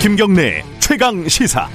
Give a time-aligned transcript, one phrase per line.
[0.00, 1.68] 김경래 최강 시사.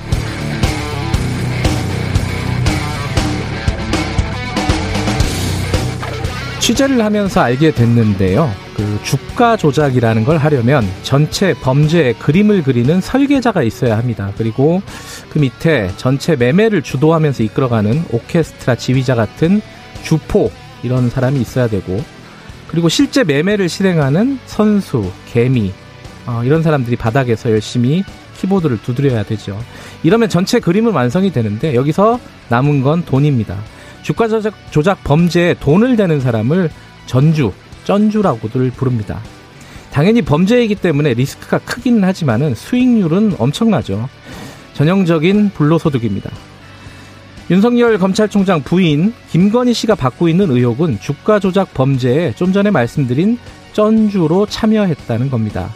[6.60, 8.67] 취재를 하면서 알게 됐는데요.
[8.78, 14.32] 그 주가 조작이라는 걸 하려면 전체 범죄의 그림을 그리는 설계자가 있어야 합니다.
[14.38, 14.84] 그리고
[15.32, 19.62] 그 밑에 전체 매매를 주도하면서 이끌어가는 오케스트라 지휘자 같은
[20.04, 20.52] 주포
[20.84, 22.00] 이런 사람이 있어야 되고
[22.68, 25.74] 그리고 실제 매매를 실행하는 선수, 개미
[26.28, 28.04] 어, 이런 사람들이 바닥에서 열심히
[28.38, 29.60] 키보드를 두드려야 되죠.
[30.04, 33.58] 이러면 전체 그림은 완성이 되는데 여기서 남은 건 돈입니다.
[34.04, 36.70] 주가 조작, 조작 범죄에 돈을 대는 사람을
[37.08, 37.52] 전주,
[37.88, 39.22] 쩐주라고들 부릅니다.
[39.92, 44.10] 당연히 범죄이기 때문에 리스크가 크기는 하지만은 수익률은 엄청나죠.
[44.74, 46.30] 전형적인 불로소득입니다.
[47.50, 53.40] 윤석열 검찰총장 부인 김건희 씨가 받고 있는 의혹은 주가 조작 범죄에 좀 전에 말씀드린
[53.72, 55.70] 쩐주로 참여했다는 겁니다.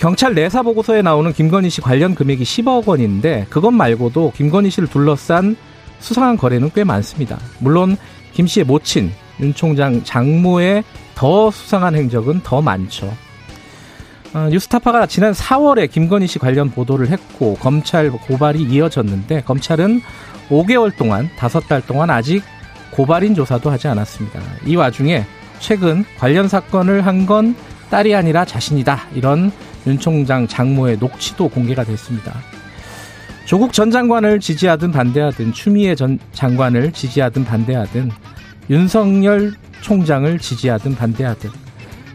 [0.00, 5.54] 경찰 내사 보고서에 나오는 김건희 씨 관련 금액이 10억 원인데 그것 말고도 김건희 씨를 둘러싼
[6.00, 7.38] 수상한 거래는 꽤 많습니다.
[7.60, 7.96] 물론
[8.32, 10.82] 김 씨의 모친 윤 총장 장모의
[11.14, 13.14] 더 수상한 행적은 더 많죠.
[14.34, 20.00] 어, 뉴스타파가 지난 4월에 김건희 씨 관련 보도를 했고 검찰 고발이 이어졌는데 검찰은
[20.48, 22.42] 5개월 동안 5달 동안 아직
[22.90, 24.40] 고발인 조사도 하지 않았습니다.
[24.66, 25.24] 이 와중에
[25.60, 27.54] 최근 관련 사건을 한 건
[27.90, 29.08] 딸이 아니라 자신이다.
[29.14, 29.52] 이런
[29.86, 32.34] 윤 총장 장모의 녹취도 공개가 됐습니다.
[33.44, 38.10] 조국 전 장관을 지지하든 반대하든 추미애 전 장관을 지지하든 반대하든
[38.70, 41.50] 윤석열 총장을 지지하든 반대하든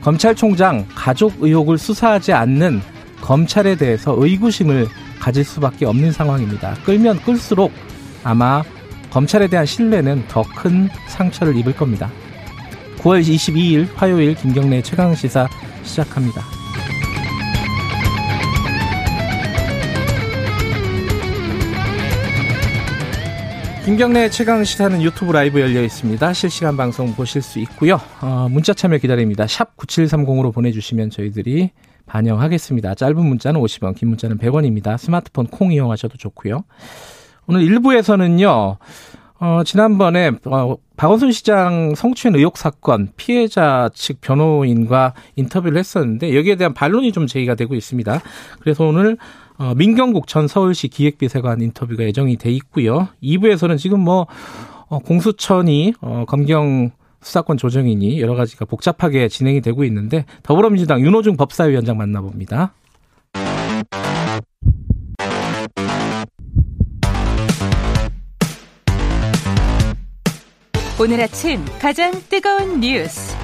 [0.02, 2.82] 검찰총장 가족 의혹을 수사하지 않는
[3.22, 4.88] 검찰에 대해서 의구심을
[5.20, 6.76] 가질 수밖에 없는 상황입니다.
[6.86, 7.72] 끌면 끌수록
[8.24, 8.64] 아마
[9.12, 12.10] 검찰에 대한 신뢰는 더 큰 상처를 입을 겁니다.
[13.00, 15.48] 9월 22일 화요일 김경래 최강 시사
[15.84, 16.59] 시작합니다.
[23.90, 26.32] 김경래 최강 시사는 유튜브 라이브 열려 있습니다.
[26.34, 28.00] 실시간 방송 보실 수 있고요.
[28.22, 29.48] 어, 문자 참여 기다립니다.
[29.48, 31.72] 샵 9730으로 보내주시면 저희들이
[32.06, 32.94] 반영하겠습니다.
[32.94, 34.96] 짧은 문자는 50원, 긴 문자는 100원입니다.
[34.96, 36.66] 스마트폰 콩 이용하셔도 좋고요.
[37.48, 38.78] 오늘 1부에서는요.
[39.40, 46.76] 어, 지난번에 어, 박원순 시장 성추행 의혹 사건 피해자 측 변호인과 인터뷰를 했었는데 여기에 대한
[46.76, 48.22] 반론이 좀 제기가 되고 있습니다.
[48.60, 49.18] 그래서 오늘
[49.60, 53.10] 어, 민경국 전 서울시 기획비서관 인터뷰가 예정이 돼 있고요.
[53.22, 54.26] 2부에서는 지금 뭐
[54.88, 61.98] 어, 공수처니 어, 검경 수사권 조정이니 여러 가지가 복잡하게 진행이 되고 있는데 더불어민주당 윤호중 법사위원장
[61.98, 62.74] 만나봅니다.
[71.02, 73.36] 오늘 아침 가장 뜨거운 뉴스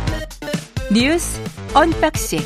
[0.93, 1.41] 뉴스
[1.73, 2.39] unboxing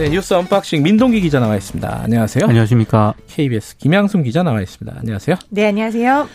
[0.00, 2.00] 네, 뉴스 unboxing 민동기 기자 나와 있습니다.
[2.04, 2.46] 안녕하세요.
[2.46, 3.12] 안녕하십니까.
[3.28, 4.98] KBS 김양순 기자 나와 있습니다.
[4.98, 5.36] 안녕하세요.
[5.50, 6.26] 네, 안녕하세요.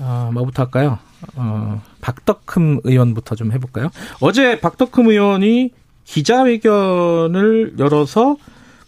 [0.00, 0.98] 어, 뭐부터 할까요?
[1.36, 3.90] 어, 박덕흠 의원부터 좀 해볼까요?
[4.18, 5.70] 어제 박덕흠 의원이
[6.04, 8.38] 기자회견을 열어서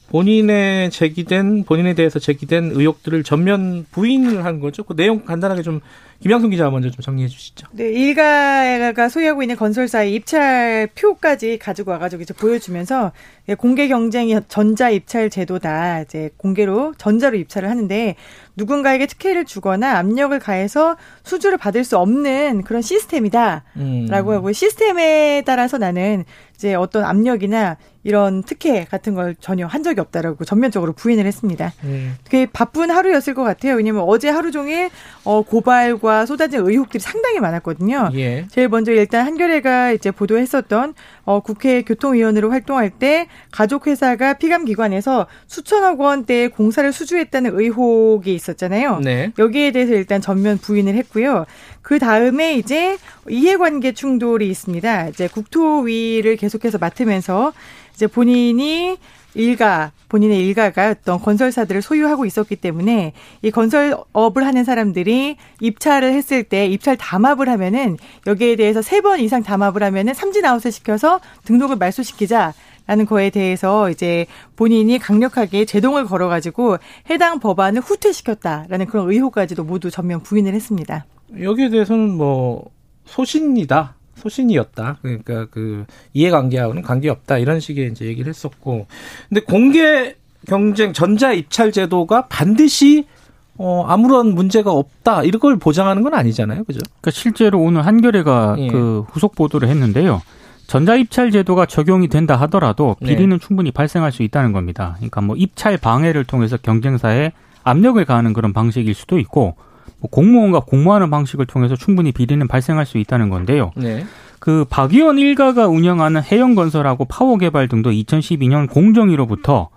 [0.09, 4.83] 본인의 제기된 본인에 대해서 제기된 의혹들을 전면 부인을 한 거죠.
[4.83, 5.81] 그 내용 간단하게 좀
[6.21, 7.67] 김양순 기자 먼저 좀 정리해 주시죠.
[7.73, 13.13] 네, 일가가 소유하고 있는 건설사의 입찰표까지 가지고 와가지고 이제 보여주면서
[13.49, 16.03] 예, 공개 경쟁이 전자 입찰 제도다.
[16.03, 18.17] 이제 공개로 전자로 입찰을 하는데
[18.57, 24.09] 누군가에게 특혜를 주거나 압력을 가해서 수주를 받을 수 없는 그런 시스템이다라고 음.
[24.11, 30.45] 하고 시스템에 따라서 나는 이제 어떤 압력이나 이런 특혜 같은 걸 전혀 한 적이 없다라고
[30.45, 31.73] 전면적으로 부인을 했습니다.
[31.85, 32.17] 음.
[32.25, 33.75] 되게 바쁜 하루였을 것 같아요.
[33.75, 34.91] 왜냐면 어제 하루 종일
[35.25, 38.11] 어, 고발과 쏟아진 의혹들이 상당히 많았거든요.
[38.15, 38.47] 예.
[38.51, 40.95] 제일 먼저 일단 한겨레가 이제 보도했었던
[41.25, 49.01] 어, 국회 교통위원으로 활동할 때 가족회사가 피감기관에서 수천억 원대의 공사를 수주했다는 의혹이 있었잖아요.
[49.01, 49.33] 네.
[49.39, 51.47] 여기에 대해서 일단 전면 부인을 했고요.
[51.83, 52.97] 그 다음에 이제
[53.29, 55.09] 이해관계 충돌이 있습니다.
[55.09, 57.53] 이제 국토위를 계속해서 맡으면서
[57.95, 58.99] 이제 본인이
[59.35, 66.67] 일가 본인의 일가가 어떤 건설사들을 소유하고 있었기 때문에 이 건설업을 하는 사람들이 입찰을 했을 때
[66.67, 67.97] 입찰 담합을 하면은
[68.27, 72.55] 여기에 대해서 세 번 이상 담합을 하면은 삼진 아웃을 시켜서 등록을 말소시키자.
[72.87, 74.27] 라는 거에 대해서 이제
[74.57, 76.77] 본인이 강력하게 제동을 걸어가지고
[77.09, 81.07] 해당 법안을 후퇴시켰다라는 그런 의혹까지도 모두 전면 부인을 했습니다.
[81.41, 82.71] 여기에 대해서는 뭐
[83.07, 83.95] 소신이다.
[84.25, 84.99] 소신이었다.
[85.03, 85.85] 그러니까 그
[86.15, 87.39] 이해관계하고는 관계없다.
[87.39, 88.87] 이런 식의 이제 얘기를 했었고.
[89.29, 90.17] 근데 공개
[90.47, 93.07] 경쟁 전자 입찰 제도가 반드시
[93.57, 96.81] 어, 아무런 문제가 없다 이걸 보장하는 건 아니잖아요, 그죠?
[97.01, 98.69] 그러니까 실제로 오늘 한겨레가 예.
[98.69, 100.23] 그 후속 보도를 했는데요.
[100.67, 103.11] 전자 입찰 제도가 적용이 된다 하더라도 네.
[103.11, 104.95] 비리는 충분히 발생할 수 있다는 겁니다.
[104.97, 107.33] 그러니까 뭐 입찰 방해를 통해서 경쟁사에
[107.63, 109.55] 압력을 가하는 그런 방식일 수도 있고 뭐
[110.09, 113.73] 공무원과 공모하는 방식을 통해서 충분히 비리는 발생할 수 있다는 건데요.
[113.77, 114.05] 네.
[114.39, 119.71] 그 박의원 일가가 운영하는 해영건설하고 파워개발 등도 2012년 공정위로부터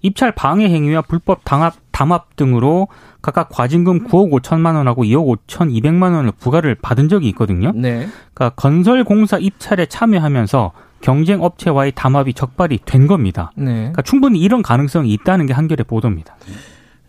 [0.00, 2.88] 입찰 방해 행위와 불법 당합, 담합 등으로
[3.22, 7.72] 각각 과징금 9억 5천만 원하고 2억 5천 2백만 원을 부과를 받은 적이 있거든요.
[7.74, 8.06] 네.
[8.34, 13.50] 그러니까 건설공사 입찰에 참여하면서 경쟁 업체와의 담합이 적발이 된 겁니다.
[13.56, 13.74] 네.
[13.74, 16.36] 그러니까 충분히 이런 가능성이 있다는 게 한겨레 보도입니다.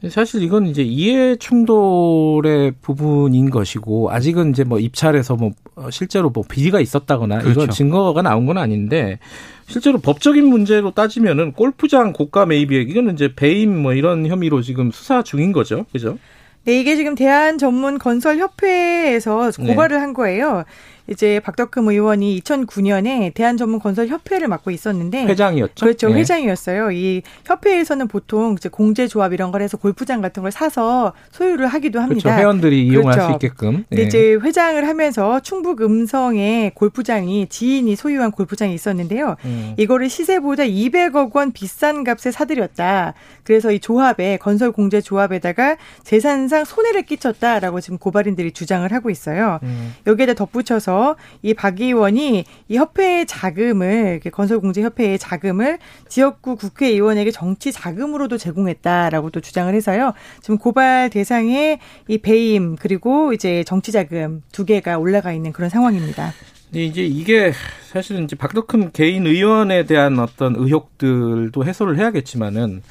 [0.09, 6.43] 사실 이건 이제 이해 충돌의 부분인 것이고 아직은 이제 뭐 입찰에서 뭐 어, 실제로 뭐
[6.47, 7.67] 비리가 있었다거나 그렇죠.
[7.67, 9.19] 증거가 나온 건 아닌데
[9.67, 15.23] 실제로 법적인 문제로 따지면은 골프장 고가 매입액 이거는 이제 배임 뭐 이런 혐의로 지금 수사
[15.23, 16.17] 중인 거죠, 그죠?
[16.65, 19.67] 네, 이게 지금 대한 전문 건설 협회에서 네.
[19.67, 20.65] 고발을 한 거예요.
[21.07, 25.85] 이제 박덕흠 의원이 2009년에 대한 전문 건설 협회를 맡고 있었는데 회장이었죠.
[25.85, 26.09] 그렇죠.
[26.09, 26.15] 네.
[26.15, 26.91] 회장이었어요.
[26.91, 31.99] 이 협회에서는 보통 이제 공제 조합 이런 걸 해서 골프장 같은 걸 사서 소유를 하기도
[31.99, 32.21] 합니다.
[32.23, 32.39] 그렇죠.
[32.39, 33.27] 회원들이 이용할 그렇죠.
[33.27, 33.85] 수 있게끔.
[33.89, 34.07] 근데 예.
[34.07, 39.35] 이제 회장을 하면서 충북 음성에 골프장이 지인이 소유한 골프장이 있었는데요.
[39.45, 39.73] 음.
[39.77, 43.13] 이거를 시세보다 200억 원 비싼 값에 사들였다.
[43.43, 49.59] 그래서 이 조합에 건설 공제 조합에다가 재산상 손해를 끼쳤다라고 지금 고발인들이 주장을 하고 있어요.
[49.63, 49.93] 음.
[50.07, 50.94] 여기에다 덧붙여서
[51.41, 59.73] 이 박 의원이 이 협회의 자금을 건설공제협회의 자금을 지역구 국회의원에게 정치 자금으로도 제공했다라고 또 주장을
[59.73, 60.13] 해서요.
[60.41, 66.33] 지금 고발 대상에 이 배임 그리고 이제 정치 자금 두 개가 올라가 있는 그런 상황입니다.
[66.73, 67.53] 이제 이게
[67.91, 72.81] 사실은 이제 박덕흠 개인 의원에 대한 어떤 의혹들도 해소를 해야겠지만은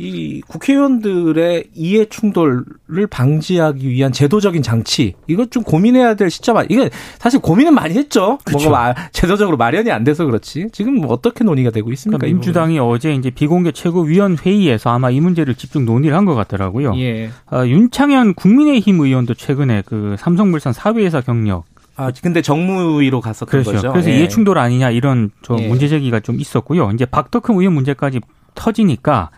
[0.00, 6.88] 이 국회의원들의 이해 충돌을 방지하기 위한 제도적인 장치 이것 좀 고민해야 될 시점 아 이게
[7.18, 8.38] 사실 고민은 많이 했죠.
[8.50, 10.68] 뭐가 마- 제도적으로 마련이 안 돼서 그렇지.
[10.72, 12.18] 지금 뭐 어떻게 논의가 되고 있습니까?
[12.18, 16.34] 그러니까 이 민주당이 어제 이제 비공개 최고위원 회의에서 아마 이 문제를 집중 논의를 한 것
[16.34, 16.92] 같더라고요.
[16.98, 17.30] 예.
[17.46, 21.64] 아, 윤창현 국민의힘 의원도 최근에 그 삼성물산 사회이사 경력
[21.96, 23.72] 아 근데 정무위로 갔었던 그렇죠.
[23.72, 23.92] 거죠.
[23.92, 24.16] 그래서 예.
[24.18, 25.66] 이해 충돌 아니냐 이런 좀 예.
[25.68, 26.90] 문제 제기가 좀 있었고요.
[26.94, 28.20] 이제 박덕흠 의원 문제까지
[28.54, 29.30] 터지니까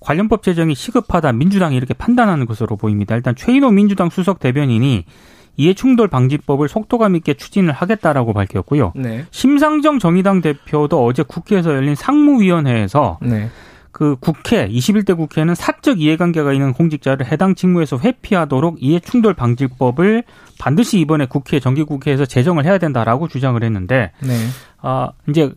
[0.00, 3.14] 관련법 제정이 시급하다 민주당이 이렇게 판단하는 것으로 보입니다.
[3.14, 5.04] 일단 최인호 민주당 수석 대변인이
[5.56, 8.92] 이해 충돌 방지법을 속도감 있게 추진을 하겠다라고 밝혔고요.
[8.96, 9.26] 네.
[9.30, 13.50] 심상정 정의당 대표도 어제 국회에서 열린 상무위원회에서 네.
[13.92, 20.22] 그 국회 21대 국회는 사적 이해관계가 있는 공직자를 해당 직무에서 회피하도록 이해충돌 방지법을
[20.58, 24.34] 반드시 이번에 국회 정기국회에서 제정을 해야 된다라고 주장을 했는데 네.
[24.80, 25.52] 아 이제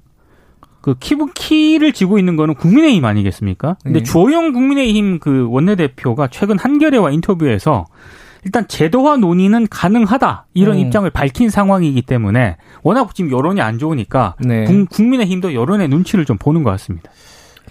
[0.84, 3.78] 그 키부 키를 쥐고 있는 거는 국민의힘 아니겠습니까?
[3.84, 4.04] 근데 네.
[4.04, 7.86] 주호영 국민의힘 그 원내대표가 최근 한겨레와 인터뷰에서
[8.44, 10.80] 일단 제도화 논의는 가능하다 이런 음.
[10.82, 14.66] 입장을 밝힌 상황이기 때문에 워낙 지금 여론이 안 좋으니까 네.
[14.66, 17.10] 국- 국민의힘도 여론의 눈치를 좀 보는 것 같습니다.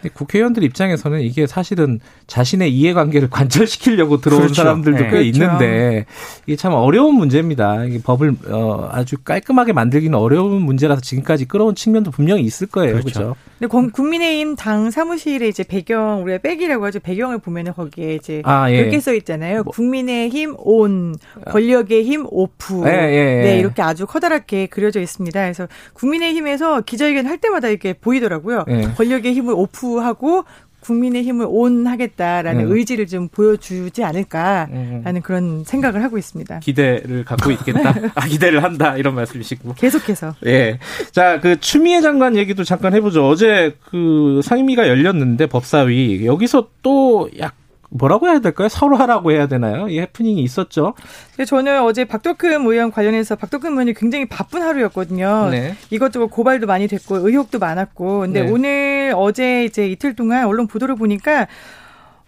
[0.09, 4.55] 국회의원들 입장에서는 이게 사실은 자신의 이해관계를 관철시키려고 들어온 그렇죠.
[4.55, 5.05] 사람들도 네.
[5.05, 5.29] 꽤 그렇죠.
[5.29, 6.07] 있는데
[6.47, 7.85] 이게 참 어려운 문제입니다.
[7.85, 12.93] 이게 법을 어, 아주 깔끔하게 만들기는 어려운 문제라서 지금까지 끌어온 측면도 분명히 있을 거예요.
[12.93, 13.13] 그렇죠.
[13.13, 13.37] 그렇죠?
[13.63, 16.99] 근데 공- 국민의힘 당 사무실에 이제 배경 우리가 백이라고 하죠.
[16.99, 18.77] 배경을 보면은 거기에 이제 아, 예.
[18.79, 19.63] 그렇게 써 있잖아요.
[19.63, 21.15] 국민의힘 온,
[21.47, 22.83] 권력의 힘 오프.
[22.87, 23.43] 예, 예, 예.
[23.45, 25.41] 네, 이렇게 아주 커다랗게 그려져 있습니다.
[25.41, 28.65] 그래서 국민의힘에서 기자회견 할 때마다 이렇게 보이더라고요.
[28.69, 28.83] 예.
[28.97, 30.43] 권력의 힘을 오프하고
[30.83, 32.73] 국민의 힘을 온 하겠다라는 음.
[32.73, 35.21] 의지를 좀 보여주지 않을까라는 음.
[35.23, 36.61] 그런 생각을 하고 있습니다.
[36.61, 37.95] 기대를 갖고 있겠다.
[38.15, 38.97] 아, 기대를 한다.
[38.97, 39.75] 이런 말씀이시고.
[39.75, 40.35] 계속해서.
[40.47, 40.79] 예.
[41.11, 43.29] 자, 그 추미애 장관 얘기도 잠깐 해보죠.
[43.29, 47.55] 어제 그 상임위가 열렸는데 법사위 여기서 또 약
[47.93, 48.69] 뭐라고 해야 될까요?
[48.69, 49.89] 서로 하라고 해야 되나요?
[49.89, 50.95] 이 해프닝이 있었죠.
[51.31, 55.49] 근데 저는 어제 박덕흠 의원 관련해서 박덕흠 의원이 굉장히 바쁜 하루였거든요.
[55.51, 55.75] 네.
[55.91, 58.21] 이것저것 고발도 많이 됐고 의혹도 많았고.
[58.21, 58.51] 근데 네.
[58.51, 61.47] 오늘 어제 이제 이틀 동안 언론 보도를 보니까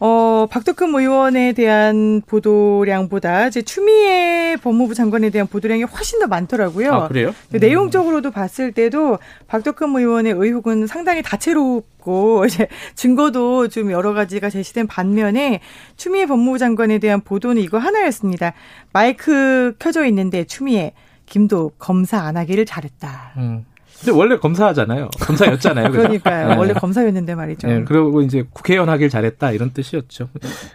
[0.06, 6.92] 어, 박덕흠 의원에 대한 보도량보다 이제 추미애 법무부 장관에 대한 보도량이 훨씬 더 많더라고요.
[6.92, 7.34] 아, 그래요?
[7.50, 14.88] 그 내용적으로도 봤을 때도 박덕흠 의원의 의혹은 상당히 다채롭고 이제 증거도 좀 여러 가지가 제시된
[14.88, 15.60] 반면에
[15.96, 18.52] 추미애 법무부 장관에 대한 보도는 이거 하나였습니다.
[18.92, 20.92] 마이크 켜져 있는데 추미애
[21.24, 23.32] 김도 검사 안 하기를 잘했다.
[23.38, 23.64] 음.
[24.04, 25.08] 근데 원래 검사하잖아요.
[25.20, 25.90] 검사였잖아요.
[25.90, 26.48] 그러니까요.
[26.48, 26.56] 네.
[26.56, 27.66] 원래 검사였는데 말이죠.
[27.66, 30.28] 네, 그리고 이제 국회의원 하길 잘했다 이런 뜻이었죠.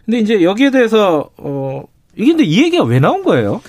[0.05, 1.83] 근데 이제 여기에 대해서 어
[2.15, 3.61] 이게 근데 이 얘기가 왜 나온 거예요?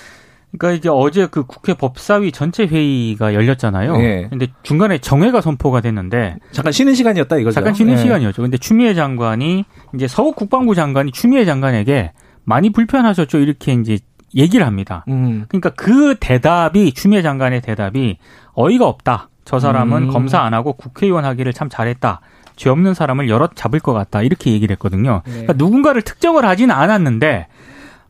[0.57, 3.95] 그러니까 이제 어제 그 국회 법사위 전체 회의가 열렸잖아요.
[4.01, 4.27] 예.
[4.29, 7.53] 근데 중간에 정회가 선포가 됐는데 잠깐 쉬는 시간이었다 이거죠.
[7.53, 8.01] 잠깐 쉬는 네.
[8.01, 8.41] 시간이었죠.
[8.41, 9.63] 근데 추미애 장관이
[9.95, 12.11] 이제 서욱 국방부 장관이 추미애 장관에게
[12.43, 13.37] 많이 불편하셨죠.
[13.37, 13.99] 이렇게 이제
[14.35, 15.05] 얘기를 합니다.
[15.07, 15.45] 음.
[15.47, 18.17] 그러니까 그 대답이 추미애 장관의 대답이
[18.53, 19.29] 어이가 없다.
[19.45, 20.07] 저 사람은 음.
[20.11, 22.21] 검사 안 하고 국회의원 하기를 참 잘했다.
[22.55, 24.21] 죄 없는 사람을 여럿 잡을 것 같다.
[24.21, 25.21] 이렇게 얘기를 했거든요.
[25.25, 25.31] 네.
[25.31, 27.47] 그러니까 누군가를 특정을 하지는 않았는데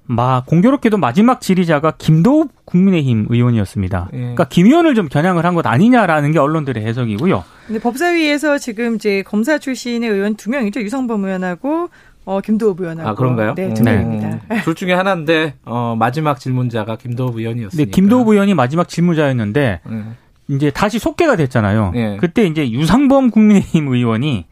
[0.05, 4.09] 막 공교롭게도 마지막 질의자가 김도읍 국민의힘 의원이었습니다.
[4.13, 4.17] 예.
[4.17, 7.43] 그러니까 김 의원을 좀 겨냥을 한 것 아니냐라는 게 언론들의 해석이고요.
[7.67, 10.81] 근데 법사위에서 지금 이제 검사 출신의 의원 두 명이죠.
[10.81, 11.89] 유성범 의원하고
[12.25, 13.09] 어, 김도읍 의원하고.
[13.09, 13.53] 아 그런가요?
[13.55, 13.95] 네, 두 네.
[13.95, 14.27] 명입니다.
[14.51, 17.91] 음, 둘 중에 하나인데 어, 마지막 질문자가 김도읍 근데 의원이었으니까.
[17.91, 20.17] 김도읍 의원이 마지막 질문자였는데 음.
[20.51, 21.93] 이제 다시 속개가 됐잖아요.
[21.95, 22.17] 예.
[22.19, 24.45] 그때 이제 유상범 국민의힘 의원이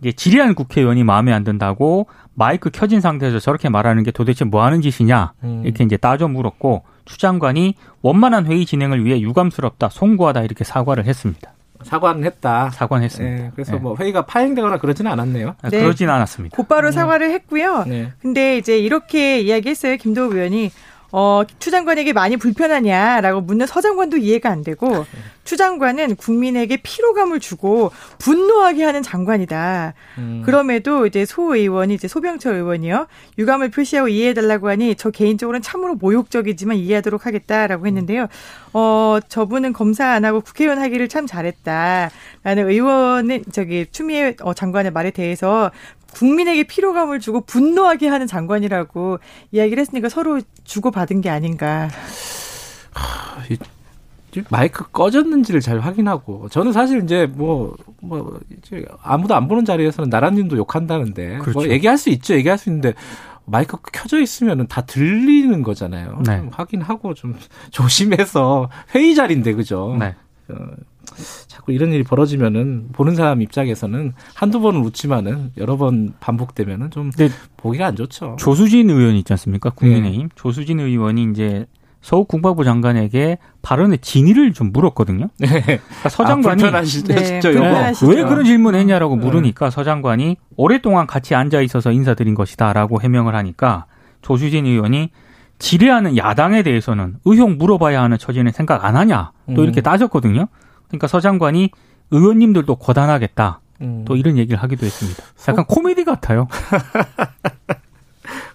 [0.00, 4.82] 이제 지리한 국회의원이 마음에 안 든다고 마이크 켜진 상태에서 저렇게 말하는 게 도대체 뭐 하는
[4.82, 5.62] 짓이냐 음.
[5.64, 11.52] 이렇게 이제 따져 물었고 추 장관이 원만한 회의 진행을 위해 유감스럽다 송구하다 이렇게 사과를 했습니다.
[11.82, 12.70] 사과는 했다.
[12.70, 13.42] 사과는 했습니다.
[13.44, 13.78] 네, 그래서 네.
[13.78, 15.54] 뭐 회의가 파행되거나 그러지는 않았네요.
[15.62, 15.80] 아, 네.
[15.80, 16.56] 그러진 않았습니다.
[16.56, 17.84] 곧바로 사과를 했고요.
[17.86, 18.12] 네.
[18.20, 19.96] 근데 이제 이렇게 이야기했어요.
[19.96, 20.70] 김도읍 의원이.
[21.10, 25.06] 어, 추 장관에게 많이 불편하냐라고 묻는 서 장관도 이해가 안 되고
[25.48, 29.94] 추 장관은 국민에게 피로감을 주고 분노하게 하는 장관이다.
[30.18, 30.42] 음.
[30.44, 33.06] 그럼에도 이제 소 의원이 이제 소병철 의원이요.
[33.38, 38.26] 유감을 표시하고 이해해달라고 하니 저 개인적으로는 참으로 모욕적이지만 이해하도록 하겠다라고 했는데요.
[38.74, 42.10] 어, 저분은 검사 안 하고 국회의원 하기를 참 잘했다.
[42.42, 45.70] 라는 의원은 저기 추미애 어, 장관의 말에 대해서
[46.12, 49.18] 국민에게 피로감을 주고 분노하게 하는 장관이라고
[49.52, 51.88] 이야기를 했으니까 서로 주고받은 게 아닌가.
[54.50, 61.38] 마이크 꺼졌는지를 잘 확인하고 저는 사실 이제 뭐뭐 이제 아무도 안 보는 자리에서는 나라님도 욕한다는데
[61.38, 61.58] 그렇죠.
[61.58, 62.94] 뭐 얘기할 수 있죠 얘기할 수 있는데
[63.46, 66.22] 마이크 켜져 있으면은 다 들리는 거잖아요.
[66.26, 66.38] 네.
[66.38, 67.34] 좀 확인하고 좀
[67.70, 69.96] 조심해서 회의 자리인데 그죠?
[69.98, 70.14] 네.
[70.48, 70.54] 어,
[71.46, 77.10] 자꾸 이런 일이 벌어지면은 보는 사람 입장에서는 한두 번은 웃지만은 여러 번 반복되면은 좀
[77.56, 78.36] 보기가 안 좋죠.
[78.38, 79.70] 조수진 의원 있지 않습니까?
[79.70, 81.66] 국민의힘 조수진 의원이 이제
[82.08, 85.28] 서욱 국방부 장관에게 발언의 진위를 좀 물었거든요.
[85.36, 88.08] 그러니까 서 장관이 아, 불편하시죠, 네, 불편하시-.
[88.08, 89.26] 왜 그런 질문을 했냐라고 네.
[89.26, 93.84] 물으니까 서 장관이 오랫동안 같이 앉아 있어서 인사드린 것이다라고 해명을 하니까
[94.22, 95.10] 조수진 의원이
[95.58, 99.64] 지뢰하는 야당에 대해서는 의혹 물어봐야 하는 처지는 생각 안 하냐 또 음.
[99.64, 100.46] 이렇게 따졌거든요.
[100.86, 101.72] 그러니까 서 장관이
[102.10, 104.04] 의원님들도 고단하겠다 음.
[104.06, 105.22] 또 이런 얘기를 하기도 했습니다.
[105.46, 106.48] 약간 코미디 같아요.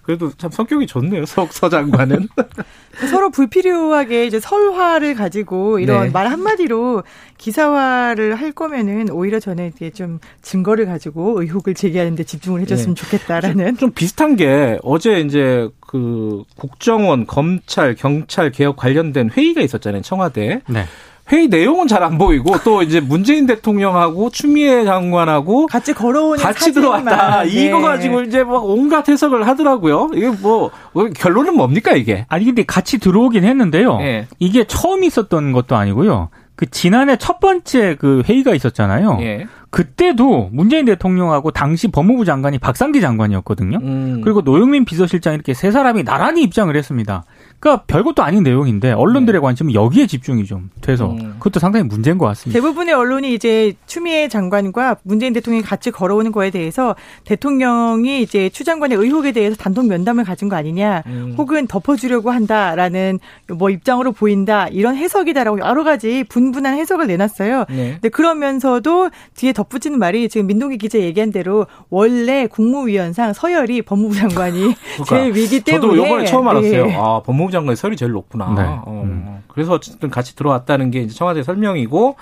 [0.04, 1.24] 그래도 참 성격이 좋네요.
[1.26, 2.28] 석 서장관은.
[3.10, 6.10] 서로 불필요하게 이제 설화를 가지고 이런 네.
[6.10, 7.02] 말 한마디로
[7.38, 13.78] 기사화를 할 거면은 오히려 저는 이제 좀 증거를 가지고 의혹을 제기하는 데 집중을 해줬으면 좋겠다라는.
[13.78, 20.02] 좀 비슷한 게 어제 이제 그 국정원, 검찰, 경찰 개혁 관련된 회의가 있었잖아요.
[20.02, 20.60] 청와대.
[20.68, 20.84] 네.
[21.32, 27.04] 회의 내용은 잘 안 보이고 또 이제 문재인 대통령하고 추미애 장관하고 같이 걸어오는 같이 사진만.
[27.04, 27.44] 들어왔다.
[27.44, 27.48] 네.
[27.50, 30.10] 이거 가지고 이제 막 온갖 해석을 하더라고요.
[30.14, 30.70] 이게 뭐
[31.16, 32.26] 결론은 뭡니까 이게?
[32.28, 33.98] 아니 근데 같이 들어오긴 했는데요.
[34.02, 34.26] 예.
[34.38, 36.28] 이게 처음 있었던 것도 아니고요.
[36.56, 39.18] 그 지난해 첫 번째 그 회의가 있었잖아요.
[39.22, 39.46] 예.
[39.70, 43.78] 그때도 문재인 대통령하고 당시 법무부 장관이 박상기 장관이었거든요.
[43.82, 44.20] 음.
[44.22, 47.24] 그리고 노영민 비서실장 이렇게 세 사람이 나란히 입장을 했습니다.
[47.64, 51.24] 그러니까 별것도 아닌 내용인데 언론들의 관심은 여기에 집중이 좀 돼서 네.
[51.24, 51.34] 음.
[51.38, 52.60] 그것도 상당히 문제인 것 같습니다.
[52.60, 56.94] 대부분의 언론이 이제 추미애 장관과 문재인 대통령이 같이 걸어오는 거에 대해서
[57.24, 61.34] 대통령이 이제 추 장관의 의혹에 대해서 단독 면담을 가진 거 아니냐, 음.
[61.38, 63.18] 혹은 덮어주려고 한다라는
[63.54, 67.64] 뭐 입장으로 보인다 이런 해석이다라고 여러 가지 분분한 해석을 내놨어요.
[67.70, 67.92] 네.
[67.94, 74.74] 근데 그러면서도 뒤에 덧붙이는 말이 지금 민동기 기자 얘기한 대로 원래 국무위원상 서열이 법무부 장관이
[75.08, 76.86] 제일 위기 때문에 그러니까 저도 요번에 처음 알았어요.
[76.86, 76.94] 네.
[76.94, 78.52] 아, 법무부 장관의 설이 제일 높구나.
[78.54, 78.62] 네.
[78.84, 79.38] 어, 음.
[79.48, 82.16] 그래서 어쨌든 같이 들어왔다는 게 이제 청와대 설명이고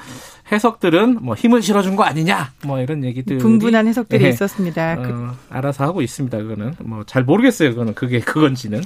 [0.53, 2.51] 해석들은 뭐 힘을 실어준 거 아니냐.
[2.65, 3.39] 뭐 이런 얘기들.
[3.39, 4.29] 분분한 해석들이 네.
[4.31, 4.97] 있었습니다.
[4.97, 6.39] 그- 어, 알아서 하고 있습니다.
[6.39, 7.71] 그거는 뭐 잘 모르겠어요.
[7.71, 8.83] 그거는 그게 그건지는.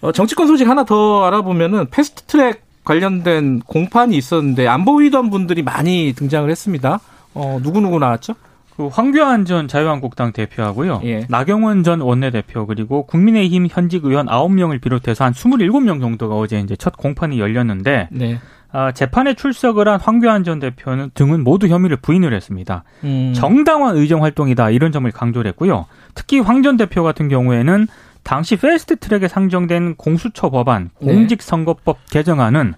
[0.00, 6.50] 어, 정치권 소식 하나 더 알아보면은 패스트트랙 관련된 공판이 있었는데 안 보이던 분들이 많이 등장을
[6.50, 6.98] 했습니다.
[7.34, 8.34] 어, 누구 누구 나왔죠?
[8.76, 11.00] 그 황교안 전 자유한국당 대표하고요.
[11.04, 11.26] 예.
[11.28, 16.96] 나경원 전 원내대표 그리고 국민의힘 현직 의원 9명을 비롯해서 한 27명 정도가 어제 이제 첫
[16.96, 18.38] 공판이 열렸는데 네.
[18.72, 22.84] 아, 재판에 출석을 한 황교안 전 대표는 등은 모두 혐의를 부인을 했습니다.
[23.04, 23.32] 음.
[23.34, 25.86] 정당한 의정 활동이다 이런 점을 강조를 했고요.
[26.14, 27.88] 특히 황 전 대표 같은 경우에는
[28.22, 31.12] 당시 패스트 트랙에 상정된 공수처 법안 네.
[31.12, 32.74] 공직선거법 개정안은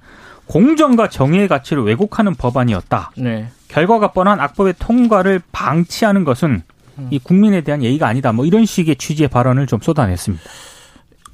[0.52, 3.12] 공정과 정의의 가치를 왜곡하는 법안이었다.
[3.16, 3.48] 네.
[3.68, 6.62] 결과가 뻔한 악법의 통과를 방치하는 것은
[6.98, 7.08] 음.
[7.10, 8.32] 이 국민에 대한 예의가 아니다.
[8.32, 10.44] 뭐 이런 식의 취지의 발언을 좀 쏟아냈습니다.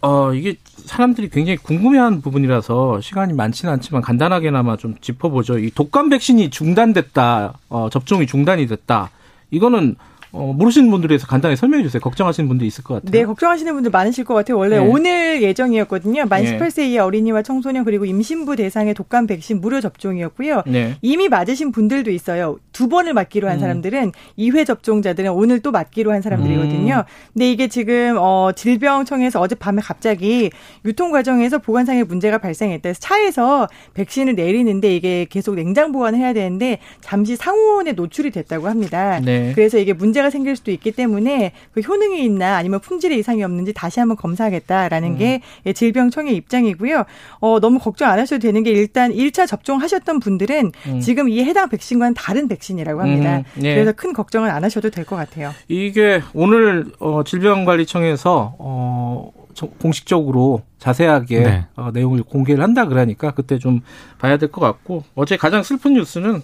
[0.03, 5.59] 어, 이게 사람들이 굉장히 궁금해하는 부분이라서 시간이 많지는 않지만 간단하게나마 좀 짚어보죠.
[5.59, 9.11] 이 독감 백신이 중단됐다, 어, 접종이 중단이 됐다.
[9.51, 9.97] 이거는
[10.33, 12.01] 어, 모르시는 분들에 대해서 간단히 설명해 주세요.
[12.01, 13.11] 걱정하시는 분도 있을 것 같아요.
[13.11, 14.59] 네, 걱정하시는 분들 많으실 것 같아요.
[14.59, 14.87] 원래 네.
[14.87, 16.27] 오늘 예정이었거든요.
[16.27, 16.59] 만 네.
[16.59, 20.63] 18세 이하 어린이와 청소년 그리고 임신부 대상의 독감 백신 무료 접종이었고요.
[20.67, 20.97] 네.
[21.01, 22.59] 이미 맞으신 분들도 있어요.
[22.73, 23.61] 두 번을 맞기로 한 음.
[23.61, 26.95] 사람들은 2회 접종자들은 오늘 또 맞기로 한 사람들이거든요.
[26.95, 27.33] 음.
[27.33, 30.51] 근데 이게 지금 어 질병청에서 어젯밤에 갑자기
[30.85, 36.79] 유통 과정에서 보관상의 문제가 발생했다 해서 차에서 백신을 내리는데 이게 계속 냉장 보관을 해야 되는데
[37.01, 39.21] 잠시 상온에 노출이 됐다고 합니다.
[39.21, 39.53] 네.
[39.55, 43.73] 그래서 이게 문제 가 생길 수도 있기 때문에 그 효능이 있나 아니면 품질에 이상이 없는지
[43.73, 45.19] 다시 한번 검사하겠다라는 음.
[45.19, 47.05] 게 예, 질병청의 입장이고요.
[47.41, 51.01] 어, 너무 걱정 안 하셔도 되는 게 일단 1차 접종하셨던 분들은 음.
[51.01, 53.43] 지금 이 해당 백신과는 다른 백신이라고 합니다.
[53.57, 53.75] 음, 예.
[53.75, 55.53] 그래서 큰 걱정은 안 하셔도 될 것 같아요.
[55.69, 61.67] 이게 오늘 어, 질병관리청에서 어, 저- 공식적으로 자세하게 네.
[61.77, 63.81] 어, 내용을 공개를 한다 그러니까 그때 좀
[64.19, 66.43] 봐야 될 것 같고 어제 가장 슬픈 뉴스는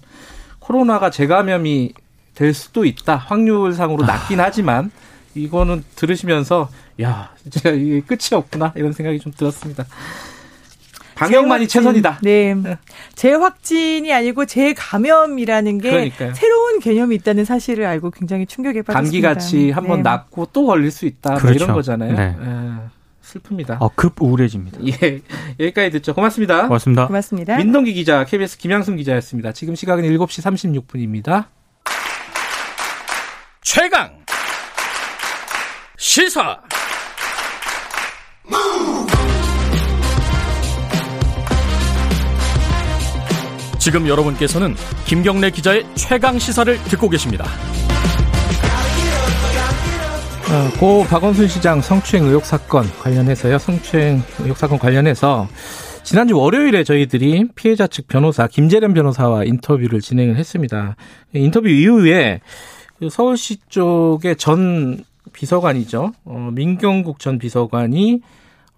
[0.58, 1.92] 코로나가 재감염이
[2.34, 4.90] 될 수도 있다 확률상으로 낮긴 하지만
[5.34, 6.68] 이거는 들으시면서
[7.02, 9.84] 야 진짜 이게 끝이 없구나 이런 생각이 좀 들었습니다.
[11.14, 12.18] 방역만이 최선이다.
[12.22, 12.56] 네.
[13.14, 16.34] 재확진이 아니고 재감염이라는 게 그러니까요.
[16.34, 19.00] 새로운 개념이 있다는 사실을 알고 굉장히 충격에 빠졌습니다.
[19.00, 20.02] 감기 같이 한번 네.
[20.02, 21.64] 낫고 또 걸릴 수 있다 뭐 그렇죠.
[21.64, 22.14] 이런 거잖아요.
[22.14, 22.36] 네.
[22.40, 23.76] 예, 슬픕니다.
[23.80, 24.78] 어, 급 우울해집니다.
[24.86, 25.20] 예,
[25.60, 26.14] 여기까지 듣죠.
[26.14, 26.66] 고맙습니다.
[26.66, 27.06] 고맙습니다.
[27.06, 27.56] 고맙습니다.
[27.58, 29.52] 민동기 기자, KBS 김양순 기자였습니다.
[29.52, 31.46] 지금 시각은 7시 36분입니다.
[33.64, 34.10] 최강
[35.96, 36.60] 시사
[43.78, 44.74] 지금 여러분께서는
[45.06, 47.46] 김경래 기자의 최강 시사를 듣고 계십니다.
[50.50, 53.58] 어, 고 박원순 시장 성추행 의혹 사건 관련해서요.
[53.58, 55.48] 성추행 의혹 사건 관련해서
[56.02, 60.96] 지난주 월요일에 저희들이 피해자 측 변호사 김재련 변호사와 인터뷰를 진행을 했습니다.
[61.32, 62.73] 인터뷰 이후에 그
[63.10, 64.98] 서울시 쪽의 전
[65.32, 66.12] 비서관이죠.
[66.24, 68.20] 어, 민경국 전 비서관이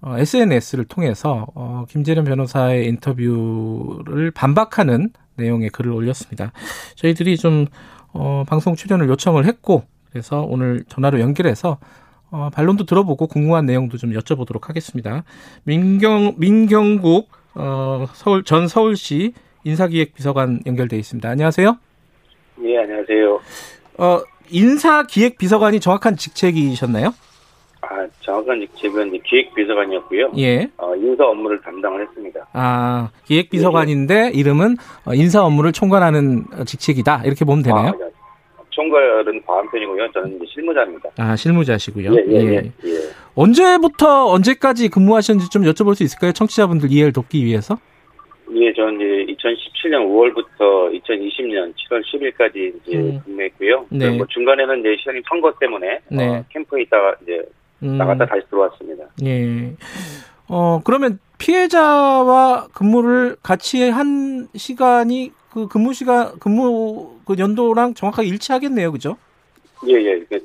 [0.03, 6.53] 어, SNS를 통해서 어, 김재련 변호사의 인터뷰를 반박하는 내용의 글을 올렸습니다.
[6.95, 7.67] 저희들이 좀
[8.13, 11.79] 어, 방송 출연을 요청을 했고 그래서 오늘 전화로 연결해서
[12.31, 15.25] 어, 반론도 들어보고 궁금한 내용도 좀 여쭤보도록 하겠습니다.
[15.65, 19.33] 민경 민경국 어, 서울 전 서울시
[19.65, 21.29] 인사기획비서관 연결돼 있습니다.
[21.29, 21.77] 안녕하세요.
[22.65, 23.41] 예, 안녕하세요.
[23.99, 27.15] 어, 인사기획비서관이 정확한 직책이셨나요?
[27.83, 30.33] 아, 정확한 직책은 기획비서관이었고요.
[30.39, 30.69] 예.
[30.77, 32.47] 어, 인사 업무를 담당을 했습니다.
[32.53, 37.23] 아, 기획비서관인데 이름은 어, 인사 업무를 총괄하는 어, 직책이다.
[37.25, 37.89] 이렇게 보면 되나요?
[37.89, 40.13] 아, 총괄은 과한 편이고요.
[40.13, 41.11] 저는 이제 실무자입니다.
[41.17, 42.15] 아, 실무자시고요.
[42.15, 42.73] 예, 예, 예.
[42.85, 42.99] 예.
[43.35, 46.33] 언제부터 언제까지 근무하셨는지 좀 여쭤볼 수 있을까요?
[46.33, 47.79] 청취자분들 이해를 돕기 위해서.
[48.55, 53.21] 예, 저는 이제 2017년 5월부터 2020년 7월 10일까지 이제 음.
[53.25, 53.87] 근무했고요.
[53.91, 54.11] 네.
[54.11, 56.29] 뭐 중간에는 이제 시장님 선거 때문에 네.
[56.29, 57.43] 어, 캠프에 있다가 이제
[57.83, 59.05] 음, 나갔다 다시 들어왔습니다.
[59.25, 59.73] 예.
[60.49, 68.93] 어, 그러면 피해자와 근무를 같이 한 시간이 그 근무 시간, 근무 그 연도랑 정확하게 일치하겠네요.
[68.93, 69.17] 그죠?
[69.89, 70.19] 예, 예.
[70.29, 70.39] 그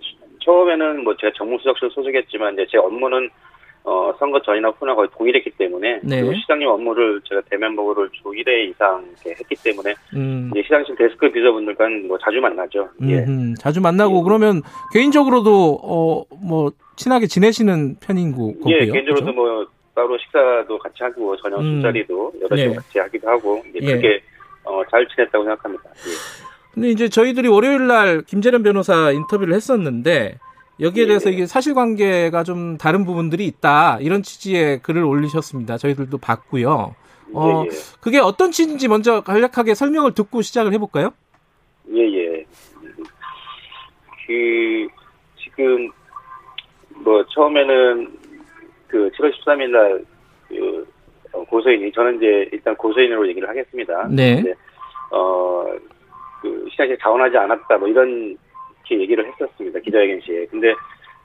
[0.44, 3.30] 처음에는 뭐 제가 정무수석실 소속했지만 이제 제 업무는
[3.84, 6.22] 어, 선거 전이나 후나 거의 동일했기 때문에 네.
[6.22, 10.50] 그리고 시장님 업무를 제가 대면 보고를 주 1회 이상 했기 때문에 음.
[10.52, 12.90] 이제 시장실 데스크 비서분들과는 뭐 자주 만나죠.
[13.08, 13.20] 예.
[13.26, 14.24] 음, 자주 만나고 예.
[14.24, 14.62] 그러면
[14.94, 18.76] 개인적으로도 어 뭐 친하게 지내시는 편인 거- 거고요.
[18.76, 19.32] 예, 개인적으로도 그죠?
[19.34, 19.66] 뭐
[19.96, 21.82] 따로 식사도 같이 하고 저녁 음.
[21.82, 22.70] 술자리도 여러 네.
[22.70, 23.86] 시 같이 하기도 하고 이제 예.
[23.88, 24.22] 그렇게
[24.64, 25.84] 어, 잘 지냈다고 생각합니다.
[25.90, 26.72] 예.
[26.74, 30.38] 근데 이제 저희들이 월요일 날 김재련 변호사 인터뷰를 했었는데
[30.82, 31.08] 여기에 예.
[31.08, 35.78] 대해서 이게 사실관계가 좀 다른 부분들이 있다 이런 취지의 글을 올리셨습니다.
[35.78, 36.96] 저희들도 봤고요.
[37.34, 37.70] 어, 예,
[38.02, 41.14] 그게 어떤 취지인지 먼저 간략하게 설명을 듣고 시작을 해볼까요?
[41.94, 42.46] 예, 예.
[44.28, 44.88] 그,
[45.38, 45.90] 지금,
[47.04, 48.20] 뭐, 처음에는
[48.88, 50.06] 그 7월 13일 날,
[50.48, 50.88] 그,
[51.32, 54.08] 어, 고소인이, 저는 이제 일단 고소인으로 얘기를 하겠습니다.
[54.10, 54.44] 네.
[55.12, 55.66] 어,
[56.42, 58.38] 그, 시장에 자원하지 않았다, 뭐 이런,
[58.92, 59.80] 이렇게 얘기를 했었습니다.
[59.80, 60.46] 기자회견 시에.
[60.48, 60.74] 근데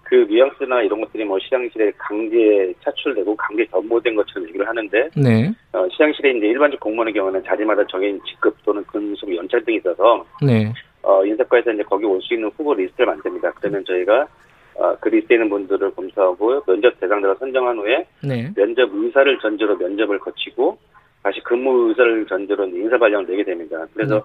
[0.04, 5.88] 그 뉘앙스나 이런 것들이 뭐 시장실에 강제 차출되고 강제 전보된 것처럼 얘기를 하는데, 네, 어,
[5.90, 11.24] 시장실에 이제 일반적 공무원의 경우는 자리마다 정해진 직급 또는 근속 연차 등이 있어서 네, 어,
[11.24, 13.50] 인사과에서 이제 거기 올 수 있는 후보 리스트를 만듭니다.
[13.52, 14.28] 그러면 저희가
[14.76, 20.20] 어, 그 리스트에 있는 분들을 검사하고 면접 대상자를 선정한 후에 네, 면접 의사를 전제로 면접을
[20.20, 20.78] 거치고
[21.24, 23.84] 다시 근무 의사를 전제로 인사 발령을 내게 됩니다.
[23.92, 24.24] 그래서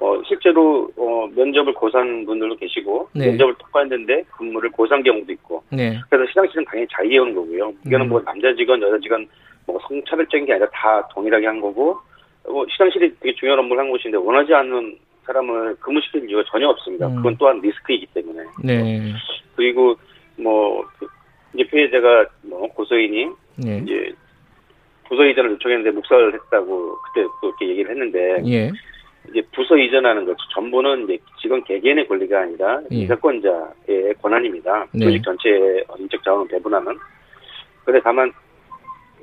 [0.00, 3.28] 어, 실제로 어, 면접을 고사한 분들도 계시고 네.
[3.28, 7.72] 면접을 통과했는데 근무를 고사한 경우도 있고 네, 그래서 시장실은 당연히 자의해오는 거고요.
[7.86, 8.08] 이거는 음.
[8.08, 9.26] 뭐 남자 직원, 여자 직원
[9.66, 11.98] 뭐 성차별적인 게 아니라 다 동일하게 한 거고
[12.44, 17.08] 뭐 시장실이 되게 중요한 업무를 한 곳인데 원하지 않는 사람을 근무시킬 이유가 전혀 없습니다.
[17.08, 17.16] 음.
[17.16, 18.44] 그건 또한 리스크이기 때문에.
[18.64, 19.12] 네.
[19.56, 19.96] 그리고
[20.36, 21.06] 뭐 그,
[21.54, 23.28] 이제 피해자가 뭐 고소인이
[23.66, 23.78] 예.
[23.78, 24.14] 이제
[25.10, 28.70] 이전을 요청했는데 묵살을 했다고 그때 또 이렇게 얘기를 했는데 예.
[29.30, 32.96] 이제 부서 이전하는 것 전부는 이제 직원 개개인의 권리가 아니라 예.
[32.96, 34.86] 이사권자의 권한입니다.
[34.92, 35.04] 네.
[35.04, 36.96] 조직 전체의 인적 자원을 배분하는.
[37.84, 38.32] 그런데 다만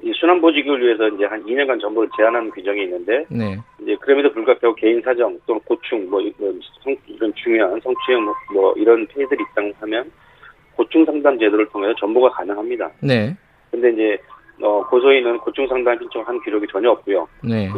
[0.04, 3.58] 이 순환 보직을 위해서 이제 한 2년간 전부를 제한하는 규정이 있는데 네.
[3.82, 8.74] 이제 그럼에도 불구하고 개인 사정 또는 고충 뭐 이런, 성, 이런 중요한 성추행 뭐, 뭐
[8.78, 10.12] 이런 피해들이 있다고 하면
[10.76, 12.92] 고충 상담 제도를 통해서 전부가 가능합니다.
[13.02, 13.36] 네.
[13.72, 14.18] 근데 이제
[14.62, 17.28] 어, 고소인은 고충 상담 신청한 기록이 전혀 없고요.
[17.44, 17.70] 네.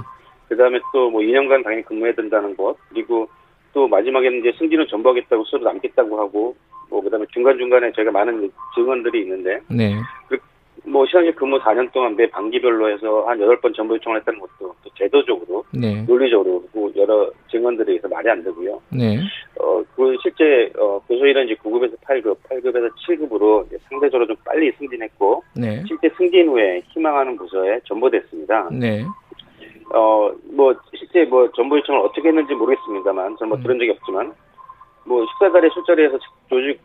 [0.48, 3.28] 그 다음에 또 뭐 2년간 당연히 근무해야 된다는 것, 그리고
[3.74, 6.56] 또 마지막에는 이제 승진을 전부하겠다고 서로 남겠다고 하고,
[6.90, 9.94] 뭐 그 다음에 중간 중간에 저희가 많은 증언들이 있는데, 네.
[10.86, 14.90] 뭐 시간제 근무 4년 동안 매 반기별로 해서 한 8번 전부 요청을 했다는 것도 또
[14.98, 16.02] 제도적으로, 네.
[16.08, 18.82] 논리적으로, 그 여러 증언들에 의해서 말이 안 되고요.
[18.92, 19.20] 네.
[19.60, 25.84] 어, 그 실제, 어, 고소인은 이제 9급에서 8급, 8급에서 7급으로 상대적으로 좀 빨리 승진했고, 네.
[25.88, 28.70] 실제 승진 후에 희망하는 부서에 전보됐습니다.
[28.72, 29.04] 네.
[29.93, 33.63] 어, 뭐, 실제 뭐, 정보 요청을 어떻게 했는지 모르겠습니다만, 저는 뭐 음.
[33.63, 34.34] 들은 적이 없지만,
[35.06, 36.17] 뭐, 식사 자리 술자리에서
[36.50, 36.82] 조직,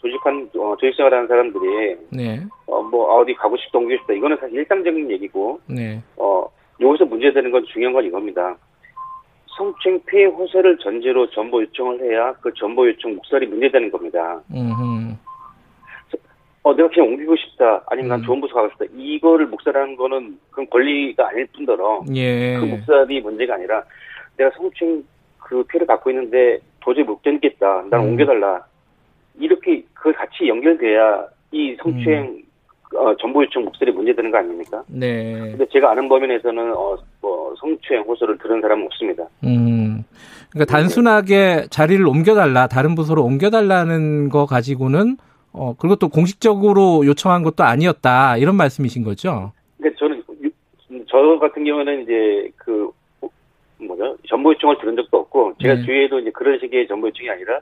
[0.00, 2.42] 조직한, 어, 조직 생활 하는 사람들이, 네.
[2.66, 4.12] 어, 뭐, 아, 어디 가고 싶다, 옮기고 싶다.
[4.12, 6.02] 이거는 사실 일상적인 얘기고, 네.
[6.16, 6.46] 어,
[6.80, 8.56] 여기서 문제되는 건 중요한 건 이겁니다.
[9.56, 14.40] 성추행 피해 호소를 전제로 정보 요청을 해야 그 정보 요청 묵살이 문제되는 겁니다.
[14.50, 15.16] 음.
[16.62, 17.82] 어, 내가 그냥 옮기고 싶다.
[17.88, 18.24] 아니면 난 음.
[18.24, 18.84] 좋은 부서 가고 싶다.
[18.96, 22.56] 이거를 묵살하는 거는 그건 권리가 아닐 뿐더러, 예.
[22.58, 23.82] 그 묵살이 문제가 아니라
[24.36, 25.02] 내가 성추행
[25.38, 27.84] 그 피해를 갖고 있는데 도저히 못 견디겠다.
[27.90, 28.08] 난 음.
[28.10, 28.64] 옮겨달라.
[29.38, 32.42] 이렇게 그 같이 연결돼야 이 성추행 음.
[32.94, 34.82] 어, 정보 요청 묵살이 문제되는 거 아닙니까?
[34.86, 35.32] 네.
[35.32, 39.24] 근데 제가 아는 범위 내에서는 어, 뭐 성추행 호소를 들은 사람은 없습니다.
[39.44, 40.04] 음.
[40.50, 45.16] 그러니까 단순하게 자리를 옮겨달라, 다른 부서로 옮겨달라는 거 가지고는,
[45.52, 49.52] 어, 그리고 또 공식적으로 요청한 것도 아니었다, 이런 말씀이신 거죠?
[49.78, 53.28] 근데 저는 유- 저 같은 경우는 이제 그 어,
[53.78, 55.82] 뭐죠 정보 요청을 들은 적도 없고 제가 네.
[55.84, 57.60] 주위에도 이제 그런 식의 정보 요청이 아니라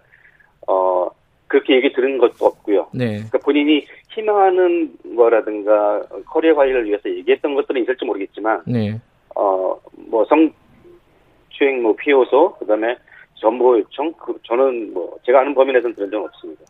[0.69, 1.09] 어
[1.49, 2.89] 그렇게 얘기 들은 것도 없고요.
[2.93, 3.07] 네.
[3.15, 9.01] 그러니까 본인이 희망하는 거라든가 커리어 관리를 위해서 얘기했던 것들은 있을지 모르겠지만 네.
[9.35, 9.77] 어
[10.11, 10.53] 뭐 성
[11.51, 12.97] 추행 뭐 피해호소 그 다음에
[13.41, 16.63] 정보 요청 그 저는 뭐 제가 아는 범위 내에서는 들은 적은 없습니다.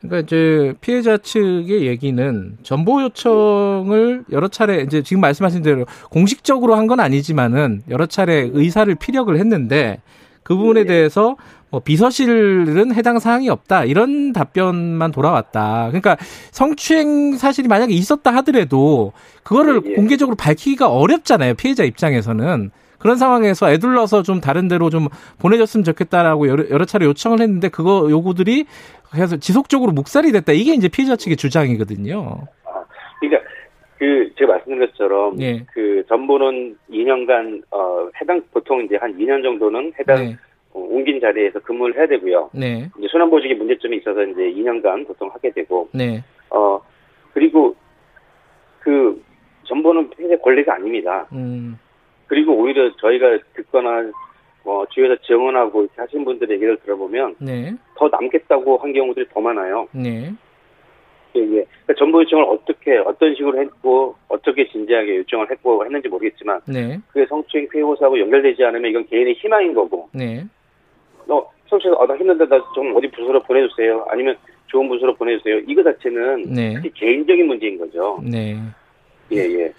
[0.00, 6.86] 그러니까 이제 피해자 측의 얘기는 정보 요청을 여러 차례 이제 지금 말씀하신 대로 공식적으로 한
[6.86, 10.00] 건 아니지만은 여러 차례 의사를 피력을 했는데
[10.44, 10.86] 그 부분에 네.
[10.86, 11.36] 대해서
[11.68, 15.88] 뭐 비서실은 해당 사항이 없다 이런 답변만 돌아왔다.
[15.88, 16.16] 그러니까
[16.52, 19.94] 성추행 사실이 만약에 있었다 하더라도 그거를 예, 예.
[19.96, 22.70] 공개적으로 밝히기가 어렵잖아요 피해자 입장에서는.
[22.98, 25.08] 그런 상황에서 애둘러서 좀 다른 데로 좀
[25.40, 28.66] 보내줬으면 좋겠다라고 여러, 여러 차례 요청을 했는데 그거 요구들이
[29.10, 30.52] 그래서 지속적으로 묵살이 됐다.
[30.52, 32.46] 이게 이제 피해자 측의 주장이거든요.
[33.20, 33.48] 그러니까
[33.98, 35.64] 그 제가 말씀드린 것처럼 예.
[35.72, 40.36] 그 전부는 2년간 어 해당 보통 이제 한 2년 정도는 해당 네.
[40.72, 42.50] 어, 옮긴 자리에서 근무를 해야 되고요.
[42.52, 42.88] 네.
[42.98, 46.22] 이제 순환보직에 문제점이 있어서 이제 2년간 보통 하게 되고 네.
[46.50, 46.80] 어
[47.32, 47.74] 그리고
[48.80, 49.22] 그
[49.64, 51.26] 전부는 피해 권리가 아닙니다.
[51.32, 51.78] 음.
[52.26, 54.10] 그리고 오히려 저희가 듣거나
[54.64, 57.72] 어 주위에서 증언하고 이렇게 하신 분들의 얘기를 들어보면 네.
[57.96, 59.86] 더 남겠다고 한 경우들이 더 많아요.
[59.92, 60.32] 네.
[61.36, 61.46] 예, 예.
[61.84, 66.98] 그러니까 정보 요청을 어떻게 어떤 식으로 했고 어떻게 진지하게 요청을 했고 했는지 모르겠지만 네.
[67.08, 70.44] 그게 성추행 피해 호소하고 연결되지 않으면 이건 개인의 희망인 거고 네.
[71.26, 74.36] 너 성추행 아 나 힘든데 나 좀 어디 부서로 보내주세요 아니면
[74.68, 76.74] 좋은 부서로 보내주세요 이거 자체는 네.
[76.94, 78.56] 개인적인 문제인 거죠 네.
[79.30, 79.72] 예 예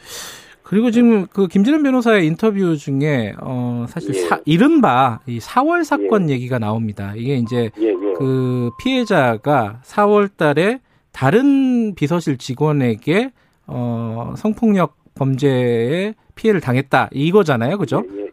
[0.68, 4.20] 그리고 지금 그 김진현 변호사의 인터뷰 중에 어 사실 예.
[4.20, 7.14] 사, 이른바 이 4월 사건 얘기가 나옵니다.
[7.16, 10.80] 이게 이제 예예 그 피해자가 4월 달에
[11.14, 13.32] 다른 비서실 직원에게
[13.66, 17.10] 어 성폭력 범죄에 피해를 당했다.
[17.14, 17.78] 이거잖아요.
[17.78, 18.04] 그죠?
[18.06, 18.28] 예 예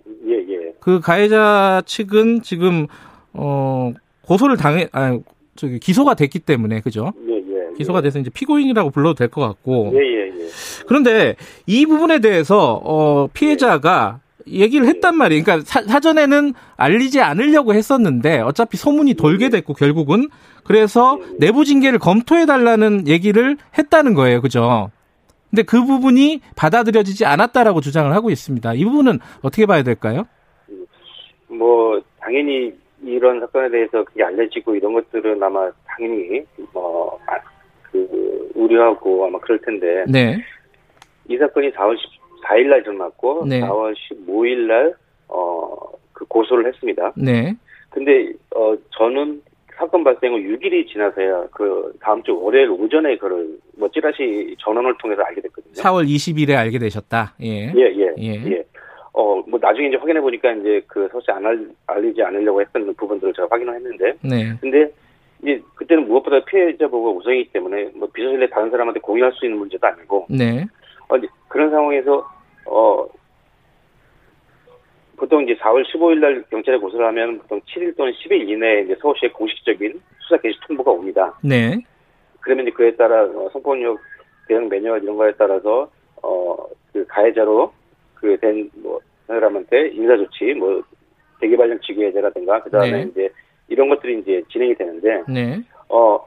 [0.81, 2.88] 그 가해자 측은 지금
[3.33, 3.92] 어
[4.23, 5.18] 고소를 당해 아
[5.57, 7.12] 저기 기소가 됐기 때문에 그죠?
[7.29, 9.92] 예 예 기소가 돼서 이제 피고인이라고 불러도 될 것 같고.
[9.94, 15.42] 예 예 예 그런데 이 부분에 대해서 어 피해자가 얘기를 했단 말이에요.
[15.42, 20.28] 그러니까 사, 전에는 알리지 않으려고 했었는데 어차피 소문이 돌게 됐고 결국은
[20.64, 24.40] 그래서 내부 징계를 검토해 달라는 얘기를 했다는 거예요.
[24.40, 24.90] 그죠?
[25.50, 28.74] 근데 그 부분이 받아들여지지 않았다라고 주장을 하고 있습니다.
[28.74, 30.24] 이 부분은 어떻게 봐야 될까요?
[31.46, 32.72] 뭐 당연히
[33.04, 37.18] 이런 사건에 대해서 그게 알려지고 이런 것들은 아마 당연히 뭐
[37.94, 40.37] 그 우려하고 아마 그럴 텐데 네.
[41.28, 43.61] 이 사건이 4월 14일 날 일어났고 네.
[43.61, 44.94] 4월 15일 날
[45.28, 47.12] 어 그 고소를 했습니다.
[47.16, 47.54] 네.
[47.90, 49.42] 근데 어 저는
[49.74, 55.22] 사건 발생 후 6일이 지나서야 그 다음 주 월요일 오전에 그를 뭐 찌라시 전원을 통해서
[55.22, 55.72] 알게 됐거든요.
[55.74, 57.35] 4월 20일에 알게 되셨다.
[57.42, 57.72] 예.
[57.74, 58.33] 예, 예, 예.
[58.52, 58.64] 예.
[59.12, 63.33] 어, 뭐 나중에 이제 확인해 보니까 이제 그 서치 안 알, 알리지 않으려고 했던 부분들을
[63.35, 64.52] 제가 확인을 했는데, 네.
[64.61, 64.88] 근데
[65.44, 69.87] 이제 그때는 무엇보다 피해자 보호가 우선이기 때문에 뭐 비서실내 다른 사람한테 공유할 수 있는 문제도
[69.87, 70.64] 아니고, 네.
[71.09, 72.26] 어, 이제 그런 상황에서
[72.66, 73.07] 어
[75.16, 79.28] 보통 이제 4월 15일 날 경찰에 고소를 하면 보통 7일 또는 10일 이내에 이제 서울시에
[79.30, 81.38] 공식적인 수사 개시 통보가 옵니다.
[81.42, 81.78] 네.
[82.40, 83.98] 그러면 이제 그에 따라 어, 성폭력
[84.48, 85.90] 대응 매뉴얼 이런 거에 따라서
[86.22, 86.57] 어
[86.94, 87.72] 그 가해자로
[88.14, 90.80] 그 된 뭐 사람한테 인사 조치 뭐
[91.40, 93.02] 대기 발령 직위 해제라든가 그다음에 네.
[93.11, 93.30] 이제
[93.68, 95.61] 이런 것들이 이제 진행이 되는데 네.
[95.88, 96.18] 어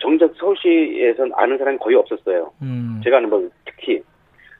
[0.00, 2.52] 정작 서울시에선 아는 사람이 거의 없었어요.
[2.62, 3.00] 음.
[3.04, 4.02] 제가 아는 법 특히.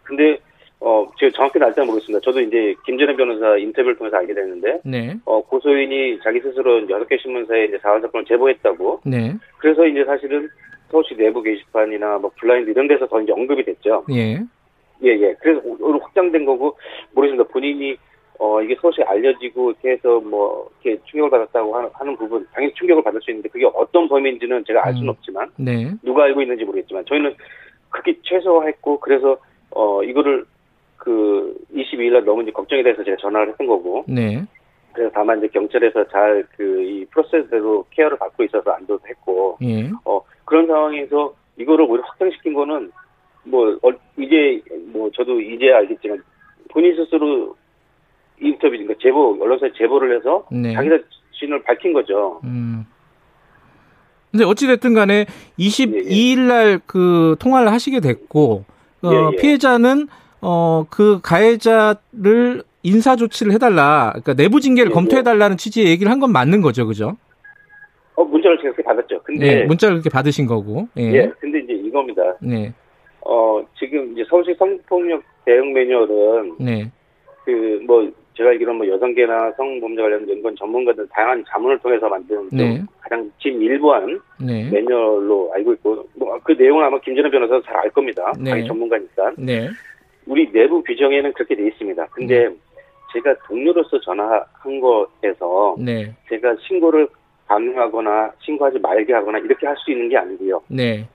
[0.04, 0.38] 근데
[0.78, 2.20] 어 제가 정확히 날짜는 모르겠습니다.
[2.24, 5.16] 저도 이제 김전현 변호사 인터뷰를 통해서 알게 됐는데 네.
[5.24, 9.00] 어 고소인이 자기 스스로 여섯 개 신문사에 이제 사건 사건을 제보했다고.
[9.04, 9.34] 네.
[9.58, 10.48] 그래서 이제 사실은
[10.90, 14.04] 서울시 내부 게시판이나 뭐 블라인드 이런 데서 더 이제 언급이 됐죠.
[14.12, 14.40] 예.
[15.02, 15.34] 예, 예.
[15.40, 16.78] 그래서 오늘 확장된 거고
[17.12, 17.50] 모르겠습니다.
[17.52, 17.96] 본인이
[18.38, 23.02] 어 이게 서울시에 알려지고 이렇게 해서 뭐 이렇게 충격을 받았다고 하는, 하는 부분 당연히 충격을
[23.02, 25.10] 받을 수 있는데 그게 어떤 범인지는 제가 알 수는 음.
[25.10, 25.92] 없지만 네.
[26.02, 27.34] 누가 알고 있는지 모르겠지만 저희는
[27.90, 29.38] 그렇게 최소화했고 그래서
[29.70, 30.44] 어 이거를
[30.96, 34.44] 그 22일 날 너무 이제 걱정이 돼서 제가 전화를 했던 거고 네.
[34.92, 39.90] 그래서 다만 이제 경찰에서 잘 그 이 프로세스대로 케어를 받고 있어서 안도도 했고 예.
[40.04, 42.90] 어 그런 상황에서 이거를 오히려 확장시킨 거는
[43.44, 44.60] 뭐 어, 이제
[44.92, 46.22] 뭐 저도 이제 알겠지만
[46.70, 47.54] 본인 스스로
[48.40, 50.72] 인터뷰 그러니까 제보 언론사에 제보를 해서 네.
[50.74, 50.88] 자기
[51.32, 52.40] 자신을 밝힌 거죠.
[52.44, 52.84] 음.
[54.30, 55.26] 근데 어찌됐든 간에 예,
[55.62, 58.64] 22일 날그 통화를 하시게 됐고,
[59.02, 59.36] 어, 예, 예.
[59.40, 60.08] 피해자는,
[60.42, 66.32] 어, 그 가해자를 인사 조치를 해달라, 그러니까 내부 징계를 예, 검토해달라는 취지의 얘기를 한 건
[66.32, 67.16] 맞는 거죠, 그죠?
[68.14, 69.22] 어 문자를 제가 그렇게 받았죠.
[69.22, 69.64] 근데 네.
[69.64, 71.02] 문자를 그렇게 받으신 거고, 예.
[71.12, 72.22] 예, 근데 이제 이겁니다.
[72.40, 72.74] 네.
[73.22, 76.90] 어, 지금 이제 서울시 성폭력 대응 매뉴얼은 네.
[77.44, 82.58] 그 뭐 제가 알기로는 뭐 여성계나 성범죄 관련 연구원 전문가들 다양한 자문을 통해서 만든 좀
[82.58, 82.82] 네.
[83.00, 84.68] 가장 진일보한 네.
[84.70, 88.32] 매뉴얼로 알고 있고 뭐 그 내용은 아마 김전현 변호사도 잘 알 겁니다.
[88.38, 88.50] 네.
[88.50, 89.32] 자기 전문가니까.
[89.38, 89.68] 네.
[90.26, 92.06] 우리 내부 규정에는 그렇게 돼 있습니다.
[92.06, 92.48] 근데
[93.12, 96.12] 제가 동료로서 전화한 거에서 네.
[96.28, 97.08] 제가 신고를
[97.46, 100.60] 강요하거나 신고하지 말게 하거나 이렇게 할 수 있는 게 아니고요.
[100.68, 101.08] 네.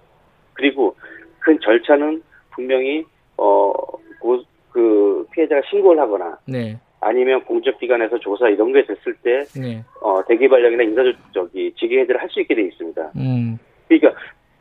[0.54, 0.96] 그리고
[1.40, 3.04] 그 절차는 분명히
[3.38, 3.72] 어,
[4.20, 6.78] 고, 그 피해자가 신고를 하거나 네.
[7.02, 9.84] 아니면 공적기관에서 조사 이런 게 됐을 때 네.
[10.02, 11.02] 어, 대기 발령이나 인사
[11.34, 13.12] 저기 직위 해제를 할 수 있게 돼 있습니다.
[13.18, 13.58] 음.
[13.88, 14.14] 그러니까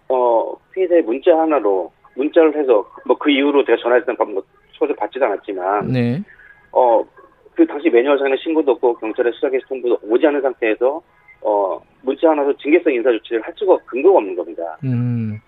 [0.09, 5.89] 어, 피해자의 문자 하나로 문자를 해서 뭐 그 이후로 제가 전화했던 뭐 초대 받지도 않았지만
[5.89, 6.23] 네.
[6.73, 7.05] 어,
[7.55, 11.03] 그 당시 매뉴얼상에는 신고도 없고 경찰의 수사 개시 통보도 오지 않은 상태에서
[11.43, 14.79] 어, 문자 하나로 징계성 인사 조치를 할 수가 근거가 없는 겁니다.
[14.85, 15.39] 음.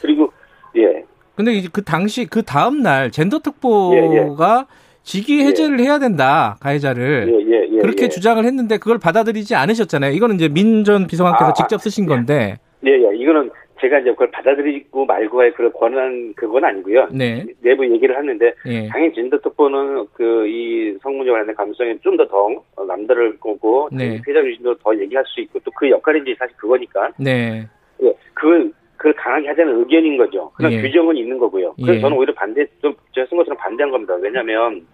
[0.00, 0.32] 그리고
[0.76, 4.66] 예, 근데 이제 그 당시 그 다음 날 젠더 특보가
[5.02, 7.78] 직위 해제를 해야 된다 가해자를 예, 예, 예.
[7.80, 8.08] 그렇게 예.
[8.08, 10.12] 주장을 했는데 그걸 받아들이지 않으셨잖아요.
[10.12, 12.58] 이거는 이제 민 전 비서관께서 아, 직접 쓰신 건데.
[12.86, 13.16] 예, 예.
[13.16, 17.08] 이거는 제가 이제 그걸 받아들이고 말고의 그런 권한 그건 아니고요.
[17.12, 17.46] 네.
[17.62, 18.88] 내부 얘기를 했는데 예.
[18.88, 24.20] 당연히 진도 특보는 그 이 성문제 관련된 감성이 좀 더 더 남다를 거고 네.
[24.22, 27.66] 피해자 중심도 더 얘기할 수 있고 또 그 역할인지 사실 그거니까 네.
[28.02, 30.50] 예, 그걸 그걸 강하게 하자는 의견인 거죠.
[30.50, 30.82] 그런 예.
[30.82, 31.72] 규정은 있는 거고요.
[31.76, 32.00] 그래서 예.
[32.00, 34.14] 저는 오히려 반대 좀 제가 쓴 것처럼 반대한 겁니다.
[34.20, 34.86] 왜냐하면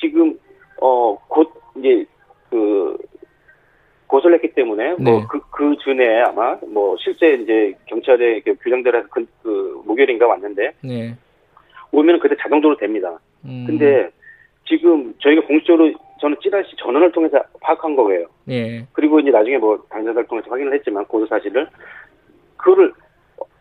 [0.00, 0.38] 지금
[0.80, 2.06] 어 곧 이제
[2.48, 2.96] 그
[4.06, 5.10] 고소를 했기 때문에 네.
[5.10, 11.14] 뭐그그 전에 아마 뭐 실제 이제 경찰의 그 규정대로 그, 그 목요일인가 왔는데 네.
[11.92, 13.18] 오면 그때 자동적으로 됩니다.
[13.44, 13.64] 음.
[13.66, 14.08] 근데
[14.66, 18.28] 지금 저희가 공식적으로 저는 찌라시 전원을 통해서 파악한 거예요.
[18.48, 18.86] 예.
[18.94, 21.68] 그리고 이제 나중에 뭐 당사자를 통해서 확인을 했지만 고소 사실을
[22.56, 22.94] 그거를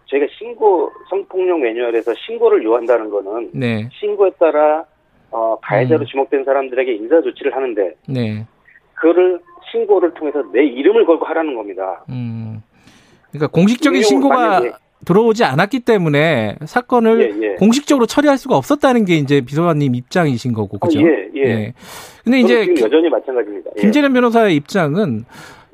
[0.08, 3.90] 저희가 신고 성폭력 매뉴얼에서 신고를 요한다는 거는 네.
[4.00, 4.84] 신고에 따라
[5.32, 6.06] 어, 가해자로 음.
[6.06, 8.46] 지목된 사람들에게 인사 조치를 하는데 네.
[8.94, 9.40] 그거를
[9.72, 12.04] 신고를 통해서 내 이름을 걸고 하라는 겁니다.
[12.10, 12.62] 음.
[13.32, 14.74] 그러니까 공식적인 신고가 만약에-
[15.06, 17.56] 들어오지 않았기 때문에 사건을 예, 예.
[17.56, 21.00] 공식적으로 처리할 수가 없었다는 게 이제 비서관님 입장이신 거고 그죠?
[21.00, 21.74] 어, 예, 예.
[22.24, 23.72] 근데 이제 여전히 마찬가지입니다.
[23.78, 23.82] 예.
[23.82, 25.26] 김재련 변호사의 입장은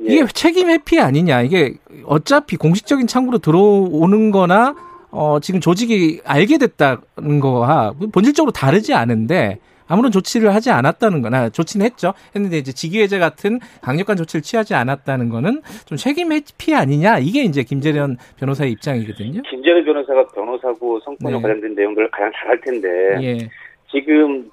[0.08, 0.14] 예.
[0.14, 1.42] 이게 책임 회피 아니냐.
[1.42, 1.74] 이게
[2.06, 4.76] 어차피 공식적인 창구로 들어오는 거나
[5.12, 11.86] 어 지금 조직이 알게 됐다는 거와 본질적으로 다르지 않은데 아무런 조치를 하지 않았다는 거나 조치는
[11.86, 12.14] 했죠.
[12.34, 17.20] 했는데 이제 직위해제 같은 강력한 조치를 취하지 않았다는 거는 좀 책임 회피 아니냐.
[17.20, 19.42] 이게 이제 김재련 변호사의 입장이거든요.
[19.50, 21.42] 김재래 변호사가 변호사고 성폭력 네.
[21.42, 22.88] 관련된 내용들을 가장 잘알 텐데
[23.22, 23.50] 예.
[23.92, 24.50] 지금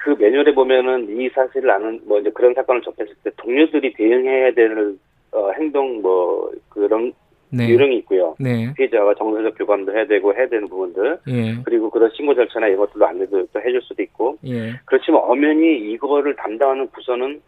[0.00, 4.94] 그 매뉴얼에 보면은 이 사실을 아는 뭐 이제 그런 사건을 접했을 때 동료들이 대응해야 될
[5.32, 7.12] 어, 행동 뭐 그런
[7.50, 7.68] 네.
[7.72, 8.36] 요령이 있고요.
[8.38, 8.72] 네.
[8.76, 11.56] 피해자와 정서적 교감도 해야 되고 해야 되는 부분들 예.
[11.64, 14.74] 그리고 그런 신고 절차나 이런 것들도 안내도 또 해줄 수도 있고 예.
[14.84, 17.40] 그렇지만 엄연히 이거를 담당하는 부서는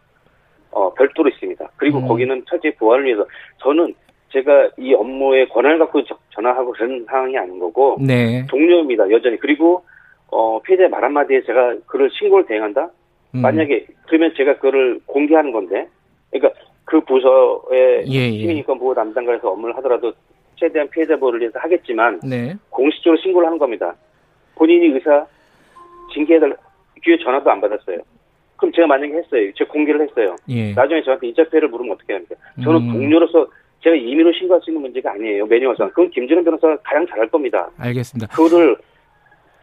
[0.71, 1.69] 어, 별도로 있습니다.
[1.77, 2.07] 그리고 음.
[2.07, 3.25] 거기는 처지 보완을 위해서
[3.59, 3.93] 저는
[4.33, 8.45] 제가 이 업무에 권한을 갖고 저- 전화하고 그런 상황이 아닌 거고 네.
[8.49, 9.83] 동료입니다 여전히 그리고
[10.31, 12.89] 어, 피해자의 말 한마디에 제가 그를 신고를 대행한다
[13.35, 13.41] 음.
[13.41, 15.87] 만약에 그러면 제가 그거를 공개하는 건데
[16.31, 18.31] 그러니까 그 부서의 예, 예.
[18.31, 20.13] 시민인권 보호 담당관에서 업무를 하더라도
[20.55, 22.55] 최대한 피해자 보호를 위해서 하겠지만 네.
[22.69, 23.95] 공식적으로 신고를 하는 겁니다.
[24.55, 25.25] 본인이 의사
[26.13, 26.55] 징계해달
[27.03, 27.97] 기회 전화도 안 받았어요.
[28.57, 29.51] 그럼 제가 만약에 했어요.
[29.55, 30.35] 제가 공개를 했어요.
[30.49, 30.73] 예.
[30.73, 32.35] 나중에 저한테 인적폐해를 물으면 어떻게 합니까?
[32.63, 32.93] 저는 음.
[32.93, 33.47] 동료로서
[33.81, 35.45] 제가 임의로 신고할 수 있는 문제가 아니에요.
[35.47, 35.89] 매뉴얼상.
[35.89, 37.69] 그건 김준현 변호사가 가장 잘할 겁니다.
[37.77, 38.35] 알겠습니다.
[38.35, 38.77] 그거를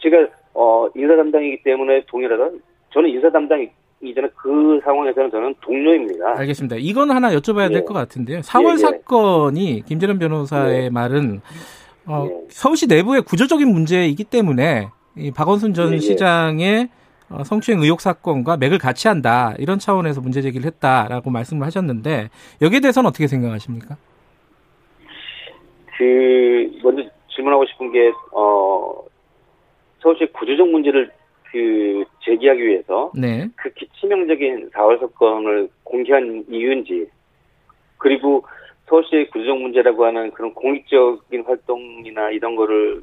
[0.01, 2.51] 제가 어 인사 담당이기 때문에 동일하다.
[2.93, 6.39] 저는 인사 담당이 이전에 그 상황에서는 저는 동료입니다.
[6.39, 6.77] 알겠습니다.
[6.79, 7.85] 이건 하나 여쭤봐야 될 예.
[7.85, 8.41] 것 같은데요.
[8.41, 8.77] 4월 예, 예.
[8.77, 10.91] 사건이 김재련 변호사의 예.
[10.91, 11.41] 말은
[12.07, 12.47] 어, 예.
[12.49, 15.99] 서울시 내부의 구조적인 문제이기 때문에 이 박원순 전.
[15.99, 16.89] 시장의
[17.31, 22.31] 어, 성추행 의혹 사건과 맥을 같이 한다 이런 차원에서 문제 제기를 했다라고 말씀을 하셨는데
[22.63, 23.97] 여기에 대해서는 어떻게 생각하십니까?
[25.99, 27.03] 그 먼저
[27.35, 28.95] 질문하고 싶은 게 어,
[30.01, 31.11] 서울시 구조적 문제를
[31.51, 37.07] 그 제기하기 위해서 네, 극히 치명적인 4월 사건을 공개한 이유인지
[37.97, 38.45] 그리고
[38.87, 43.03] 서울시의 구조적 문제라고 하는 그런 공익적인 활동이나 이런 거를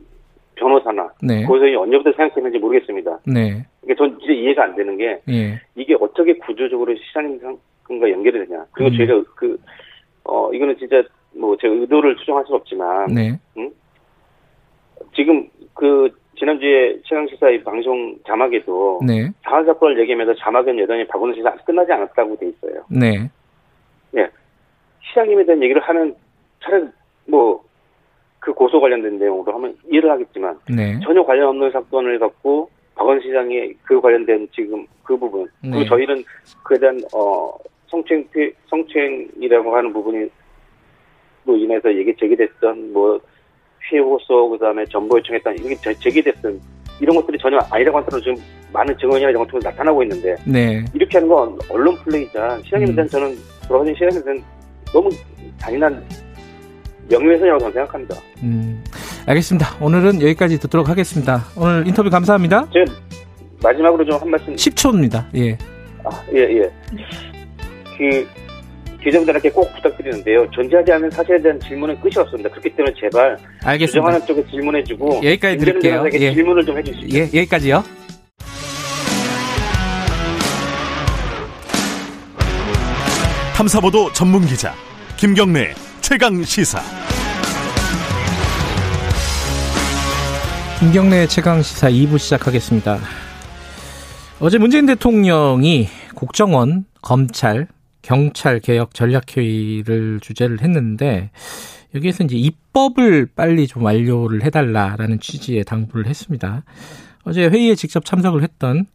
[0.56, 3.20] 변호사나 네, 고소인이 언제부터 생각했는지 모르겠습니다.
[3.26, 8.66] 네, 그러니까 전 진짜 이해가 안 되는 게 예, 이게 어떻게 구조적으로 시장인상과 연결이 되냐.
[8.72, 8.98] 그리고 음.
[8.98, 9.60] 저희가 그,
[10.24, 11.04] 어, 이거는 진짜
[11.34, 13.38] 뭐 제가 의도를 추정할 수는 없지만 네,
[15.14, 21.66] 지금 그 지난주에 최강시사의 방송 자막에도 네, 사안 사건을 얘기하면서 자막은 여전히 박원순 시사 아직
[21.66, 22.84] 끝나지 않았다고 돼 있어요.
[22.90, 23.30] 네,
[25.10, 26.16] 시장님에 대한 얘기를 하면
[26.64, 26.86] 차라리
[27.28, 27.64] 뭐
[28.40, 33.74] 그 고소 관련된 내용으로 하면 이해를 하겠지만 네, 전혀 관련 없는 사건을 갖고 박원순 시장이
[33.82, 35.86] 그 관련된 지금 그 부분 그리고 네.
[35.86, 36.24] 저희는
[36.64, 37.52] 그에 대한 어
[37.88, 40.30] 성추행 피- 성추행이라고 하는 부분이
[41.46, 43.20] 로 인해서 얘기 제기됐던 뭐
[43.90, 46.60] 피해 호소 그다음에 정보 요청했던 이게 제- 제기됐던
[47.00, 48.36] 이런 것들이 전혀 아니라고 하더라도 지금
[48.74, 52.96] 많은 증언이나 이런 것들이 나타나고 있는데 네, 이렇게 하는 건 언론 플레이자 시장님에 음.
[52.96, 54.44] 대한 저는 돌아가신 시장님에 대한
[54.94, 55.10] 너무
[55.58, 56.04] 잔인한
[57.10, 58.16] 명예훼손이라고 저는 생각합니다.
[58.44, 58.84] 음,
[59.28, 59.68] 알겠습니다.
[59.84, 61.44] 오늘은 여기까지 듣도록 하겠습니다.
[61.58, 62.68] 오늘 인터뷰 감사합니다.
[62.72, 62.86] 제가
[63.62, 65.26] 마지막으로 좀 한 말씀 10초입니다.
[65.36, 65.58] 예,
[66.04, 66.72] 아, 예, 예.
[67.98, 68.28] 그,
[69.06, 70.50] 기자분들께 꼭 부탁드리는데요.
[70.50, 72.50] 존재하지 않는 사실에 대한 질문은 끝이 없습니다.
[72.50, 73.86] 그렇기 때문에 제발 알겠습니다.
[73.86, 76.06] 주장하는 쪽에 질문해주고 여기까지 김재룡 드릴게요.
[76.14, 76.34] 예.
[76.34, 77.18] 질문을 좀 해주시죠.
[77.18, 77.84] 예, 여기까지요.
[83.56, 84.74] 탐사보도 전문 기자
[85.18, 86.82] 김경래 최강 시사.
[90.80, 93.00] 김경래 최강 시사 2부 시작하겠습니다.
[94.40, 97.68] 어제 문재인 대통령이 국정원, 검찰,
[98.06, 101.32] 경찰 개혁 전략 회의를 주재를 했는데
[101.96, 106.64] 여기에서 이제 입법을 빨리 좀 완료를 해달라라는 취지의 당부를 했습니다.
[107.24, 108.86] 어제 회의에 직접 참석을 했던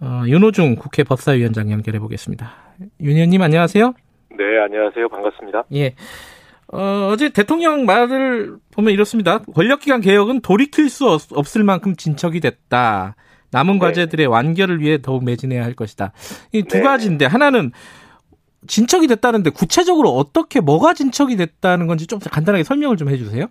[0.00, 2.52] 어, 윤호중 국회 법사위원장 연결해 보겠습니다.
[3.00, 3.92] 윤 의원님 안녕하세요.
[4.38, 5.08] 네, 안녕하세요.
[5.08, 5.64] 반갑습니다.
[5.74, 5.94] 예.
[6.72, 9.38] 어, 어제 대통령 말을 보면 이렇습니다.
[9.38, 13.16] 권력기관 개혁은 돌이킬 수 없, 없을 만큼 진척이 됐다.
[13.50, 13.78] 남은 네.
[13.80, 16.12] 과제들의 완결을 위해 더욱 매진해야 할 것이다.
[16.52, 16.82] 이두 네.
[16.82, 17.72] 가지인데 하나는
[18.66, 23.46] 진척이 됐다는데 구체적으로 어떻게 뭐가 진척이 됐다는 건지 좀 간단하게 설명을 좀 해주세요.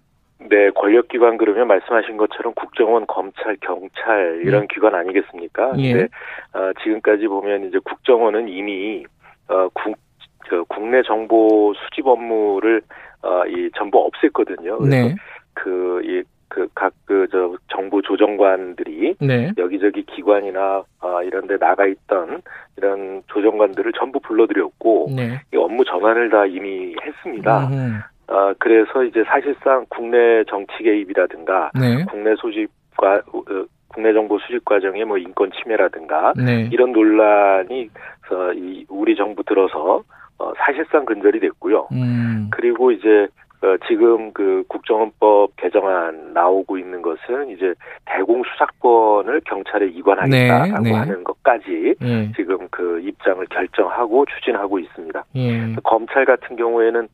[0.49, 5.73] 네, 권력기관 그러면 말씀하신 것처럼 국정원, 검찰, 경찰 이런 기관 아니겠습니까?
[5.77, 5.93] 예.
[5.93, 6.07] 근데
[6.53, 9.03] 어, 지금까지 보면 이제 국정원은 이미
[9.49, 9.97] 어, 국,
[10.49, 12.81] 그 국내 정보 수집 업무를
[13.21, 14.77] 어, 이 전부 없앴거든요.
[14.77, 15.15] 그래서 네,
[15.53, 21.85] 그, 이, 그, 각, 그, 저, 정부 조정관들이 네, 여기저기 기관이나, 아, 이런 데 나가
[21.85, 22.41] 있던
[22.75, 25.41] 이런 조정관들을 전부 불러들였고, 네.
[25.53, 27.67] 이 업무 전환을 다 이미 했습니다.
[27.67, 33.43] 음, 아, 그래서 이제 사실상 국내 정치 개입이라든가 네, 국내 수집과 어,
[33.87, 37.89] 국내 정보 수집 과정의 뭐 인권 침해라든가 네, 이런 논란이
[38.31, 40.03] 어, 이 우리 정부 들어서
[40.37, 41.87] 어, 사실상 근절이 됐고요.
[41.91, 43.27] 음, 그리고 이제
[43.61, 47.73] 어, 지금 그 국정원법 개정안 나오고 있는 것은 이제
[48.05, 50.95] 대공 수사권을 경찰에 이관하겠다라고 네, 네.
[50.95, 55.25] 하는 것까지 예, 지금 그 입장을 결정하고 추진하고 있습니다.
[55.35, 57.07] 예, 검찰 같은 경우에는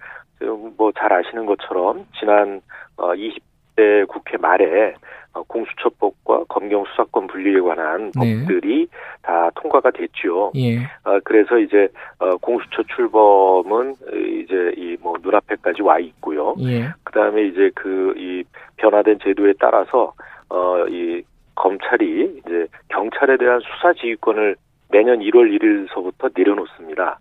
[0.78, 2.62] 뭐 잘 아시는 것처럼 지난
[2.98, 3.42] 어 20,
[3.76, 4.96] 20대 국회 말에 어,
[5.44, 8.38] 공수처법과 검경 수사권 분리에 관한 네.
[8.40, 8.88] 법들이
[9.22, 10.52] 다 통과가 됐죠.
[10.56, 10.78] 예.
[11.04, 11.88] 어, 그래서 이제
[12.20, 13.96] 어, 공수처 출범은
[14.42, 16.56] 이제 이 뭐 눈앞에까지 와 있고요.
[16.62, 16.90] 예.
[17.04, 18.44] 그다음에 이제 그 이
[18.78, 20.14] 변화된 제도에 따라서
[20.50, 21.22] 어 이
[21.56, 24.56] 검찰이 이제 경찰에 대한 수사 지휘권을
[24.92, 27.20] 내년 1월 1일서부터 내려놓습니다.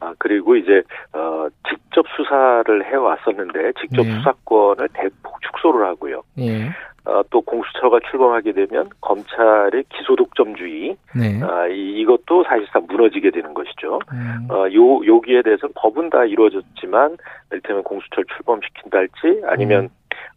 [0.00, 0.82] 아 그리고 이제
[1.12, 4.12] 어 직접 수사를 해 왔었는데 직접 네.
[4.14, 6.22] 수사권을 대폭 축소를 하고요.
[6.38, 6.70] 예.
[7.10, 11.40] 어, 또 공수처가 출범하게 되면 검찰의 기소 독점주의 네.
[11.42, 13.98] 아, 이, 이것도 사실상 무너지게 되는 것이죠.
[14.12, 14.46] 음.
[14.48, 17.16] 어, 요, 여기에 대해서는 법은 다 이루어졌지만,
[17.50, 19.88] 이를테면 공수처를 출범시킨다 할지, 아니면,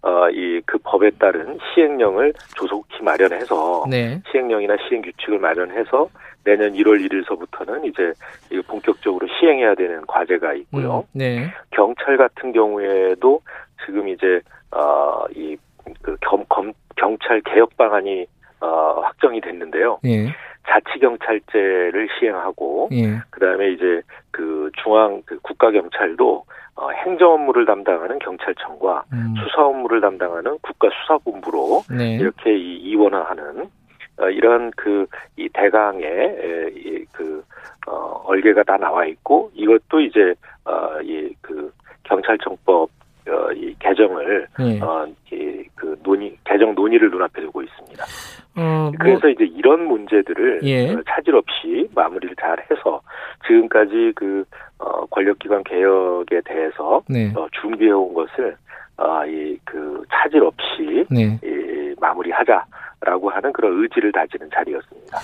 [0.01, 4.19] 어, 이, 그 법에 따른 시행령을 조속히 마련해서, 네.
[4.32, 6.09] 시행령이나 시행 규칙을 마련해서,
[6.43, 8.13] 내년 1월 1일서부터는 이제,
[8.67, 11.05] 본격적으로 시행해야 되는 과제가 있고요.
[11.13, 11.19] 음.
[11.19, 11.53] 네.
[11.69, 13.41] 경찰 같은 경우에도
[13.86, 15.55] 지금 이제, 어, 이,
[16.04, 18.28] 그, 겸, 검, 경찰 개혁 방안이,
[18.60, 19.99] 어, 확정이 됐는데요.
[20.06, 20.28] 예.
[20.68, 23.20] 자치 경찰제를 시행하고, 예.
[23.32, 26.45] 그다음에 이제 그 중앙 그 국가 경찰도
[26.76, 29.34] 어, 행정 업무를 담당하는 경찰청과 음.
[29.38, 32.16] 수사 업무를 담당하는 국가 수사본부로 네.
[32.16, 33.70] 이렇게 이 이원화하는
[34.20, 37.43] 어, 이런 그 이 대강의 에, 이, 그
[37.88, 40.34] 어, 얼개가 다 나와 있고 이것도 이제
[40.66, 41.72] 어, 이그
[42.04, 42.89] 경찰청법
[43.28, 44.80] 어, 이 개정을 예.
[44.82, 48.03] 어, 이, 그 논의 개정 논의를 눈앞에 두고 있습니다.
[48.55, 50.93] 어, 뭐, 그래서 이제 이런 문제들을 예.
[50.93, 53.01] 어, 차질 없이 마무리를 잘 해서
[53.47, 54.43] 지금까지 그
[54.80, 57.32] 어, 권력기관 개혁에 대해서 네.
[57.36, 58.55] 어, 준비해 온 것을
[58.97, 61.39] 어, 이그 차질 없이 네.
[61.43, 65.17] 이, 마무리하자라고 하는 그런 의지를 다지는 자리였습니다.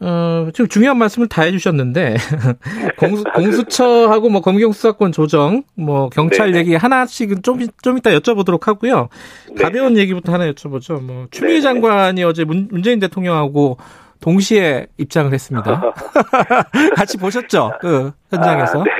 [0.00, 2.16] 어, 지금 중요한 말씀을 다 해주셨는데,
[2.98, 6.58] 공수, 공수처하고 뭐 검경수사권 조정, 뭐 경찰 네네.
[6.58, 9.08] 얘기 하나씩은 좀, 이- 좀 이따 여쭤보도록 하고요.
[9.48, 9.62] 네.
[9.62, 11.02] 가벼운 얘기부터 하나 여쭤보죠.
[11.02, 11.60] 뭐, 추미애 네네.
[11.62, 13.78] 장관이 어제 문, 문재인 대통령하고
[14.20, 15.92] 동시에 입장을 했습니다.
[16.96, 17.72] 같이 보셨죠?
[17.80, 18.80] 그 현장에서.
[18.80, 18.90] 아, 네,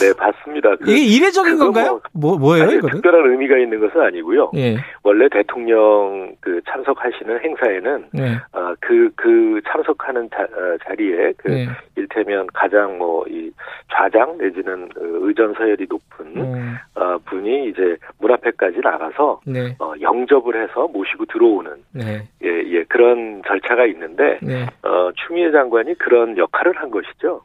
[0.00, 0.76] 네 봤습니다.
[0.76, 2.00] 그, 이게 이례적인 건가요?
[2.12, 2.94] 뭐, 뭐 예요, 아니, 이거는?
[2.94, 4.50] 특별한 의미가 있는 것은 아니고요.
[4.56, 11.52] 예, 원래 대통령 그 참석하시는 행사에는 예, 어, 그, 그 참석하는 자, 어, 자리에 그
[11.52, 11.68] 예.
[11.96, 13.50] 일테면 가장 뭐 이
[13.92, 19.92] 좌장 내지는 어, 의전 서열이 높은 음, 어, 분이 이제 문 앞에까지 나가서 네, 어,
[20.00, 24.66] 영접을 해서 모시고 들어오는 네, 예, 예 그런 절차가 있는데 네.
[24.82, 27.42] 어, 추미애 장관이 그런 역할을 한 것이죠.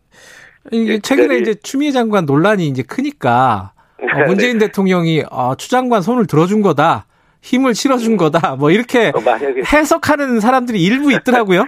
[0.72, 5.70] 이게 예, 최근에 이제 추미애 장관 논란이 이제 크니까 어, 네, 문재인 대통령이 어, 추
[5.70, 7.05] 장관 손을 들어준 거다.
[7.41, 8.55] 힘을 실어준 거다.
[8.57, 11.66] 뭐 이렇게 어, 만약에 해석하는 사람들이 일부 있더라고요.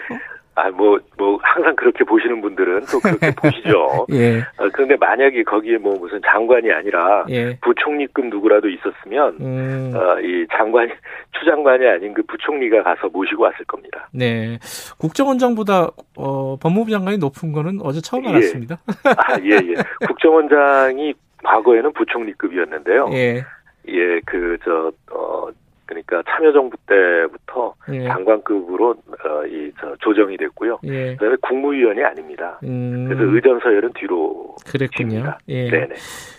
[0.55, 4.07] 아 뭐 뭐 항상 그렇게 보시는 분들은 또 그렇게 보시죠.
[4.11, 7.55] 예, 어, 그런데 만약에 거기에 뭐 무슨 장관이 아니라 예.
[7.61, 10.91] 부총리급 누구라도 있었으면 음, 어, 이 장관이
[11.37, 14.09] 추 장관이 아닌 그 부총리가 가서 모시고 왔을 겁니다.
[14.11, 14.57] 네.
[14.97, 18.29] 국정원장보다 어, 법무부 장관이 높은 거는 어제 처음 예.
[18.29, 18.79] 알았습니다.
[19.05, 19.75] 아, 예, 예.
[20.07, 23.09] 국정원장이 과거에는 부총리급이었는데요.
[23.13, 23.43] 예,
[23.87, 25.47] 예, 그, 저, 어,
[25.91, 30.79] 그러니까 참여정부 때부터 예, 장관급으로, 어, 이, 저, 조정이 됐고요.
[30.85, 31.15] 예.
[31.15, 32.59] 그 다음에 국무위원이 아닙니다.
[32.63, 34.55] 음, 그래서 의전 서열은 뒤로.
[34.65, 35.33] 그랬군요.
[35.49, 35.69] 예.
[35.69, 35.95] 네네.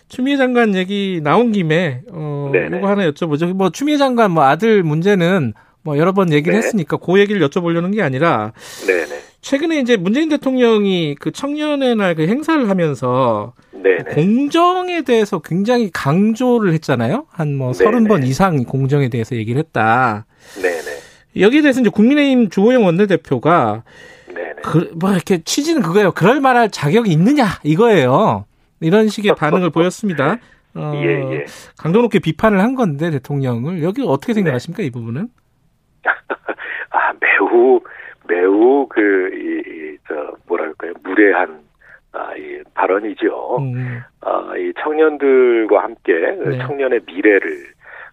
[0.08, 2.78] 추미애 장관 얘기 나온 김에 어 네네.
[2.78, 3.52] 이거 하나 여쭤보죠.
[3.54, 6.58] 뭐 추미애 장관 뭐 아들 문제는 뭐 여러 번 얘기를 네.
[6.58, 8.52] 했으니까 그 얘기를 여쭤보려는 게 아니라
[8.86, 9.20] 네네.
[9.40, 14.14] 최근에 이제 문재인 대통령이 그 청년의 날 그 행사를 하면서 네네.
[14.14, 17.26] 공정에 대해서 굉장히 강조를 했잖아요.
[17.30, 17.84] 한뭐 네네.
[17.84, 20.26] 서른 번 이상 공정에 대해서 얘기를 했다.
[20.60, 21.42] 네네.
[21.44, 23.82] 여기에 대해서 이제 국민의힘 주호영 원내대표가
[24.34, 24.54] 네네.
[24.62, 26.12] 그, 뭐 이렇게 취지는 그거예요.
[26.12, 28.46] 그럴 만할 자격이 있느냐 이거예요.
[28.80, 30.38] 이런 식의 반응을 보였습니다.
[30.74, 31.44] 어, 예, 예.
[31.76, 34.34] 강도 높게 비판을 한 건데 대통령을 여기 어떻게 네.
[34.36, 35.28] 생각하십니까 이 부분은?
[36.90, 37.80] 아, 매우,
[38.26, 40.14] 매우 그, 이, 이, 저,
[40.46, 40.92] 뭐랄까요.
[41.02, 41.60] 무례한,
[42.12, 43.56] 아, 이 발언이죠.
[43.58, 46.58] 음, 아, 이 청년들과 함께 그 네.
[46.58, 47.72] 청년의 미래를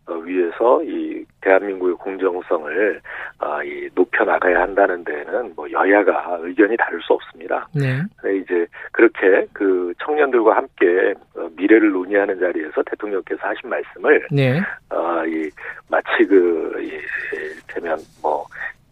[0.09, 3.01] 어, 위해서 이 대한민국의 공정성을
[3.39, 7.67] 아, 이 높여 나가야 한다는 데는 뭐 여야가 의견이 다를 수 없습니다.
[7.73, 14.59] 네, 네, 이제 그렇게 그 청년들과 함께 어, 미래를 논의하는 자리에서 대통령께서 하신 말씀을 네,
[14.89, 15.49] 아, 이
[15.89, 16.91] 마치 그 이,
[17.35, 18.45] 이를테면 뭐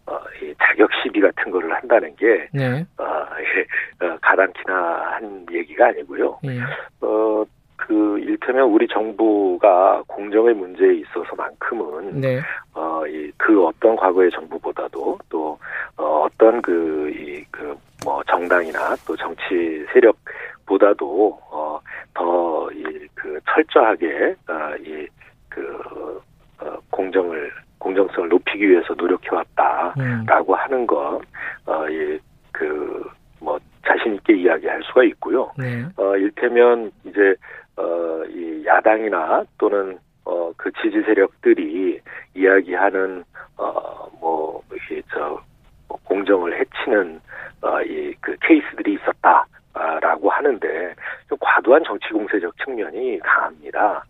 [0.08, 4.74] 어, 이 자격 시비 같은 거를 한다는 게 네, 아, 예, 어, 가당키나
[5.12, 6.38] 한 얘기가 아니고요.
[6.44, 6.60] 예,
[7.02, 7.44] 어,
[7.76, 12.40] 그, 일테면 우리 정부가 공정의 문제에 있어서만큼은, 네,
[12.74, 15.58] 어, 이, 그 어떤 과거의 정부보다도 또,
[15.96, 21.80] 어, 어떤 그, 이, 그, 뭐, 정당이나 또 정치 세력보다도, 어,
[22.14, 25.06] 더, 이, 그, 철저하게, 어, 이,
[25.48, 26.20] 그,
[26.60, 30.58] 어, 공정을 공정성을 높이기 위해서 노력해왔다라고 음.
[30.58, 31.20] 하는 것,
[31.66, 32.18] 어, 예,
[32.52, 33.08] 그,
[33.40, 35.50] 뭐, 자신 있게 이야기할 수가 있고요.
[35.56, 35.84] 네.
[35.96, 37.34] 어, 일테면 이제,
[37.76, 39.98] 어, 이 야당이나 또는
[40.28, 42.00] 어, 그 지지 세력들이
[42.34, 43.24] 이야기하는,
[43.56, 45.40] 어, 뭐, 이게 저,
[45.88, 47.18] 뭐 공정을 해치는,
[47.62, 49.46] 어, 이, 그 케이스들이 있었다.
[49.72, 50.94] 아, 라고 하는데,
[51.28, 54.04] 좀 과도한 정치 공세적 측면이 강합니다.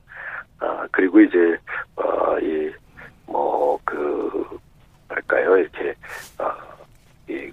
[0.59, 1.57] 아, 그리고 이제,
[1.95, 2.73] 어, 이,
[3.29, 4.59] 뭐, 그,
[5.09, 5.95] 뭐랄까요, 이렇게,
[6.39, 6.53] 어,
[7.29, 7.53] 이,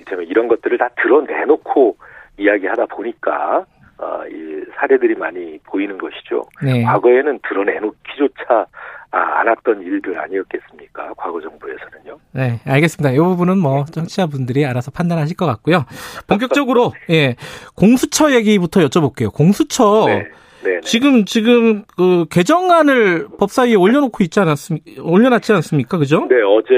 [0.00, 1.96] 이제는 이런 것들을 다 드러내놓고
[2.38, 3.64] 이야기하다 보니까,
[3.98, 6.44] 어, 이 사례들이 많이 보이는 것이죠.
[6.62, 6.82] 네.
[6.82, 8.66] 과거에는 드러내놓기조차
[9.12, 11.14] 아, 않았던 일들 아니었겠습니까?
[11.16, 12.18] 과거 정부에서는요.
[12.32, 13.12] 네, 알겠습니다.
[13.12, 15.84] 이 부분은 뭐 청취자분들이 알아서 판단하실 것 같고요.
[16.28, 17.34] 본격적으로 예
[17.74, 19.32] 공수처 얘기부터 여쭤볼게요.
[19.34, 20.28] 공수처 네.
[20.62, 20.80] 네.
[20.82, 25.02] 지금 지금 그 개정안을 법사위에 올려놓고 있지 않았습니까?
[25.02, 25.98] 올려놨지 않습니까?
[25.98, 26.26] 그죠?
[26.28, 26.74] 네, 어제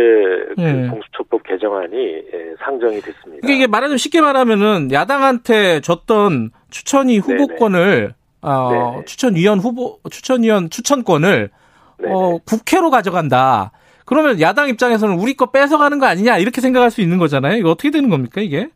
[0.56, 0.82] 네.
[0.82, 3.48] 그 공수처법 개정안이 예, 상정이 됐습니다.
[3.48, 9.04] 이게, 말하자면 쉽게 말하면은 야당한테 줬던 추천위 후보권을 어, 네네.
[9.06, 11.50] 추천위원 후보 추천위원 추천권을
[11.98, 12.08] 네.
[12.08, 13.72] 어, 국회로 가져간다.
[14.04, 17.56] 그러면 야당 입장에서는 우리 거 뺏어가는 거 아니냐 이렇게 생각할 수 있는 거잖아요.
[17.56, 18.68] 이거 어떻게 되는 겁니까 이게?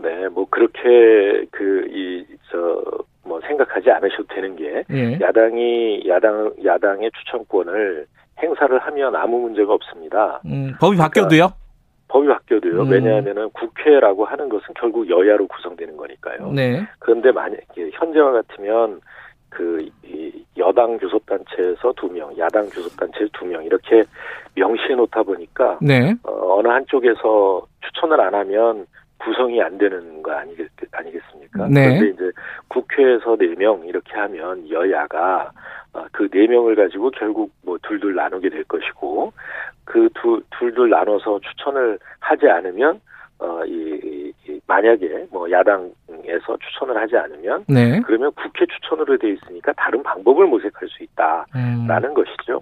[0.00, 2.82] 네, 뭐 그렇게 그 이 저
[3.28, 5.18] 뭐 생각하지 않으셔도 되는 게 예.
[5.20, 8.06] 야당이 야당 야당의 추천권을
[8.42, 10.40] 행사를 하면 아무 문제가 없습니다.
[10.46, 11.48] 음, 법이 바뀌어도요?
[12.08, 12.82] 법이 바뀌어도요.
[12.82, 12.90] 음.
[12.90, 16.50] 왜냐하면은 국회라고 하는 것은 결국 여야로 구성되는 거니까요.
[16.52, 16.86] 네.
[16.98, 19.00] 그런데 만약에 현재와 같으면
[19.50, 19.90] 그이
[20.56, 24.04] 여당 교섭단체에서 두 명, 야당 교섭단체 두 명 이렇게
[24.54, 26.14] 명시해 놓다 보니까 네.
[26.24, 28.86] 어, 어느 한쪽에서 추천을 안 하면
[29.18, 31.68] 구성이 안 되는 거 아니겠, 아니겠습니까?
[31.68, 31.88] 네.
[31.98, 32.30] 그런데 이제
[32.68, 35.50] 국회에서 네 명 이렇게 하면 여야가
[36.12, 39.32] 그 네 명을 가지고 결국 뭐 둘둘 나누게 될 것이고
[39.84, 43.00] 그 두, 둘둘 나눠서 추천을 하지 않으면
[43.40, 43.72] 어, 이,
[44.04, 48.00] 이- 이 만약에 뭐 야당에서 추천을 하지 않으면 네.
[48.04, 52.14] 그러면 국회 추천으로 돼 있으니까 다른 방법을 모색할 수 있다라는 음.
[52.14, 52.60] 것이죠.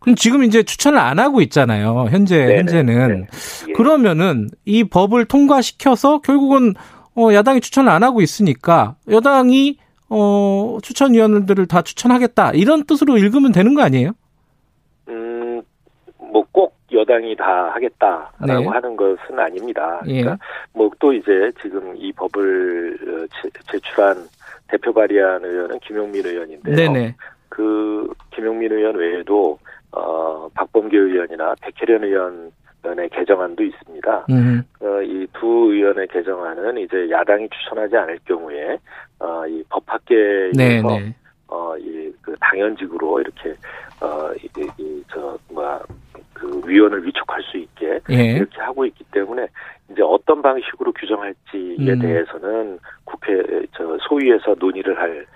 [0.00, 2.06] 그럼 지금 이제 추천을 안 하고 있잖아요.
[2.10, 2.58] 현재 네네.
[2.58, 3.26] 현재는
[3.68, 3.72] 예.
[3.72, 6.74] 그러면은 이 법을 통과시켜서 결국은
[7.16, 9.78] 어, 야당이 추천을 안 하고 있으니까 여당이
[10.10, 14.12] 어, 추천위원들을 다 추천하겠다 이런 뜻으로 읽으면 되는 거 아니에요?
[15.08, 15.62] 음,
[16.18, 18.66] 뭐 꼭 여당이 다 하겠다라고 네.
[18.66, 20.00] 하는 것은 아닙니다.
[20.06, 20.22] 예.
[20.22, 21.30] 그러니까 뭐 또 이제
[21.62, 24.16] 지금 이 법을 어, 제- 제출한
[24.68, 26.74] 대표 발의한 의원은 김용민 의원인데요.
[26.74, 27.14] 네네.
[27.58, 29.58] 그 김용민 의원 외에도
[29.90, 32.52] 어, 박범계 의원이나 백혜련 의원
[32.84, 34.26] 의 개정안도 있습니다.
[34.30, 34.62] 음.
[34.80, 38.78] 어, 이두 의원의 개정안은 이제 야당이 추천하지 않을 경우에
[39.18, 41.14] 어, 이 법학계에서 네 네.
[41.48, 43.54] 어, 이, 그, 당연직으로 이렇게,
[44.00, 44.48] 어, 이,
[44.78, 45.80] 이, 저, 뭐야,
[46.34, 48.32] 그, 위원을 위촉할 수 있게, 예.
[48.36, 49.46] 이렇게 하고 있기 때문에,
[49.90, 51.98] 이제 어떤 방식으로 규정할지에 음.
[52.00, 53.42] 대해서는 국회,
[53.72, 55.26] 저, 소위에서 논의를 할,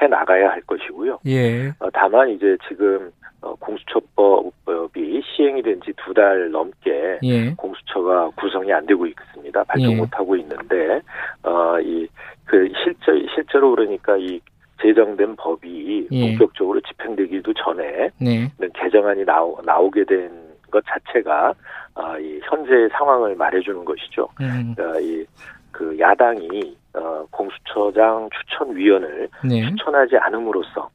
[0.00, 1.18] 해 나가야 할 것이고요.
[1.26, 1.68] 예.
[1.80, 7.50] 어, 다만 이제 지금, 어, 공수처법이 시행이 된 지 두 달 넘게, 예.
[7.54, 9.64] 공수처가 구성이 안 되고 있습니다.
[9.64, 9.96] 발동 예.
[9.96, 11.00] 못 하고 있는데
[11.42, 12.06] 어 이
[12.44, 14.40] 그 실제 실제로 그러니까 이
[14.80, 16.20] 제정된 법이 예.
[16.20, 18.50] 본격적으로 집행되기도 전에 네.
[18.74, 21.54] 개정안이 나오, 나오게 된 것 자체가
[21.94, 24.28] 아, 이 현재 상황을 말해주는 것이죠.
[24.42, 24.74] 음.
[24.78, 25.24] 어, 이
[25.72, 29.68] 그 야당이 어, 공수처장 추천위원을 네.
[29.70, 30.88] 추천하지 않음으로써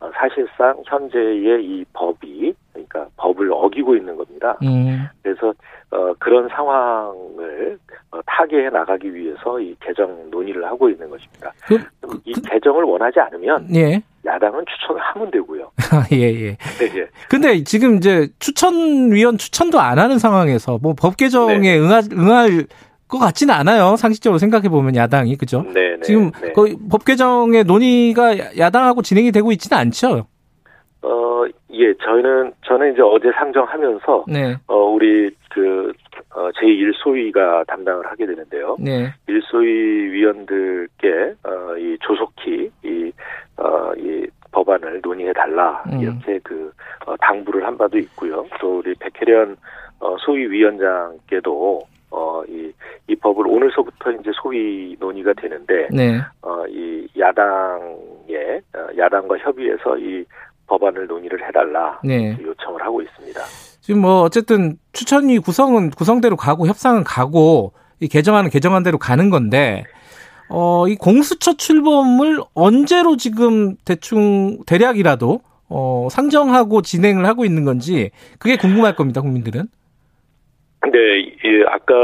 [0.00, 4.58] 어, 사실상 현재의 이 법이 그러니까 법을 어기고 있는 겁니다.
[4.62, 5.06] 음.
[5.22, 5.54] 그래서
[5.90, 7.78] 어, 그런 상황을
[8.10, 11.52] 어, 타개해 나가기 위해서 이 개정 논의를 하고 있는 것입니다.
[11.66, 11.78] 그,
[12.24, 14.02] 이 개정을 원하지 않으면 예.
[14.24, 15.70] 야당은 추천을 하면 되고요.
[16.12, 16.48] 예, 예.
[16.50, 17.08] 예.
[17.30, 21.78] 근데 지금 이제 추천위원 추천도 안 하는 상황에서 뭐 법 개정에 네.
[21.78, 22.66] 응할, 응할
[23.08, 23.96] 것 같지는 않아요.
[23.96, 25.62] 상식적으로 생각해 보면 야당이 그죠?
[25.72, 26.00] 네, 네.
[26.02, 26.52] 지금 네.
[26.52, 30.26] 거의 법 개정의 논의가 야- 야당하고 진행이 되고 있지는 않죠.
[31.02, 35.92] 어, 예, 저는 저는 이제 어제 상정하면서 네, 어, 우리 그
[36.34, 38.76] 어, 제1소위가 담당을 하게 되는데요.
[38.80, 39.68] 네, 일소위
[40.10, 41.08] 위원들께
[41.44, 43.12] 어, 이 조속히 이,
[43.56, 46.00] 어, 이 법안을 논의해 달라 음.
[46.00, 46.72] 이렇게 그
[47.06, 48.44] 어, 당부를 한 바도 있고요.
[48.60, 49.56] 또 우리 백혜련
[50.00, 51.86] 어, 소위 위원장께도
[52.16, 52.72] 어, 이,
[53.08, 60.24] 이 법을 오늘서부터 이제 소위 논의가 되는데 네, 어, 이 야당의 어, 야당과 협의해서 이
[60.66, 62.36] 법안을 논의를 해달라 네.
[62.42, 63.40] 요청을 하고 있습니다.
[63.82, 69.84] 지금 뭐 어쨌든 추천위 구성은 구성대로 가고 협상은 가고 이 개정안은 개정안대로 가는 건데
[70.48, 78.56] 어 이 공수처 출범을 언제로 지금 대충 대략이라도 어, 상정하고 진행을 하고 있는 건지 그게
[78.56, 79.68] 궁금할 겁니다, 국민들은.
[80.86, 81.94] 근데 이 아까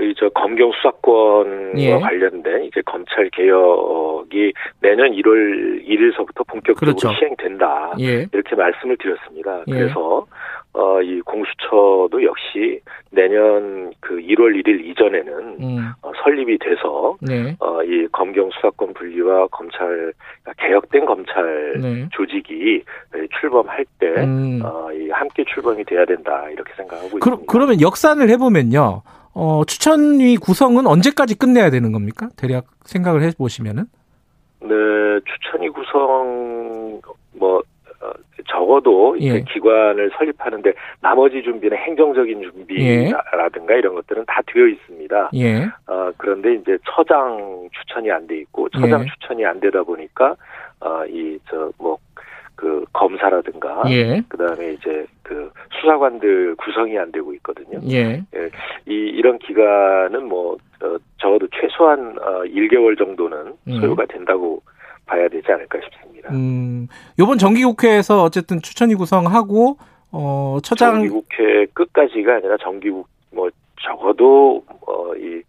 [0.00, 1.90] 이저 검경 수사권과 예.
[2.00, 7.12] 관련된 이제 검찰 개혁이 내년 1월 1일서부터 본격적으로 그렇죠.
[7.16, 7.94] 시행된다.
[8.00, 8.26] 예.
[8.32, 9.62] 이렇게 말씀을 드렸습니다.
[9.68, 9.72] 예.
[9.72, 10.26] 그래서
[10.76, 15.92] 어, 이 공수처도 역시 내년 그 1월 1일 이전에는 음.
[16.02, 17.56] 어, 설립이 돼서 네.
[17.60, 20.12] 어, 이 검경 수사권 분리와 검찰
[20.58, 22.08] 개혁된 검찰 네.
[22.12, 22.82] 조직이
[23.40, 24.60] 출범할 때 음.
[24.62, 27.42] 어, 이 함께 출범이 돼야 된다 이렇게 생각하고 그, 있습니다.
[27.48, 29.00] 그러면 역산을 해보면요.
[29.32, 32.28] 어, 추천위 구성은 언제까지 끝내야 되는 겁니까?
[32.36, 33.84] 대략 생각을 해보시면은.
[34.60, 34.68] 네,
[35.24, 37.00] 추천위 구성
[37.38, 37.62] 뭐 어,
[38.46, 39.40] 적어도 이제 예.
[39.52, 45.30] 기관을 설립하는데 나머지 준비는 행정적인 준비라든가 이런 것들은 다 되어 있습니다.
[45.34, 45.64] 예.
[45.86, 49.06] 어, 그런데 이제 처장 추천이 안 돼 있고 처장 예.
[49.06, 50.36] 추천이 안 되다 보니까
[50.80, 51.98] 어, 이저뭐
[52.54, 54.22] 그 검사라든가 예.
[54.28, 57.78] 그다음에 이제 그 수사관들 구성이 안 되고 있거든요.
[57.90, 58.22] 예.
[58.86, 63.80] 이 이런 기간은 뭐 어, 적어도 최소한 어, 1개월 정도는 음.
[63.80, 64.62] 소요가 된다고
[65.06, 66.05] 봐야 되지 않을까 싶습니다.
[66.30, 69.78] 음, 요번 정기국회에서 어쨌든 추천위 구성하고,
[70.12, 73.48] 어, 처장, 정기국회 끝까지가 아니라 정기국 뭐
[73.82, 75.42] 적어도 어 이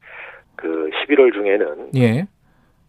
[0.55, 2.27] 그 11월 중에는 예.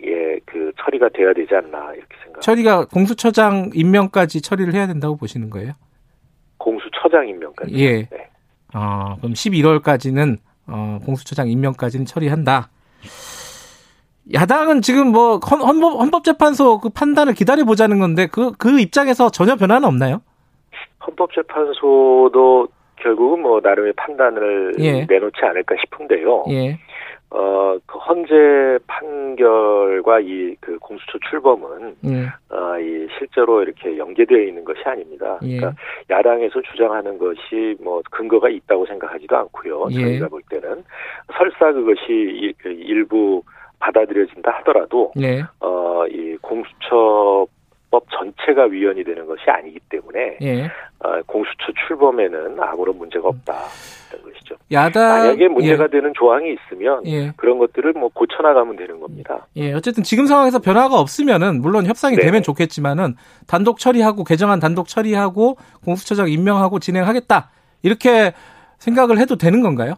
[0.02, 2.40] 예 그 처리가 돼야 되지 않나 이렇게 생각.
[2.40, 5.72] 처리가 공수처장 임명까지 처리를 해야 된다고 보시는 거예요?
[6.58, 7.74] 공수처장 임명까지.
[7.74, 7.92] 예.
[8.04, 8.30] 네.
[8.72, 12.70] 아, 그럼 11월까지는, 어, 공수처장 임명까지는 처리한다.
[14.34, 19.86] 야당은 지금 뭐, 헌- 헌법, 헌법재판소 그 판단을 기다려보자는 건데, 그, 그 입장에서 전혀 변화는
[19.88, 20.20] 없나요?
[21.06, 25.04] 헌법재판소도 결국은 뭐 나름의 판단을 예.
[25.08, 26.44] 내놓지 않을까 싶은데요.
[26.50, 26.78] 예.
[27.30, 32.26] 어, 그 헌재 판결과 이 그 공수처 출범은 예.
[32.54, 35.38] 어, 이 실제로 이렇게 연계되어 있는 것이 아닙니다.
[35.42, 35.58] 예.
[35.58, 39.86] 그러니까 야당에서 주장하는 것이 뭐 근거가 있다고 생각하지도 않고요.
[39.92, 40.00] 예.
[40.00, 40.82] 저희가 볼 때는
[41.36, 43.42] 설사 그것이 이- 그 일부
[43.78, 45.42] 받아들여진다 하더라도 예.
[45.60, 50.64] 어, 이 공수처법 전체가 위헌이 되는 것이 아니기 때문에 예.
[51.00, 53.54] 어, 공수처 출범에는 아무런 문제가 없다
[54.10, 54.56] 이런 것이죠.
[54.72, 55.08] 야당.
[55.08, 57.32] 만약에 문제가 되는 조항이 있으면 예.
[57.36, 59.46] 그런 것들을 뭐 고쳐나가면 되는 겁니다.
[59.56, 62.22] 예, 어쨌든 지금 상황에서 변화가 없으면은 물론 협상이 네.
[62.22, 63.14] 되면 좋겠지만은
[63.46, 67.50] 단독 처리하고 개정안 단독 처리하고 공수처장 임명하고 진행하겠다
[67.82, 68.32] 이렇게
[68.78, 69.94] 생각을 해도 되는 건가요?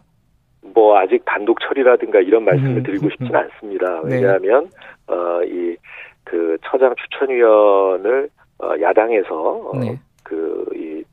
[0.73, 3.35] 뭐 아직 단독 처리라든가 이런 말씀을 음, 드리고 음, 싶지는 음.
[3.35, 4.01] 않습니다.
[4.05, 4.15] 네.
[4.15, 4.69] 왜냐하면
[5.07, 5.75] 어이
[6.23, 9.97] 그 처장 추천위원을 어, 야당에서 어, 네.
[10.23, 11.03] 그이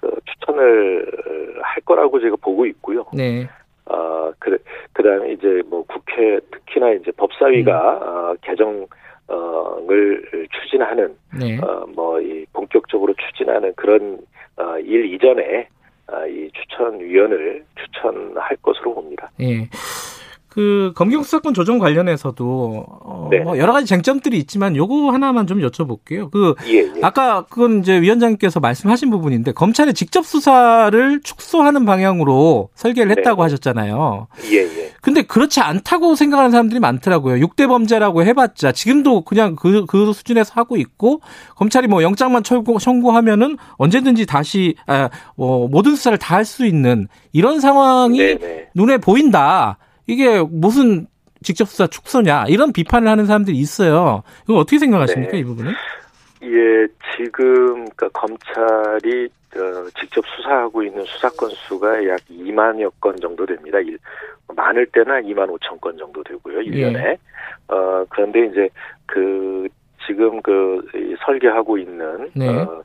[0.00, 1.10] 그 추천을
[1.62, 3.04] 할 거라고 제가 보고 있고요.
[3.12, 3.48] 네.
[3.86, 4.58] 어, 그,
[4.92, 8.02] 그 다음에 이제 뭐 국회, 특히나 이제 법사위가, 음.
[8.02, 8.86] 어, 개정,
[9.28, 11.58] 어, 을 추진하는, 네.
[11.58, 14.18] 어, 뭐, 이 본격적으로 추진하는 그런,
[14.56, 15.75] 어, 일 이전에, 어,
[16.28, 19.30] 이 추천위원을 추천할 것으로 봅니다.
[19.40, 19.68] 예.
[20.56, 23.40] 그 검경 수사권 조정 관련해서도 어, 네.
[23.40, 26.30] 뭐 여러 가지 쟁점들이 있지만 요거 하나만 좀 여쭤볼게요.
[26.30, 26.92] 그 예, 예.
[27.02, 33.20] 아까 그건 이제 위원장님께서 말씀하신 부분인데 검찰의 직접 수사를 축소하는 방향으로 설계를 네.
[33.20, 34.28] 했다고 하셨잖아요.
[34.50, 34.92] 예, 예.
[35.02, 37.46] 근데 그렇지 않다고 생각하는 사람들이 많더라고요.
[37.46, 41.20] 6대 범죄라고 해봤자 지금도 그냥 그, 그 수준에서 하고 있고
[41.56, 47.08] 검찰이 뭐 영장만 청구, 청구하면은 언제든지 다시 아, 뭐 모든 수사를 다 할 수 있는
[47.32, 48.68] 이런 상황이 네네.
[48.74, 49.78] 눈에 보인다.
[50.06, 51.06] 이게 무슨
[51.42, 54.22] 직접 수사 축소냐 이런 비판을 하는 사람들이 있어요.
[54.44, 55.38] 이거 어떻게 생각하십니까 네.
[55.38, 55.72] 이 부분은?
[56.42, 56.86] 예,
[57.16, 63.78] 지금, 그니까 검찰이, 어, 직접 수사하고 있는 수사 건 수가 약 2만여 건 정도 됩니다.
[63.80, 63.98] 일,
[64.54, 67.16] 많을 때는 2만 5천 건 정도 되고요, 1년에.
[67.68, 68.68] 어, 그런데 이제,
[69.06, 69.66] 그,
[70.06, 72.48] 지금 그, 이 설계하고 있는, 네.
[72.48, 72.82] 어,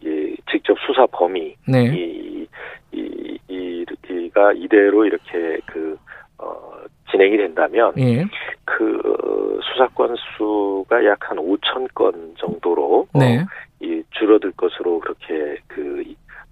[0.00, 1.84] 이, 직접 수사 범위, 네.
[1.86, 2.46] 이,
[2.92, 5.98] 이, 이, 이가 이대로 이렇게 그,
[6.42, 6.72] 어,
[7.10, 8.24] 진행이 된다면, 예.
[8.64, 13.44] 그 어, 수사 건 수가 약 한 5천 건 정도로 어, 네.
[13.80, 16.02] 이 줄어들 것으로 그렇게 그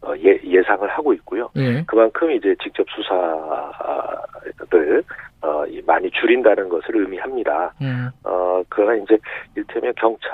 [0.02, 1.50] 어, 예, 예상을 하고 있고요.
[1.56, 1.84] 예.
[1.86, 3.22] 그만큼 이제 직접 수사를
[5.42, 7.74] 어, 이 많이 줄인다는 것을 의미합니다.
[7.82, 8.08] 음.
[8.24, 9.18] 어, 그러나 이제
[9.56, 10.30] 일테면 경찰과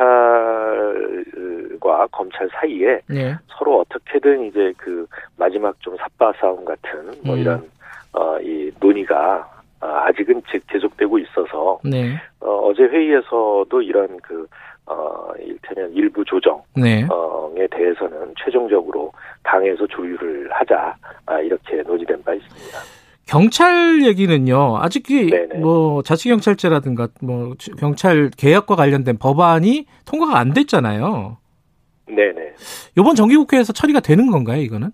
[2.13, 3.37] 검찰 사이에 예.
[3.49, 5.05] 서로 어떻게든 이제 그
[5.37, 7.41] 마지막 좀 삿바 싸움 같은 뭐 음.
[7.41, 7.69] 이런
[8.13, 9.51] 어, 이 논의가
[9.81, 12.15] 어, 아직은 제- 계속되고 있어서 네.
[12.41, 14.47] 어, 어제 회의에서도 이런 그
[14.87, 17.07] 어, 일테면 일부 조정에 네.
[17.71, 20.95] 대해서는 최종적으로 당에서 조율을 하자
[21.27, 22.79] 아, 이렇게 논의된 바 있습니다.
[23.27, 24.77] 경찰 얘기는요.
[24.79, 25.59] 아직 이 네네.
[25.59, 31.37] 뭐 자치 경찰제라든가 뭐 경찰 개혁과 관련된 법안이 통과가 안 됐잖아요.
[32.07, 32.55] 네네.
[32.97, 34.91] 이번 정기국회에서 처리가 되는 건가요, 이거는?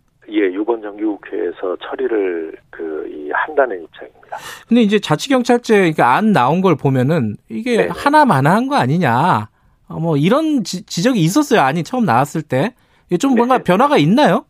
[0.62, 4.36] 예, 이번 정기국회에서 처리를 그, 이, 한다는 입장입니다.
[4.68, 7.88] 근데 이제 자치경찰제 그러니까 안 나온 걸 보면은 이게 네네.
[7.92, 9.48] 하나만한 거 아니냐.
[9.88, 11.60] 어, 뭐 이런 지, 지적이 있었어요.
[11.60, 12.74] 아니, 처음 나왔을 때.
[13.20, 13.64] 좀 뭔가 네.
[13.64, 14.46] 변화가 있나요?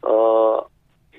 [0.00, 0.62] 어,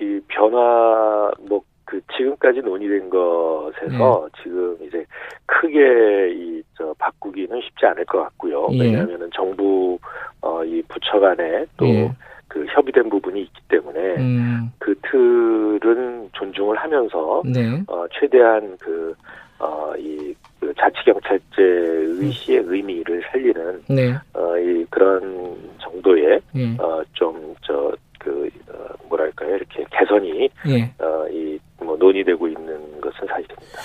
[0.01, 4.41] 이 변화, 뭐, 그, 지금까지 논의된 것에서 네.
[4.41, 5.05] 지금 이제
[5.45, 8.67] 크게 이, 저, 바꾸기는 쉽지 않을 것 같고요.
[8.71, 8.81] 예.
[8.81, 9.99] 왜냐하면은 정부,
[10.41, 12.11] 어, 이 부처 간에 또 예.
[12.49, 17.81] 그 협의된 부분이 있기 때문에 음, 그 틀은 존중을 하면서 네.
[17.87, 19.15] 어, 최대한 그,
[19.59, 24.13] 어, 이, 그 자치경찰제의 시의 의미를 살리는, 네.
[24.33, 26.75] 어, 이, 그런 정도의, 예.
[26.79, 29.55] 어, 좀, 저, 그, 어, 뭐랄까요.
[29.55, 30.83] 이렇게 개선이, 예.
[31.03, 33.79] 어, 이, 뭐, 논의되고 있는 것은 사실입니다.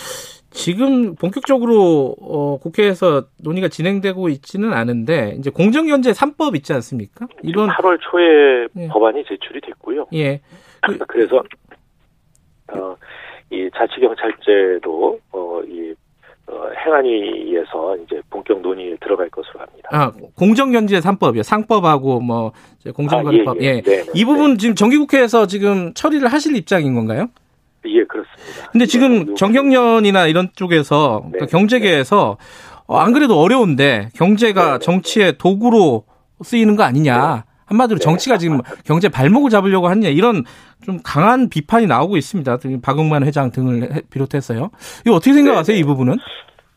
[0.55, 7.27] 지금 본격적으로 어, 국회에서 논의가 진행되고 있지는 않은데 이제 공정연재 3법 있지 않습니까?
[7.43, 8.89] 이런 8월 초에 예.
[8.89, 10.07] 법안이 제출이 됐고요.
[10.15, 10.41] 예.
[11.09, 11.43] 그래서,
[12.73, 12.97] 어,
[13.51, 15.93] 이 자치경찰제도, 어, 이,
[16.47, 19.89] 어, 행안위에서 이제 본격 논의에 들어갈 것으로 합니다.
[19.91, 21.43] 아, 공정연재 3법이요.
[21.43, 22.53] 상법하고 뭐
[22.95, 23.57] 공정거래법.
[23.57, 23.69] 아, 예, 예.
[23.77, 23.81] 예.
[23.83, 27.29] 네 네, 이 부분 지금 정기국회에서 지금 처리를 하실 입장인 건가요?
[27.87, 28.70] 예, 그렇습니다.
[28.72, 31.30] 근데 지금 예, 정경련이나 이런 쪽에서 네.
[31.39, 32.37] 그러니까 경제계에서
[32.87, 36.05] 어, 안 그래도 어려운데 경제가 네, 네, 정치의 도구로
[36.43, 37.45] 쓰이는 거 아니냐.
[37.66, 38.03] 한마디로 네.
[38.05, 40.45] 정치가 지금 경제 발목을 잡으려고 하느냐 이런
[40.85, 42.59] 좀 강한 비판이 나오고 있습니다.
[42.82, 44.70] 박용만 회장 등을 해- 비롯해서요.
[45.07, 45.80] 이거 어떻게 생각하세요, 네, 네.
[45.80, 46.16] 이 부분은?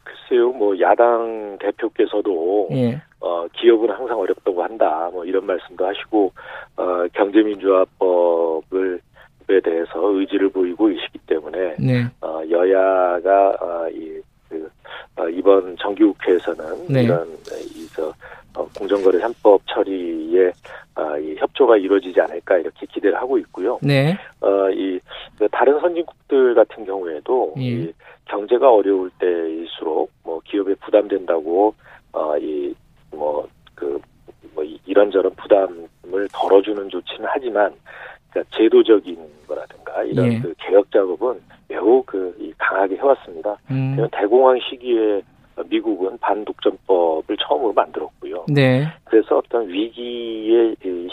[0.04, 3.02] 글쎄요, 뭐 야당 대표께서도 예.
[3.20, 6.32] 어, 기업은 항상 어렵다고 한다, 뭐 이런 말씀도 하시고
[6.78, 6.84] 어,
[7.14, 9.00] 경제민주화법을 에
[9.48, 12.06] 대해서 의지를 보이고 계시기 때문에 네.
[12.22, 14.20] 어, 여야가 어, 이,
[14.50, 14.70] 그,
[15.16, 17.04] 어, 이번 정기국회에서는 네.
[17.04, 17.28] 이런
[17.76, 18.14] 이저
[18.56, 20.52] 어, 공정거래 3법 처리에
[20.96, 23.80] 어, 이 협조가 이루어지지 않을까 이렇게 기대를 하고 있고요.
[23.82, 24.18] 네.
[24.42, 25.00] 어, 이,
[25.38, 27.62] 그 다른 선진국들 같은 경우에도, 예.
[27.62, 27.94] 이
[28.26, 31.74] 경제가 어려울 때일수록, 뭐, 기업에 부담된다고,
[32.12, 32.74] 어, 이,
[33.12, 34.02] 뭐, 그,
[34.56, 37.72] 뭐, 이- 이런저런 부담을 덜어주는 조치는 하지만,
[38.30, 39.18] 그러니까 제도적인
[39.48, 40.40] 거라든가, 이런 예.
[40.40, 43.58] 그 개혁 작업은 매우 그, 이 강하게 해왔습니다.
[43.72, 43.92] 음.
[43.92, 45.22] 왜냐면 대공황 시기에
[45.70, 48.46] 미국은 반독점법을 처음으로 만들었고요.
[48.48, 48.86] 네.
[49.06, 51.10] 그래서 어떤 위기의 이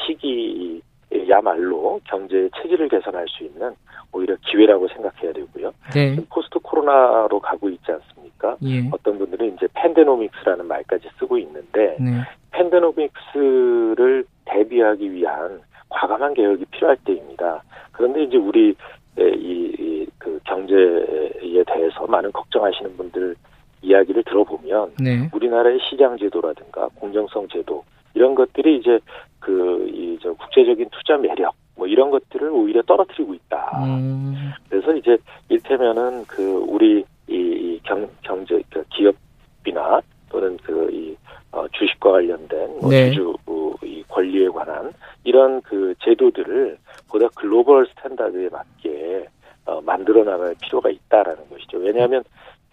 [1.10, 3.74] 시기야말로 경제의 체질을 개선할 수 있는
[4.12, 5.72] 오히려 기회라고 생각해야 되고요.
[5.94, 6.16] 네.
[6.28, 8.56] 포스트 코로나로 가고 있지 않습니까?
[8.64, 8.88] 예.
[8.92, 12.20] 어떤 분들은 이제 팬데노믹스라는 말까지 쓰고 있는데 네.
[12.52, 15.60] 팬데노믹스를 대비하기 위한
[15.94, 17.62] 과감한 개혁이 필요할 때입니다.
[17.92, 18.74] 그런데 이제 우리
[19.16, 23.36] 이그 경제에 대해서 많은 걱정하시는 분들
[23.82, 25.28] 이야기를 들어보면 네.
[25.32, 27.84] 우리나라의 시장 제도라든가 공정성 제도
[28.14, 28.98] 이런 것들이 이제
[29.40, 33.84] 그 이 저 국제적인 투자 매력 뭐 이런 것들을 오히려 떨어뜨리고 있다.
[33.84, 34.52] 음.
[34.70, 35.18] 그래서 이제
[35.50, 41.14] 이를테면은 그 우리 이경 경제 그 기업이나 또는 그 이
[41.54, 43.10] 어, 주식과 관련된 뭐 네.
[43.10, 43.36] 주주
[43.84, 44.92] 이 권리에 관한
[45.22, 46.78] 이런 그 제도들을
[47.08, 49.26] 보다 global standard에 맞게
[49.66, 51.78] 어, 만들어 나갈 필요가 있다라는 것이죠.
[51.78, 52.24] 왜냐하면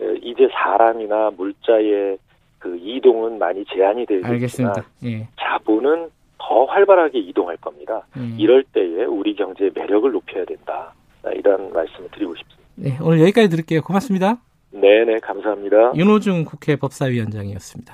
[0.02, 2.18] 에, 이제 사람이나 물자의
[2.58, 4.86] 그 이동은 많이 제한이 되겠지만 알겠습니다.
[5.06, 5.28] 예.
[5.40, 8.06] 자본은 더 활발하게 이동할 겁니다.
[8.18, 8.22] 예.
[8.38, 10.94] 이럴 때에 우리 경제의 매력을 높여야 된다.
[11.24, 12.62] 아, 이런 말씀을 드리고 싶습니다.
[12.76, 13.82] 네, 오늘 여기까지 들을게요.
[13.82, 14.38] 고맙습니다.
[14.72, 15.94] 네네, 감사합니다.
[15.96, 17.94] 윤호중 국회 법사위원장이었습니다.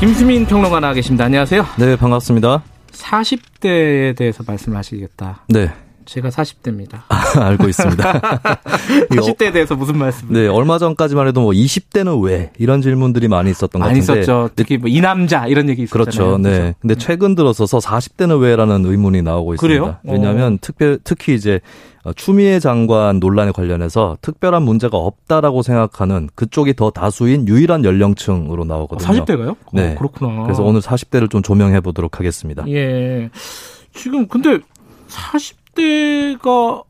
[0.00, 1.26] 김수민 평론가 나와 계십니다.
[1.26, 1.62] 안녕하세요.
[1.78, 2.62] 네, 반갑습니다.
[2.90, 5.44] 40대에 대해서 말씀하시겠다.
[5.50, 5.70] 네,
[6.10, 7.02] 제가 40대입니다.
[7.40, 8.20] 알고 있습니다.
[9.12, 10.26] 이거 40대에 대해서 무슨 말씀?
[10.32, 14.50] 네, 얼마 전까지만 해도 뭐 20대는 왜 이런 질문들이 많이 있었던 것 많이 같은데 있었죠.
[14.56, 16.04] 특히 뭐 이 남자 이런 얘기 있었잖아요.
[16.04, 16.38] 그렇죠.
[16.38, 16.74] 네.
[16.80, 19.80] 근데 최근 들어서서 40대는 왜라는 의문이 나오고 있습니다.
[19.82, 19.96] 그래요?
[20.02, 21.60] 왜냐하면 특별 특히 이제
[22.02, 29.08] 어, 추미애 장관 논란에 관련해서 특별한 문제가 없다라고 생각하는 그쪽이 더 다수인 유일한 연령층으로 나오거든요.
[29.24, 29.56] 40대가요?
[29.72, 29.92] 네.
[29.92, 30.42] 어, 그렇구나.
[30.42, 32.64] 그래서 오늘 40대를 좀 조명해 보도록 하겠습니다.
[32.66, 33.30] 예.
[33.94, 34.58] 지금 근데
[35.06, 36.82] 40 대가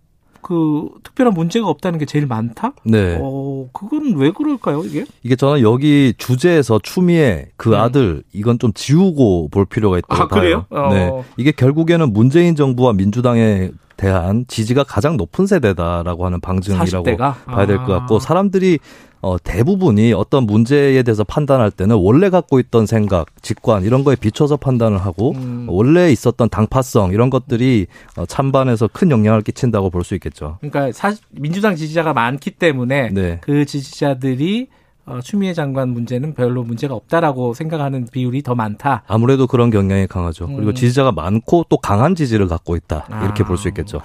[0.42, 2.72] 그 특별한 문제가 없다는 게 제일 많다?
[2.84, 3.18] 네.
[3.20, 5.04] 어, 그건 왜 그럴까요, 이게?
[5.22, 7.74] 이게 저는 여기 주제에서 추미애 그 음.
[7.74, 10.64] 아들 이건 좀 지우고 볼 필요가 있다고 아, 그래요?
[10.70, 10.82] 봐요.
[10.82, 10.92] 어.
[10.94, 11.22] 네.
[11.36, 17.34] 이게 결국에는 문재인 정부와 민주당에 대한 지지가 가장 높은 세대다라고 하는 방증이라고 40대가?
[17.44, 18.20] 봐야 될 것 같고 아.
[18.20, 18.78] 사람들이
[19.22, 24.56] 어, 대부분이 어떤 문제에 대해서 판단할 때는 원래 갖고 있던 생각, 직관 이런 거에 비춰서
[24.56, 25.66] 판단을 하고 음.
[25.68, 30.56] 원래 있었던 당파성 이런 것들이 어, 찬반에서 큰 영향을 끼친다고 볼 수 있겠죠.
[30.60, 33.38] 그러니까 사실 민주당 지지자가 많기 때문에 네.
[33.42, 34.68] 그 지지자들이
[35.06, 39.02] 어, 추미애 장관 문제는 별로 문제가 없다라고 생각하는 비율이 더 많다.
[39.08, 40.46] 아무래도 그런 경향이 강하죠.
[40.46, 40.74] 그리고 음.
[40.74, 43.06] 지지자가 많고 또 강한 지지를 갖고 있다.
[43.24, 43.46] 이렇게 아.
[43.46, 44.00] 볼수 있겠죠.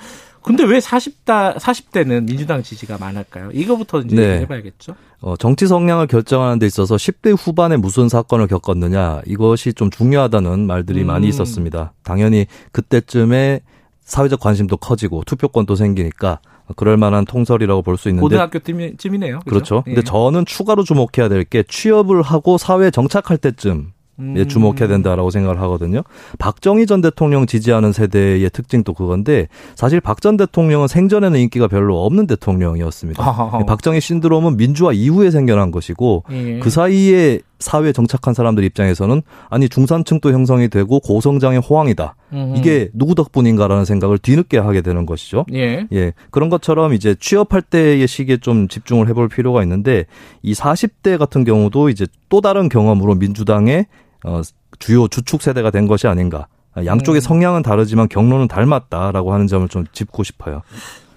[0.46, 3.50] 근데 왜 40다 40대는 민주당 지지가 많을까요?
[3.52, 4.39] 이거부터 이제 네.
[4.41, 4.96] 해봐야겠죠.
[5.22, 11.02] 어, 정치 성향을 결정하는 데 있어서 10대 후반에 무슨 사건을 겪었느냐 이것이 좀 중요하다는 말들이
[11.02, 11.08] 음.
[11.08, 11.93] 많이 있었습니다.
[12.04, 13.62] 당연히 그때쯤에
[14.04, 16.39] 사회적 관심도 커지고 투표권도 생기니까
[16.76, 18.60] 그럴 만한 통설이라고 볼 수 있는데 고등학교
[18.98, 19.39] 쯤이네요.
[19.48, 19.84] 그렇죠.
[19.88, 19.93] 예.
[19.93, 24.36] 근데 저는 추가로 주목해야 될 게 취업을 하고 사회에 정착할 때쯤 음.
[24.38, 26.01] 예, 주목해야 된다라고 생각을 하거든요.
[26.39, 32.26] 박정희 전 대통령 지지하는 세대의 특징도 그건데 사실 박 전 대통령은 생전에는 인기가 별로 없는
[32.26, 33.22] 대통령이었습니다.
[33.24, 33.59] 아하하.
[33.61, 36.59] 예, 박정희 신드롬은 민주화 이후에 생겨난 것이고 예.
[36.59, 42.16] 그 사이에 사회에 정착한 사람들 입장에서는 아니 중산층도 형성이 되고 고성장의 호황이다.
[42.34, 42.53] 음.
[42.57, 45.45] 이게 누구 덕분인가라는 생각을 뒤늦게 하게 되는 것이죠.
[45.53, 45.88] 예.
[45.93, 46.13] 예.
[46.32, 50.05] 그런 것처럼 이제 취업할 때의 시기에 좀 집중을 해볼 필요가 있는데
[50.41, 53.86] 이 40대 같은 경우도 이제 또 다른 경험으로 민주당의
[54.26, 54.41] 어,
[54.80, 56.47] 주요 주축 세대가 된 것이 아닌가.
[56.84, 57.21] 양쪽의 음.
[57.21, 60.61] 성향은 다르지만 경로는 닮았다라고 하는 점을 좀 짚고 싶어요.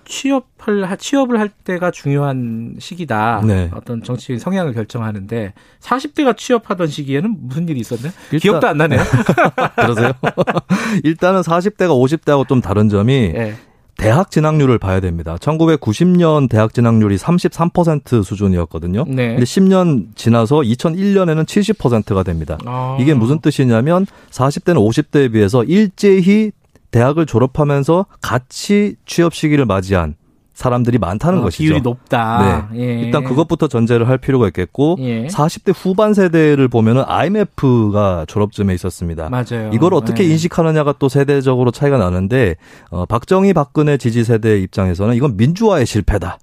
[0.04, 3.42] 취업을 하- 취업을 할 때가 중요한 시기다.
[3.44, 3.70] 네.
[3.74, 8.12] 어떤 정치인 성향을 결정하는데 40대가 취업하던 시기에는 무슨 일이 있었나요?
[8.30, 9.00] 일단- 기억도 안 나네요.
[9.76, 10.12] 그러세요?
[11.04, 13.54] 일단은 40대가 50대하고 좀 다른 점이 예.
[13.98, 15.36] 대학 진학률을 봐야 됩니다.
[15.40, 19.04] 1990년 대학 진학률이 33% 수준이었거든요.
[19.08, 19.30] 네.
[19.30, 22.58] 근데 10년 지나서 2001년에는 70%가 됩니다.
[22.64, 22.96] 아.
[23.00, 26.52] 이게 무슨 뜻이냐면 40대는 50대에 비해서 일제히
[26.92, 30.14] 대학을 졸업하면서 같이 취업 시기를 맞이한
[30.58, 31.62] 사람들이 많다는 어, 것이죠.
[31.62, 32.68] 비율이 높다.
[32.72, 32.80] 네.
[32.80, 33.00] 예.
[33.00, 35.28] 일단 그것부터 전제를 할 필요가 있겠고 예.
[35.28, 39.28] 40대 후반 세대를 보면은 IMF가 졸업쯤에 있었습니다.
[39.30, 39.70] 맞아요.
[39.72, 40.28] 이걸 어떻게 예.
[40.30, 42.56] 인식하느냐가 또 세대적으로 차이가 나는데
[42.90, 46.38] 어, 박정희 박근혜 지지 세대 입장에서는 이건 민주화의 실패다.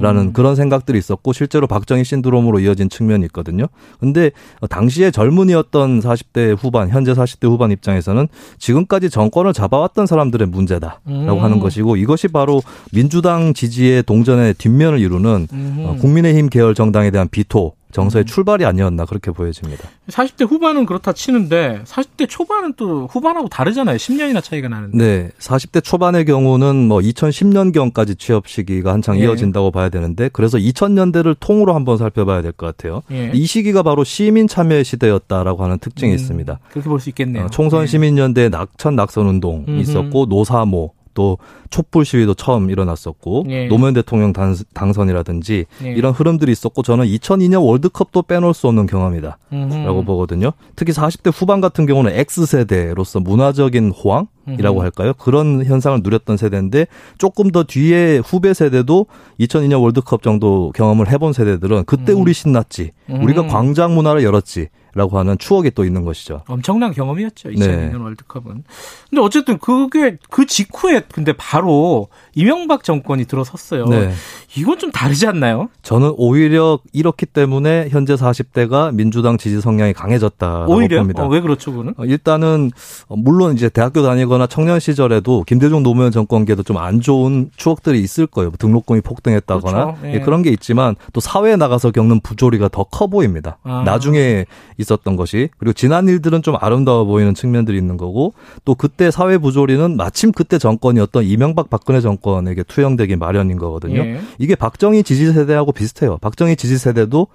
[0.00, 0.32] 라는 음.
[0.32, 3.66] 그런 생각들이 있었고 실제로 박정희 신드롬으로 이어진 측면이 있거든요.
[4.00, 4.30] 근데
[4.60, 8.28] 어, 당시에 젊은이였던 40대 후반, 현재 40대 후반 입장에서는
[8.58, 11.42] 지금까지 정권을 잡아왔던 사람들의 문제다라고 음.
[11.42, 12.62] 하는 것이고 이것이 바로
[12.92, 15.84] 민주당 지지의 동전의 뒷면을 이루는 음.
[15.86, 19.88] 어, 국민의힘 계열 정당에 대한 비토 정서의 출발이 아니었나 그렇게 보여집니다.
[20.08, 23.96] 40대 후반은 그렇다 치는데 40대 초반은 또 후반하고 다르잖아요.
[23.96, 24.96] 10년이나 차이가 나는데.
[24.98, 29.24] 네, 40대 초반의 경우는 뭐 2010년경까지 취업 시기가 한창 예.
[29.24, 33.02] 이어진다고 봐야 되는데 그래서 2000년대를 통으로 한번 살펴봐야 될 것 같아요.
[33.10, 33.30] 예.
[33.34, 36.58] 이 시기가 바로 시민 참여 시대였다라고 하는 특징이 음, 있습니다.
[36.70, 37.44] 그렇게 볼 수 있겠네요.
[37.44, 37.86] 어, 총선 예.
[37.86, 39.80] 시민연대 낙천 낙선 운동이 음흠.
[39.80, 41.38] 있었고 노사모 또
[41.70, 43.66] 촛불 시위도 처음 일어났었고 예.
[43.66, 45.92] 노무현 대통령 당, 당선이라든지 예.
[45.92, 49.38] 이런 흐름들이 있었고 저는 2002년 월드컵도 빼놓을 수 없는 경험이다.
[49.52, 49.74] 음흠.
[49.84, 50.52] 라고 보거든요.
[50.76, 54.84] 특히 40대 후반 같은 경우는 X세대로서 문화적인 호황 이라고 음흠.
[54.84, 55.12] 할까요?
[55.18, 56.86] 그런 현상을 누렸던 세대인데
[57.18, 59.06] 조금 더 뒤에 후배 세대도
[59.40, 62.20] 2002년 월드컵 정도 경험을 해본 세대들은 그때 음.
[62.20, 62.92] 우리 신났지.
[63.08, 63.48] 우리가 음.
[63.48, 64.68] 광장 문화를 열었지.
[64.96, 66.42] 라고 하는 추억이 또 있는 것이죠.
[66.48, 67.50] 엄청난 경험이었죠.
[67.50, 67.94] 2002년 네.
[67.96, 68.64] 월드컵은.
[69.10, 73.84] 근데 어쨌든 그게 그 직후에 근데 바로 이명박 정권이 들어섰어요.
[73.86, 74.10] 네.
[74.56, 75.68] 이건 좀 다르지 않나요?
[75.82, 81.24] 저는 오히려 이렇기 때문에 현재 40대가 민주당 지지 성향이 강해졌다고 오히려 봅니다.
[81.24, 81.92] 어, 왜 그렇죠, 그는?
[81.98, 82.70] 어, 일단은
[83.08, 88.26] 어, 물론 이제 대학교 다니거나 청년 시절에도 김대중 노무현 정권계도 좀 안 좋은 추억들이 있을
[88.26, 88.50] 거예요.
[88.50, 89.98] 뭐 등록금이 폭등했다거나 그렇죠.
[90.06, 90.14] 예.
[90.14, 93.58] 예, 그런 게 있지만 또 사회에 나가서 겪는 부조리가 더 커 보입니다.
[93.64, 93.82] 아.
[93.84, 94.46] 나중에
[94.86, 98.34] 있었던 것이 그리고 지난 일들은 좀 아름다워 보이는 측면들이 있는 거고
[98.64, 104.00] 또 그때 사회 부조리는 마침 그때 정권이었던 이명박 박근혜 정권에게 투영되기 마련인 거거든요.
[104.00, 104.20] 예.
[104.38, 106.18] 이게 박정희 지지 세대하고 비슷해요.
[106.18, 107.26] 박정희 지지 세대도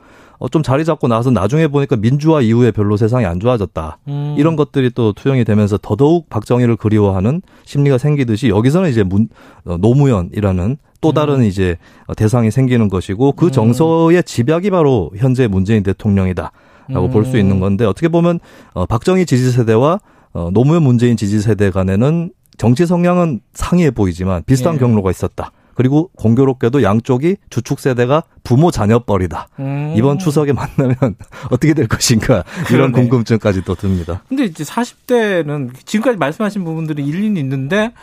[0.41, 3.99] 어, 좀 자리 잡고 나서 나중에 보니까 민주화 이후에 별로 세상이 안 좋아졌다.
[4.08, 4.36] 음.
[4.39, 9.30] 이런 것들이 또 투영이 되면서 더더욱 박정희를 그리워하는 심리가 생기듯이 여기서는 이제 문,
[9.66, 11.78] 어, 노무현이라는 또 다른 이제
[12.08, 13.52] 어, 대상이 생기는 것이고 그 음.
[13.52, 16.52] 정서의 집약이 바로 현재 문재인 대통령이다
[16.91, 17.11] 라고 음.
[17.11, 18.39] 볼수 있는 건데 어떻게 보면
[18.73, 19.99] 어, 박정희 지지 세대와
[20.33, 24.79] 어, 노무현 문재인 지지 세대 간에는 정치 성향은 상이해 보이지만 비슷한 예.
[24.79, 25.51] 경로가 있었다.
[25.73, 29.47] 그리고 공교롭게도 양쪽이 주축 세대가 부모 자녀뻘이다.
[29.59, 29.93] 음.
[29.95, 30.95] 이번 추석에 만나면
[31.49, 33.09] 어떻게 될 것인가 이런 그러네.
[33.09, 34.21] 궁금증까지 또 듭니다.
[34.29, 37.93] 근데 이제 40대는 지금까지 말씀하신 부분들이 일리는 있는데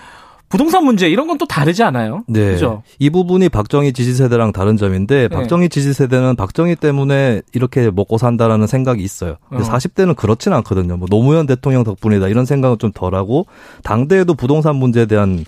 [0.49, 2.25] 부동산 문제 이런 건 또 다르지 않아요?
[2.27, 2.53] 네.
[2.53, 2.83] 그죠?
[2.99, 5.29] 이 부분이 박정희 지지 세대랑 다른 점인데 네.
[5.29, 9.37] 박정희 지지 세대는 박정희 때문에 이렇게 먹고 산다라는 생각이 있어요.
[9.49, 9.67] 근데 어.
[9.69, 10.97] 40대는 그렇진 않거든요.
[10.97, 13.47] 뭐 노무현 대통령 덕분이다 이런 생각은 좀 덜하고
[13.85, 15.45] 당대에도 부동산 문제에 대한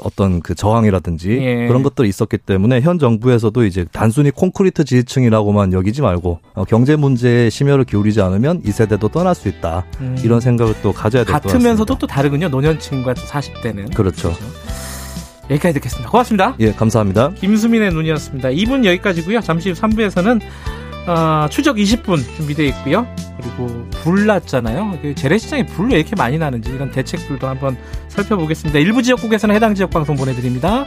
[0.00, 1.66] 어떤 그 저항이라든지 예.
[1.68, 7.50] 그런 것들이 있었기 때문에 현 정부에서도 이제 단순히 콘크리트 지지층이라고만 여기지 말고 어, 경제 문제에
[7.50, 10.16] 심혈을 기울이지 않으면 이 세대도 떠날 수 있다 음.
[10.24, 11.58] 이런 생각을 또 가져야 될 것 같습니다.
[11.58, 12.48] 같으면서도 또 다르군요.
[12.48, 13.94] 노년층과 40대는.
[13.94, 14.32] 그렇죠.
[15.50, 16.10] 여기까지 듣겠습니다.
[16.10, 16.56] 고맙습니다.
[16.60, 17.30] 예, 감사합니다.
[17.34, 18.48] 김수민의 눈이었습니다.
[18.50, 19.40] 2분 여기까지고요.
[19.40, 20.40] 잠시 후 3부에서는
[21.06, 23.06] 어, 추적 20분 준비되어 있고요.
[23.40, 24.98] 그리고 불 났잖아요.
[25.02, 27.76] 그 재래시장에 불 왜 이렇게 많이 나는지 이런 대책들도 한번
[28.08, 28.78] 살펴보겠습니다.
[28.78, 30.86] 일부 지역국에서는 해당 지역 방송 보내드립니다.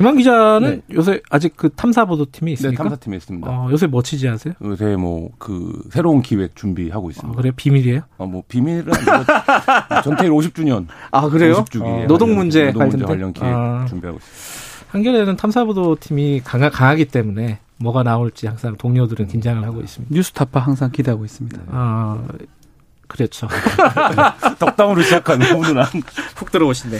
[0.00, 2.84] 김한 기자는 요새 아직 그 탐사 보도팀이 네, 있습니까?
[2.84, 3.50] 탐사팀에 있습니다.
[3.50, 4.54] 어, 요새 뭐 취재하세요?
[4.62, 7.36] 요새 뭐 그 새로운 기획 준비하고 아, 있습니다.
[7.36, 7.52] 그래요?
[7.54, 8.00] 비밀이에요?
[8.16, 11.62] 어, 뭐 비밀은 아니고 전태일 50주년 아, 그래요?
[11.64, 13.04] 50주기 어, 노동 문제 노동 문제?
[13.04, 13.84] 관련 기획 아.
[13.88, 14.86] 준비하고 있습니다.
[14.88, 20.14] 한겨레는 탐사 보도 팀이 강하, 강하기 때문에 뭐가 나올지 항상 동료들은 긴장을 하고 있습니다.
[20.14, 21.58] 뉴스타파 항상 기대하고 있습니다.
[21.68, 22.22] 아,
[23.06, 23.48] 그렇죠.
[24.58, 25.84] 덕담으로 시작하는 훈훈한
[26.36, 26.96] 푹 들어오시네.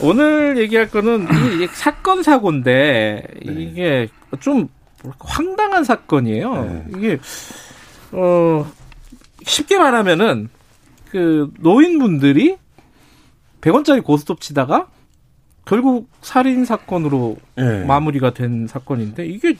[0.00, 4.08] 오늘 얘기할 거는 이, 이 사건 사고인데 이게
[4.40, 4.68] 좀
[5.18, 6.64] 황당한 사건이에요.
[6.64, 6.84] 네.
[6.96, 7.18] 이게
[8.12, 8.66] 어
[9.44, 10.48] 쉽게 말하면은
[11.10, 12.56] 그 노인분들이
[13.60, 14.88] 100원짜리 고스톱 치다가
[15.64, 17.84] 결국 살인 사건으로 네.
[17.84, 19.56] 마무리가 된 사건인데 이게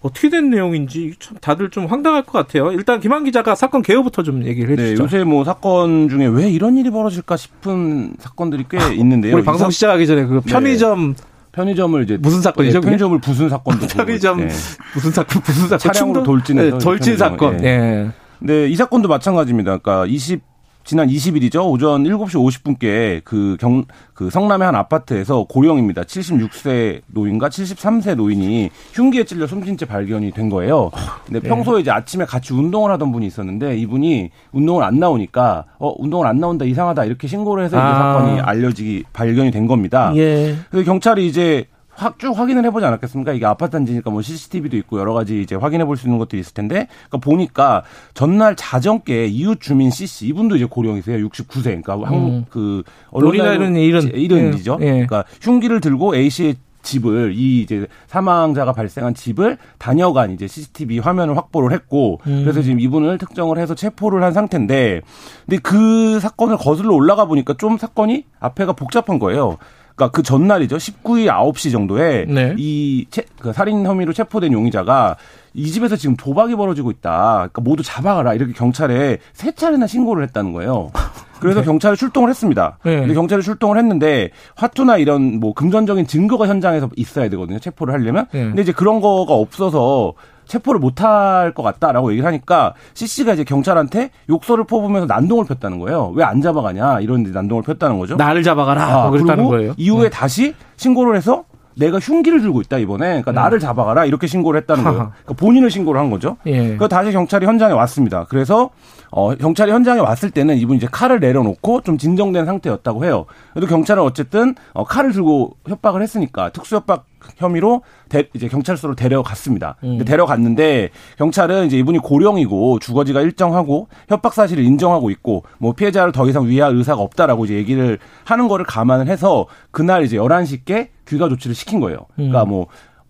[0.00, 2.70] 어떻게 된 내용인지 참 다들 좀 황당할 것 같아요.
[2.72, 5.02] 일단 김한 기자가 사건 개요부터 좀 얘기를 네, 해주죠.
[5.04, 9.34] 요새 뭐 사건 중에 왜 이런 일이 벌어질까 싶은 사건들이 꽤 있는데요.
[9.34, 11.16] 우리 방송 시작하기 전에 그 편의점
[11.52, 12.86] 편의점을 이제 무슨 사건이죠, 네, 그게?
[12.90, 14.48] 편의점을 부순 사건도 편의점 네.
[14.94, 16.22] 무슨 사건 무슨 사건 차량으로?
[16.22, 17.64] 돌진해서 네, 돌진 사건.
[17.64, 17.66] 예.
[17.66, 18.10] 예.
[18.38, 19.78] 네, 이 사건도 마찬가지입니다.
[19.78, 20.49] 그러니까 20
[20.90, 21.70] 지난 20일이죠.
[21.70, 26.02] 오전 7시 50분께 그 경, 그 성남의 한 아파트에서 고령입니다.
[26.02, 30.90] 76세 노인과 73세 노인이 흉기에 찔려 숨진 채 발견이 된 거예요.
[31.24, 31.48] 근데 네.
[31.48, 36.40] 평소에 이제 아침에 같이 운동을 하던 분이 있었는데 이분이 운동을 안 나오니까 어, 운동을 안
[36.40, 37.94] 나온다 이상하다 이렇게 신고를 해서 아.
[37.94, 40.12] 사건이 알려지기 발견이 된 겁니다.
[40.16, 40.56] 예.
[40.72, 43.32] 그래서 경찰이 이제 확 쭉 확인을 해보지 않았겠습니까?
[43.32, 46.54] 이게 아파트 단지니까 뭐 CCTV도 있고 여러 가지 이제 확인해 볼 수 있는 것들이 있을
[46.54, 47.82] 텐데, 그러니까 보니까
[48.14, 51.26] 전날 자정께 이웃 주민 C 씨 이분도 이제 고령이세요.
[51.28, 51.64] 69세.
[51.82, 52.44] 그러니까 한국 음.
[52.48, 52.82] 그
[53.12, 54.78] 노리나 이런 일은- 이른이죠.
[54.80, 54.86] 예.
[54.92, 61.36] 그러니까 흉기를 들고 A 씨의 집을 이 이제 사망자가 발생한 집을 다녀간 이제 CCTV 화면을
[61.36, 62.40] 확보를 했고 음.
[62.42, 65.02] 그래서 지금 이분을 특정을 해서 체포를 한 상태인데
[65.44, 69.58] 근데 그 사건을 거슬러 올라가 보니까 좀 사건이 앞에가 복잡한 거예요.
[70.00, 70.78] 그러니까 그 전날이죠.
[70.78, 72.54] 19일 9시 정도에 네.
[72.56, 75.16] 이 채, 그 살인 혐의로 체포된 용의자가
[75.52, 77.48] 이 집에서 지금 도박이 벌어지고 있다.
[77.50, 78.32] 그러니까 모두 잡아가라.
[78.32, 80.90] 이렇게 경찰에 세 차례나 신고를 했다는 거예요.
[81.38, 81.66] 그래서 네.
[81.66, 82.78] 경찰이 출동을 했습니다.
[82.82, 83.00] 네.
[83.00, 87.58] 근데 경찰이 출동을 했는데 화투나 이런 뭐 금전적인 증거가 현장에서 있어야 되거든요.
[87.58, 88.26] 체포를 하려면.
[88.32, 88.44] 네.
[88.44, 90.14] 근데 이제 그런 거가 없어서
[90.50, 96.12] 체포를 못할 것 같다라고 얘기를 하니까 CC가 이제 경찰한테 욕설을 퍼부면서 난동을 폈다는 거예요.
[96.14, 98.14] 왜 안 잡아가냐 이런 데 난동을 폈다는 거죠.
[98.16, 98.84] 나를 잡아가라.
[98.84, 99.74] 아, 뭐 그랬다는 거예요.
[99.76, 100.10] 이후에 네.
[100.10, 101.44] 다시 신고를 해서
[101.76, 104.98] 내가 흉기를 들고 있다 이번에 그러니까 나를 잡아가라 이렇게 신고를 했다는 거예요.
[105.24, 106.36] 그러니까 본인을 신고를 한 거죠.
[106.46, 106.76] 예.
[106.76, 108.26] 그 다시 경찰이 현장에 왔습니다.
[108.28, 108.70] 그래서
[109.12, 113.26] 어 경찰이 현장에 왔을 때는 이분이 이제 칼을 내려놓고 좀 진정된 상태였다고 해요.
[113.52, 117.06] 그래도 경찰은 어쨌든 어 칼을 들고 협박을 했으니까 특수협박
[117.36, 119.76] 혐의로 대- 이제 경찰서로 데려갔습니다.
[119.84, 120.02] 음.
[120.04, 126.46] 데려갔는데 경찰은 이제 이분이 고령이고 주거지가 일정하고 협박 사실을 인정하고 있고 뭐 피해자를 더 이상
[126.46, 131.80] 위할 의사가 없다라고 이제 얘기를 하는 거를 감안을 해서 그날 이제 11시께 귀가 조치를 시킨
[131.80, 131.98] 거예요.
[132.14, 132.48] 그러니까 음.
[132.50, 132.66] 뭐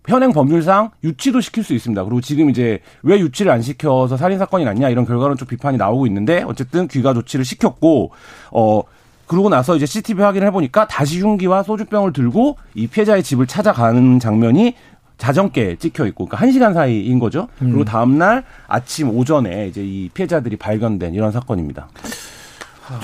[0.07, 2.03] 현행 법률상 유치도 시킬 수 있습니다.
[2.03, 6.07] 그리고 지금 이제 왜 유치를 안 시켜서 살인 사건이 났냐 이런 결과는 좀 비판이 나오고
[6.07, 8.11] 있는데 어쨌든 귀가 조치를 시켰고
[8.51, 8.81] 어
[9.27, 14.75] 그러고 나서 이제 CCTV 확인을 해보니까 다시 흉기와 소주병을 들고 이 피해자의 집을 찾아가는 장면이
[15.17, 17.47] 자정께 찍혀 있고, 그러니까 한 시간 사이인 거죠.
[17.59, 21.89] 그리고 다음 날 아침 오전에 이제 이 피해자들이 발견된 이런 사건입니다.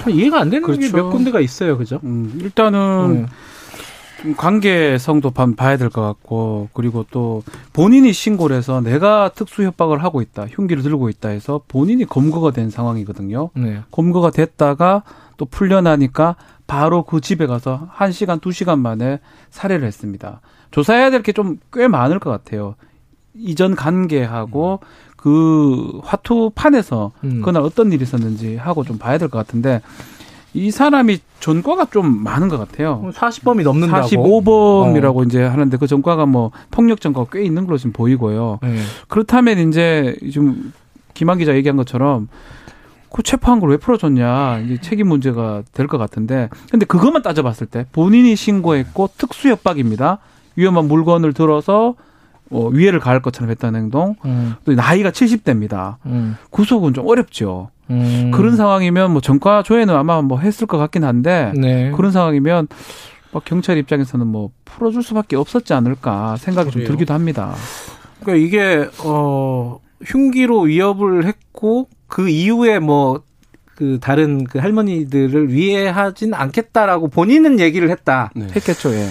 [0.02, 0.98] 참 이해가 안 되는 게 그렇죠.
[0.98, 2.00] 몇 군데가 있어요, 그죠?
[2.04, 3.26] 음, 일단은 네.
[4.22, 7.43] 좀 관계성도 봐- 봐야 될 것 같고 그리고 또
[7.74, 12.70] 본인이 신고를 해서 내가 특수 협박을 하고 있다, 흉기를 들고 있다 해서 본인이 검거가 된
[12.70, 13.49] 상황이거든요.
[13.55, 13.82] 네.
[13.91, 15.03] 검거가 됐다가
[15.38, 19.20] 또 풀려나니까 바로 그 집에 가서 한시간두시간 만에
[19.51, 20.41] 살해를 했습니다.
[20.72, 22.76] 조사해야 될 게 좀 꽤 많을 것 같아요.
[23.36, 24.80] 이전 관계하고
[25.15, 27.41] 그 화투판에서 음.
[27.43, 29.82] 그날 어떤 일이 있었는지 하고 좀 봐야 될 것 같은데
[30.54, 33.02] 이 사람이 전과가 좀 많은 것 같아요.
[33.14, 34.08] 40범이 넘는다고.
[34.08, 38.60] 45범이라고 이제 하는데 그 전과가 뭐 폭력 전과가 꽤 있는 걸로 지금 보이고요.
[38.64, 38.78] 네.
[39.08, 40.74] 그렇다면 이제 지금
[41.14, 42.28] 김한 기자 얘기한 것처럼
[43.12, 47.86] 그 체포한 걸 왜 풀어줬냐 이제 책임 문제가 될 것 같은데 근데 그것만 따져봤을 때
[47.91, 50.20] 본인이 신고했고 특수 협박입니다.
[50.56, 51.95] 위험한 물건을 들어서
[52.50, 54.16] 어, 위해를 가할 것처럼 했다는 행동.
[54.26, 54.56] 음.
[54.66, 55.98] 또 나이가 70대입니다.
[56.06, 56.38] 음.
[56.50, 57.70] 구속은 좀 어렵죠.
[57.90, 58.32] 음.
[58.34, 61.92] 그런 상황이면 뭐 전과 조회는 아마 뭐 했을 것 같긴 한데 네.
[61.92, 62.68] 그런 상황이면
[63.32, 66.88] 뭐 경찰 입장에서는 뭐 풀어줄 수밖에 없었지 않을까 생각이 좀 그래요.
[66.88, 67.54] 들기도 합니다.
[68.22, 73.28] 그러니까 이게 어 흉기로 위협을 했고 그 이후에 뭐
[73.78, 78.32] 그 다른 그 할머니들을 위해하진 않겠다라고 본인은 얘기를 했다.
[78.56, 79.08] 했겠죠, 예.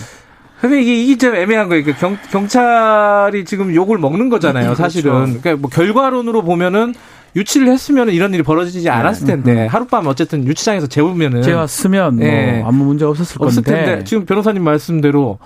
[0.60, 1.84] 근데 이게 이게 좀 애매한 거예요.
[1.84, 4.74] 그 경, 경찰이 지금 욕을 먹는 거잖아요.
[4.74, 5.12] 사실은.
[5.12, 5.40] 그렇죠.
[5.40, 6.94] 그러니까 뭐 결과론으로 보면은
[7.36, 12.58] 유치를 했으면 이런 일이 벌어지지 않았을 텐데 하룻밤 어쨌든 유치장에서 재우면은 재웠으면 예.
[12.60, 13.84] 뭐 아무 문제 없었을 없을 건데.
[13.84, 15.38] 텐데 지금 변호사님 말씀대로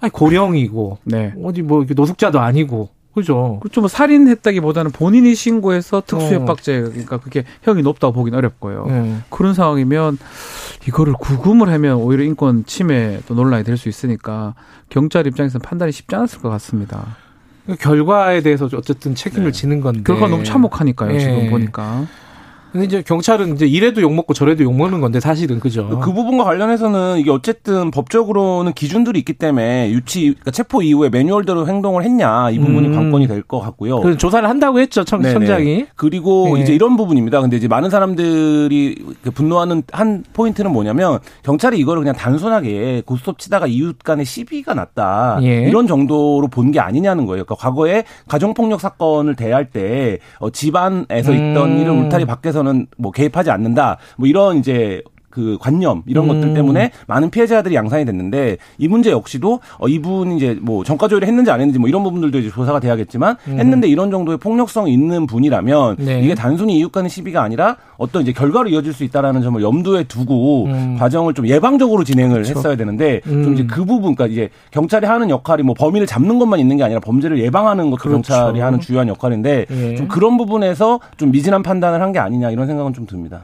[0.00, 1.32] 아니 고령이고 네.
[1.42, 3.58] 어디 뭐 노숙자도 아니고 그죠.
[3.62, 3.80] 그렇죠.
[3.80, 8.86] 뭐 살인했다기보다는 본인이 신고해서 특수협박죄 그러니까 그게 형이 높다고 보긴 어렵고요.
[8.90, 9.14] 예.
[9.30, 10.18] 그런 상황이면
[10.86, 14.54] 이거를 구금을 하면 오히려 인권 침해 또 논란이 될 수 있으니까
[14.90, 17.16] 경찰 입장에서는 판단이 쉽지 않았을 것 같습니다.
[17.66, 20.02] 그 결과에 대해서 어쨌든 책임을 지는 건데.
[20.04, 21.14] 결과 너무 참혹하니까요.
[21.14, 21.18] 예.
[21.18, 22.06] 지금 보니까.
[22.76, 26.00] 근데 이제 경찰은 이제 이래도 욕 먹고 저래도 욕 먹는 건데 사실은 그죠.
[26.02, 32.04] 그 부분과 관련해서는 이게 어쨌든 법적으로는 기준들이 있기 때문에 유치 그러니까 체포 이후에 매뉴얼대로 행동을
[32.04, 32.94] 했냐 이 부분이 음.
[32.94, 34.00] 관건이 될 것 같고요.
[34.00, 35.22] 그 조사를 한다고 했죠 청.
[35.22, 35.86] 청장이.
[35.96, 36.62] 그리고 네.
[36.62, 37.40] 이제 이런 부분입니다.
[37.40, 43.66] 근데 이제 많은 사람들이 그 분노하는 한 포인트는 뭐냐면 경찰이 이거를 그냥 단순하게 고스톱 치다가
[43.66, 45.38] 이웃 간의 시비가 났다.
[45.42, 45.68] 예.
[45.68, 47.44] 이런 정도로 본 게 아니냐는 거예요.
[47.44, 51.78] 그러니까 과거에 가정폭력 사건을 대할 때 어, 집안에서 있던 음.
[51.78, 53.98] 일을 울타리 밖에서 는 뭐 개입하지 않는다.
[54.16, 55.02] 뭐 이런 이제
[55.36, 56.28] 그 관념 이런 음.
[56.28, 61.28] 것들 때문에 많은 피해자들이 양산이 됐는데 이 문제 역시도 어 이분이 이제 뭐 전과 조회를
[61.28, 65.96] 했는지 안 했는지 뭐 이런 부분들도 이제 조사가 돼야겠지만 했는데 이런 정도의 폭력성이 있는 분이라면
[66.00, 66.04] 음.
[66.06, 66.22] 네.
[66.22, 70.64] 이게 단순히 이웃 간의 시비가 아니라 어떤 이제 결과로 이어질 수 있다라는 점을 염두에 두고
[70.68, 70.96] 음.
[70.98, 72.58] 과정을 좀 예방적으로 진행을 그렇죠.
[72.58, 73.44] 했어야 되는데 음.
[73.44, 76.82] 좀 이제 그 부분 그러니까 이제 경찰이 하는 역할이 뭐 범인을 잡는 것만 있는 게
[76.82, 78.14] 아니라 범죄를 예방하는 것도 그렇죠.
[78.32, 79.96] 경찰이 하는 주요한 역할인데 예.
[79.96, 83.42] 좀 그런 부분에서 좀 미진한 판단을 한 게 아니냐 이런 생각은 좀 듭니다.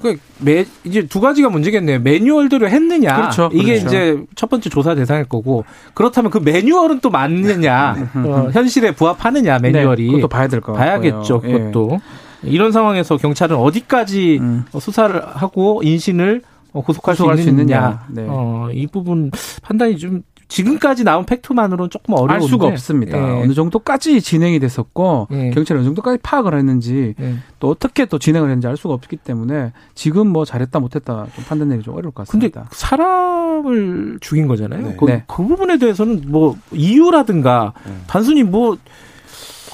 [0.00, 1.98] 그 매, 이제 두 가지가 문제겠네요.
[2.00, 3.16] 매뉴얼대로 했느냐.
[3.16, 3.86] 그렇죠, 이게 그렇죠.
[3.88, 8.10] 이제 첫 번째 조사 대상일 거고 그렇다면 그 매뉴얼은 또 맞느냐.
[8.14, 10.02] 어, 현실에 부합하느냐 매뉴얼이.
[10.06, 10.84] 네, 그것도 봐야 될 것 같고요.
[10.86, 11.42] 봐야겠죠.
[11.44, 11.52] 예.
[11.52, 12.00] 그것도.
[12.44, 14.64] 이런 상황에서 경찰은 어디까지 음.
[14.72, 16.42] 어, 수사를 하고 인신을
[16.72, 17.64] 어, 고속할, 구속할 수수 있느냐.
[17.64, 18.04] 있느냐.
[18.10, 18.26] 네.
[18.28, 19.30] 어, 이 부분
[19.62, 22.34] 판단이 좀 지금까지 나온 팩트만으로는 조금 어려운데.
[22.34, 23.18] 알 수가 없습니다.
[23.18, 23.42] 예.
[23.42, 25.50] 어느 정도까지 진행이 됐었고 예.
[25.50, 27.34] 경찰이 어느 정도까지 파악을 했는지 예.
[27.60, 31.68] 또 어떻게 또 진행을 했는지 알 수가 없기 때문에 지금 뭐 잘했다 못했다 좀 판단
[31.68, 32.68] 내기 좀 어려울 것 근데 같습니다.
[32.72, 34.86] 사람을 죽인 거잖아요.
[34.88, 34.96] 네.
[34.98, 35.24] 그, 네.
[35.26, 37.74] 그 부분에 대해서는 뭐 이유라든가
[38.06, 38.76] 단순히 뭐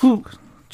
[0.00, 0.20] 그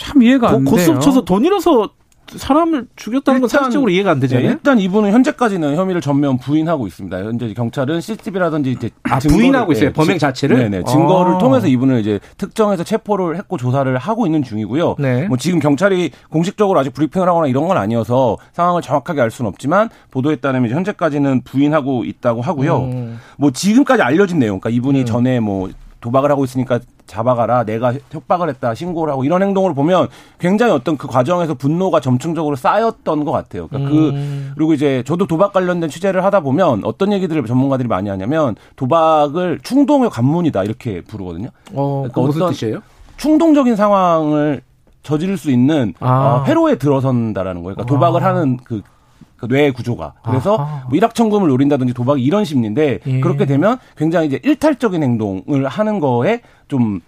[0.01, 0.71] 참 이해가 안 돼요.
[0.75, 1.91] 고스톱 쳐서 돈 잃어서
[2.39, 4.51] 사람을 죽였다는 건 상식적으로 이해가 안 네, 되잖아요.
[4.51, 7.19] 일단 이분은 현재까지는 혐의를 전면 부인하고 있습니다.
[7.19, 9.89] 현재 경찰은 CCTV라든지 이제 아, 증거를- 부인하고 있어요?
[9.89, 10.57] 네, 범행 지- 자체를?
[10.59, 11.39] 네네 증거를 아.
[11.39, 14.97] 통해서 이분을 이제 특정해서 체포를 했고 조사를 하고 있는 중이고요.
[14.99, 15.27] 네.
[15.29, 19.89] 뭐 지금 경찰이 공식적으로 아직 브리핑을 하거나 이런 건 아니어서 상황을 정확하게 알 수는 없지만
[20.11, 22.79] 보도에 따르면 현재까지는 부인하고 있다고 하고요.
[22.93, 23.19] 음.
[23.37, 25.69] 뭐 지금까지 알려진 내용, 그러니까 이분이 전에 뭐
[26.01, 26.81] 도박을 하고 있으니까
[27.11, 30.07] 잡아가라, 내가 협박을 했다, 신고를 하고 이런 행동을 보면
[30.39, 33.67] 굉장히 어떤 그 과정에서 분노가 점층적으로 쌓였던 것 같아요.
[33.67, 34.51] 그러니까 음.
[34.51, 39.59] 그 그리고 이제 저도 도박 관련된 취재를 하다 보면 어떤 얘기들을 전문가들이 많이 하냐면 도박을
[39.63, 41.49] 충동의 관문이다 이렇게 부르거든요.
[41.75, 42.79] 어, 그러니까 그 무슨 어떤- 뜻이에요?
[43.17, 44.63] 충동적인 상황을
[45.03, 46.43] 저지를 수 있는 아.
[46.43, 47.75] 어, 회로에 들어선다라는 거예요.
[47.75, 48.83] 그러니까 도박을 하는 그,
[49.37, 50.13] 그 뇌의 구조가.
[50.23, 50.85] 그래서 아하.
[50.89, 53.21] 뭐 일확천금을 노린다든지 도박이 이런 심리인데 예.
[53.21, 57.01] 그렇게 되면 굉장히 이제 일탈적인 행동을 하는 거에 좀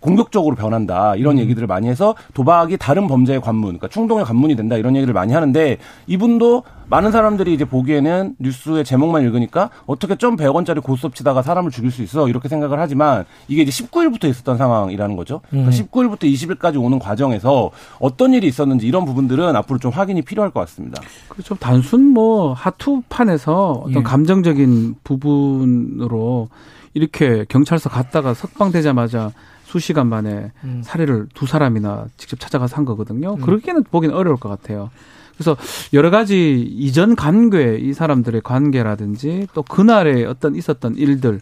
[0.00, 1.40] 공격적으로 변한다 이런 음.
[1.40, 5.76] 얘기들을 많이 해서 도박이 다른 범죄의 관문, 그러니까 충동의 관문이 된다 이런 얘기를 많이 하는데
[6.06, 11.92] 이분도 많은 사람들이 이제 보기에는 뉴스의 제목만 읽으니까 어떻게 점 100원짜리 고스톱 치다가 사람을 죽일
[11.92, 15.40] 수 있어 이렇게 생각을 하지만 이게 이제 19일부터 있었던 상황이라는 거죠.
[15.50, 15.72] 그러니까 음.
[15.72, 17.70] 19일부터 20일까지 오는 과정에서
[18.00, 21.00] 어떤 일이 있었는지 이런 부분들은 앞으로 좀 확인이 필요할 것 같습니다.
[21.28, 21.54] 그렇죠.
[21.54, 24.02] 단순 뭐 하투판에서 어떤 예.
[24.02, 26.48] 감정적인 부분으로
[26.94, 29.32] 이렇게 경찰서 갔다가 석방되자마자
[29.64, 30.80] 수시간 만에 음.
[30.84, 33.34] 살해를 두 사람이나 직접 찾아가서 한 거거든요.
[33.34, 33.40] 음.
[33.40, 34.90] 그렇게는 보기는 어려울 것 같아요.
[35.34, 35.56] 그래서
[35.94, 41.40] 여러 가지 이전 관계, 이 사람들의 관계라든지 또 그날에 어떤 있었던 일들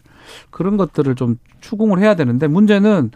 [0.51, 3.11] 그런 것들을 좀 추궁을 해야 되는데 문제는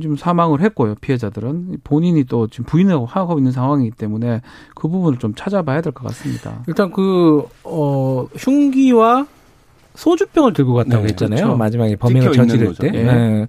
[0.00, 0.94] 지금 사망을 했고요.
[1.00, 4.42] 피해자들은 본인이 또 지금 부인하고 하고 있는 상황이기 때문에
[4.74, 6.62] 그 부분을 좀 찾아봐야 될 것 같습니다.
[6.68, 9.26] 일단 그, 어, 흉기와
[9.96, 11.36] 소주병을 들고 갔다고 네, 했잖아요.
[11.36, 11.56] 그렇죠.
[11.56, 12.74] 마지막에 범행을 저지를.
[12.74, 12.90] 때.
[12.94, 13.02] 예.
[13.02, 13.46] 네.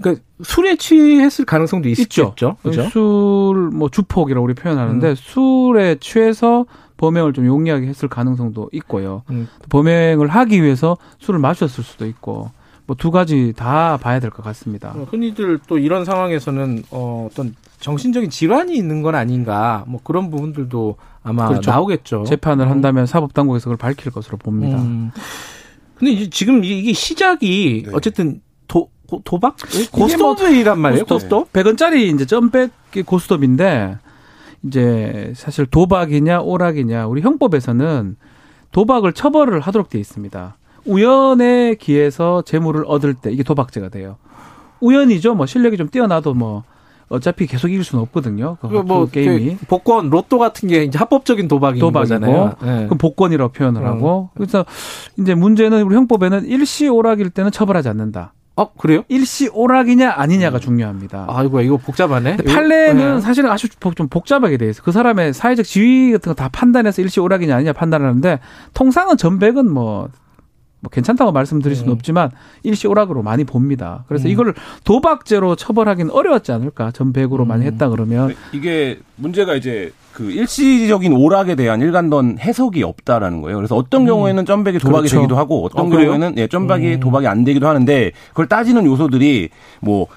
[0.00, 2.34] 그러니까 술에 취했을 가능성도 있겠죠.
[2.34, 2.56] 그죠?
[2.90, 5.14] 술, 뭐 주폭이라고 우리 표현하는데 음.
[5.16, 6.64] 술에 취해서
[6.96, 9.22] 범행을 좀 용이하게 했을 가능성도 있고요.
[9.30, 9.48] 음.
[9.68, 12.50] 범행을 하기 위해서 술을 마셨을 수도 있고
[12.86, 14.92] 뭐 두 가지 다 봐야 될 것 같습니다.
[14.96, 20.96] 어, 흔히들 또 이런 상황에서는 어, 어떤 정신적인 질환이 있는 건 아닌가 뭐 그런 부분들도
[21.22, 21.70] 아마 그렇죠.
[21.70, 22.24] 나오겠죠.
[22.24, 24.78] 재판을 한다면 사법당국에서 그걸 밝힐 것으로 봅니다.
[24.78, 25.10] 음.
[26.02, 27.90] 근데 이제 지금 이게 시작이 네.
[27.94, 29.54] 어쨌든 도, 고- 도박?
[29.92, 31.04] 고스톱이란 말이에요.
[31.04, 31.52] 고스톱?
[31.52, 32.72] 100원짜리 이제 점백
[33.06, 33.98] 고스톱인데
[34.64, 38.16] 이제 사실 도박이냐 오락이냐 우리 형법에서는
[38.72, 40.56] 도박을 처벌을 하도록 되어 있습니다.
[40.86, 44.16] 우연에 기해서 재물을 얻을 때 이게 도박죄가 돼요.
[44.80, 45.36] 우연이죠.
[45.36, 46.64] 뭐 실력이 좀 뛰어나도 뭐
[47.12, 48.56] 어차피 계속 이길 수는 없거든요.
[48.60, 52.54] 그, 뭐, 뭐그 게임이 그 복권, 로또 같은 게 이제 합법적인 도박인 도박이고 거잖아요.
[52.62, 52.84] 네.
[52.86, 53.86] 그럼 복권이라고 표현을 음.
[53.86, 54.64] 하고 그래서
[55.18, 58.32] 이제 문제는 우리 형법에는 일시 오락일 때는 처벌하지 않는다.
[58.54, 59.02] 어, 그래요?
[59.08, 61.24] 일시 오락이냐 아니냐가 중요합니다.
[61.28, 62.36] 아이고, 이거 복잡하네.
[62.36, 63.20] 판례는 네.
[63.22, 64.82] 사실은 아주 복- 좀 복잡하게 돼 있어.
[64.82, 68.40] 그 사람의 사회적 지위 같은 거 다 판단해서 일시 오락이냐 아니냐 판단하는데
[68.74, 70.08] 통상은 전백은 뭐,
[70.82, 71.94] 뭐 괜찮다고 말씀드릴 수는 음.
[71.94, 72.30] 없지만
[72.64, 74.04] 일시 오락으로 많이 봅니다.
[74.08, 74.32] 그래서 음.
[74.32, 74.54] 이걸
[74.84, 76.90] 도박죄로 처벌하기는 어려웠지 않을까?
[76.90, 77.72] 전백으로 많이 음.
[77.72, 83.56] 했다 그러면 이게 문제가 이제 그 일시적인 오락에 대한 일관된 해석이 없다라는 거예요.
[83.56, 85.16] 그래서 어떤 경우에는 점백이 도박이 그렇죠.
[85.18, 85.88] 되기도 하고 어떤 어?
[85.88, 87.00] 경우에는 예, 점박이 음.
[87.00, 89.50] 도박이 안 되기도 하는데 그걸 따지는 요소들이
[89.80, 90.08] 뭐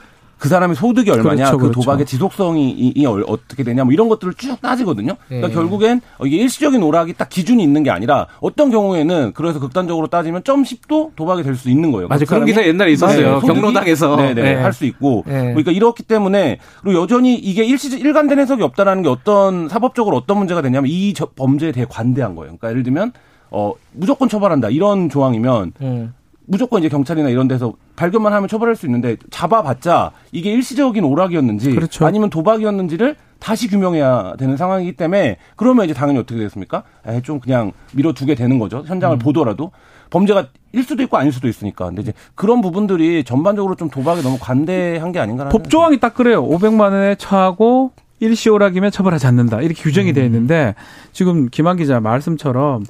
[0.46, 1.82] 그 사람의 소득이 얼마냐, 그렇죠, 그 그렇죠.
[1.82, 5.16] 도박의 지속성이 이- 이 얼- 어떻게 되냐, 뭐 이런 것들을 쭉 따지거든요.
[5.28, 5.54] 그러니까 예.
[5.54, 10.44] 결국엔 어, 이게 일시적인 오락이 딱 기준이 있는 게 아니라 어떤 경우에는 그래서 극단적으로 따지면
[10.44, 12.08] 점 10도 도박이 될 수 있는 거예요.
[12.10, 12.26] 맞아.
[12.26, 13.40] 그 그런 기사 옛날에 있었어요.
[13.40, 14.16] 소득이- 경로당에서.
[14.18, 14.54] 네네 네.
[14.54, 15.34] 할수 있고 네.
[15.46, 20.62] 그러니까 이렇기 때문에 그리고 여전히 이게 일시 일관된 해석이 없다라는 게 어떤 사법적으로 어떤 문제가
[20.62, 22.50] 되냐면 이 저- 범죄에 대해 관대한 거예요.
[22.58, 23.14] 그러니까 예를 들면
[23.50, 26.14] 어 무조건 처벌한다 이런 조항이면 음.
[26.48, 32.06] 무조건 이제 경찰이나 이런 데서 발견만 하면 처벌할 수 있는데 잡아봤자 이게 일시적인 오락이었는지 그렇죠.
[32.06, 36.84] 아니면 도박이었는지를 다시 규명해야 되는 상황이기 때문에 그러면 이제 당연히 어떻게 되겠습니까?
[37.08, 38.84] 에, 좀 그냥 밀어두게 되는 거죠.
[38.86, 39.72] 현장을 보더라도
[40.10, 41.86] 범죄가 일 수도 있고 아닐 수도 있으니까.
[41.86, 46.44] 근데 이제 그런 부분들이 전반적으로 좀 도박에 너무 관대한 게 아닌가라는 법조항이 딱 그래요.
[46.48, 49.62] 500만 원에 처하고 일시 오락이면 처벌하지 않는다.
[49.62, 50.74] 이렇게 규정이 되어 있는데
[51.12, 52.86] 지금 김한 기자 말씀처럼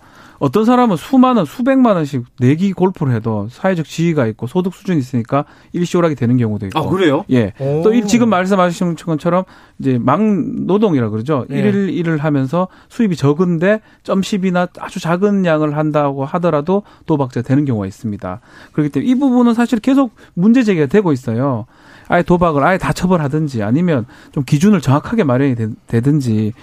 [0.46, 5.46] 어떤 사람은 수만 원, 수백만 원씩 내기 골프를 해도 사회적 지위가 있고 소득 수준이 있으니까
[5.74, 6.78] 일시 오락이 되는 경우도 있고.
[6.80, 7.26] 아, 그래요?
[7.32, 7.54] 예.
[7.60, 7.82] 오.
[7.84, 9.44] 또 일- 지금 말씀하신 것처럼
[9.80, 11.48] 이제 망 노동이라 그러죠.
[11.52, 11.58] 예.
[11.58, 17.88] 일일 일을 하면서 수입이 적은데 점 10이나 아주 작은 양을 한다고 하더라도 도박죄 되는 경우가
[17.88, 18.40] 있습니다.
[18.74, 21.66] 그렇기 때문에 이 부분은 사실 계속 문제 제기가 되고 있어요.
[22.08, 26.54] 아예 도박을 아예 다 처벌하든지 아니면 좀 기준을 정확하게 마련이 되- 되든지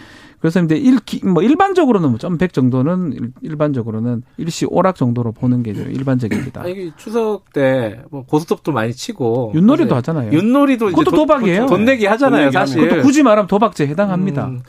[0.42, 5.70] 그래서 이제 일, 기- 뭐 일반적으로는 뭐점100 정도는 일- 일반적으로는 일시 오락 정도로 보는 게
[5.70, 6.62] 일반적입니다.
[6.62, 10.32] 아, 이게 추석 때 뭐 고스톱도 많이 치고 윷놀이도 하잖아요.
[10.32, 11.66] 윷놀이도 그것도 돈- 도박이에요.
[11.66, 12.82] 돈 내기 하잖아요, 돈 사실.
[12.82, 14.46] 그것도 굳이 말하면 도박죄에 해당합니다.
[14.48, 14.60] 음,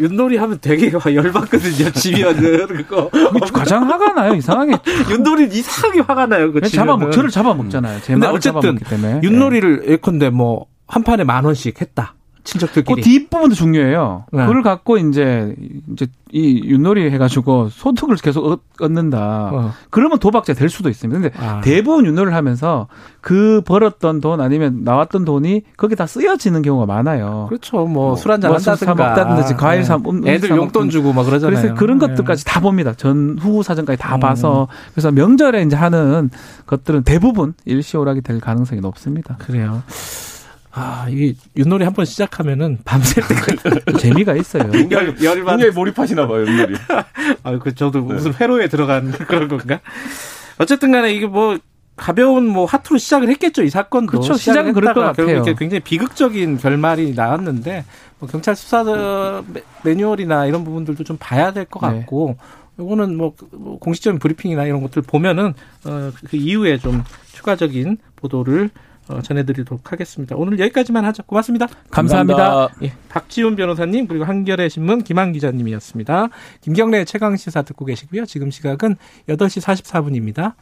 [0.00, 3.10] 윷놀이 하면 되게 열받거든요, 지면은 그거.
[3.52, 4.72] 가장 화가 나요 이상하게
[5.12, 7.12] 윷놀이 이상하게 화가 나요, 그 잡아 지면은.
[7.12, 8.00] 저를 잡아먹잖아요.
[8.00, 12.14] 제 근데 어쨌든 잡아먹기 때문에 윷놀이를 예컨대 뭐 한 판에 만 원씩 했다.
[12.44, 12.94] 친척들끼리.
[12.96, 14.24] 그 뒷부분도 중요해요.
[14.32, 14.46] 네.
[14.46, 15.54] 그걸 갖고 이제
[15.92, 19.50] 이제 이 윷놀이 해가지고 소득을 계속 얻- 얻는다.
[19.52, 19.72] 어.
[19.90, 21.20] 그러면 도박죄 될 수도 있습니다.
[21.20, 21.60] 근데 아.
[21.60, 22.86] 대부분 윷놀이를 하면서
[23.20, 27.46] 그 벌었던 돈 아니면 나왔던 돈이 거기 다 쓰여지는 경우가 많아요.
[27.48, 27.84] 그렇죠.
[27.86, 28.94] 뭐 술 한잔 뭐술 한다든가.
[29.14, 30.02] 사 먹다든지 과일 사- 네.
[30.08, 31.56] 음- 애들 사 용돈 주고 막 그러잖아요.
[31.60, 32.06] 그래서 그런 네.
[32.06, 32.94] 것들까지 다 봅니다.
[32.94, 34.20] 전후 사정까지 다 음.
[34.20, 36.30] 봐서 그래서 명절에 이제 하는
[36.66, 39.36] 것들은 대부분 일시오락이 될 가능성이 높습니다.
[39.40, 39.82] 그래요.
[40.72, 44.70] 아, 이게 윷놀이 한 번 시작하면은 밤샐 때까지 재미가 있어요.
[44.90, 45.56] 열, 열만.
[45.58, 46.76] 굉장히 몰입하시나 봐요, 윷놀이.
[47.42, 49.80] 아, 그 저도 무슨 회로에 들어간 그런 건가?
[50.58, 51.58] 어쨌든 간에 이게 뭐
[51.96, 54.10] 가벼운 뭐 하투로 시작을 했겠죠 이 사건도.
[54.12, 54.34] 그렇죠.
[54.34, 55.42] 시작은 그럴 것 같아요.
[55.42, 57.84] 굉장히 비극적인 결말이 나왔는데
[58.20, 58.84] 뭐 경찰 수사
[59.48, 61.98] 매- 매뉴얼이나 이런 부분들도 좀 봐야 될것 네.
[62.00, 62.36] 같고.
[62.78, 65.52] 요거는 뭐, 그- 뭐 공식적인 브리핑이나 이런 것들 보면은
[65.84, 68.89] 어, 그 이후에 좀 추가적인 보도를 어,
[69.22, 70.36] 전해드리도록 하겠습니다.
[70.36, 71.22] 오늘 여기까지만 하죠.
[71.24, 71.66] 고맙습니다.
[71.90, 72.68] 감사합니다.
[72.82, 76.28] 예, 박지훈 변호사님 그리고 한겨레 신문 김한 기자님이었습니다.
[76.60, 78.26] 김경래 최강 시사 듣고 계시고요.
[78.26, 78.96] 지금 시각은
[79.28, 80.54] 8시 44분입니다.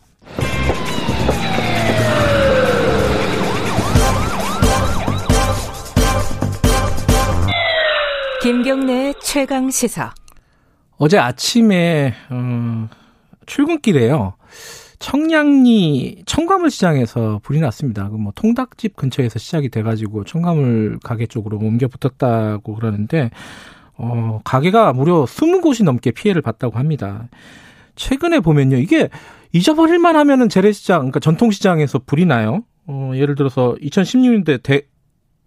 [8.42, 10.14] 김경래 최강 시사.
[10.96, 12.88] 어제 아침에 어,
[13.46, 14.37] 출근길에요.
[14.98, 18.08] 청량리 청과물 시장에서 불이 났습니다.
[18.08, 23.30] 그뭐 통닭집 근처에서 시작이 돼가지고 청과물 가게 쪽으로 옮겨 붙었다고 그러는데
[23.98, 27.28] 어, 가게가 무려 20곳이 넘게 피해를 봤다고 합니다.
[27.96, 29.08] 최근에 보면요, 이게
[29.52, 32.62] 잊어버릴만 하면은 재래시장, 그러니까 전통시장에서 불이 나요.
[32.86, 34.82] 어, 예를 들어서 2016년대 대,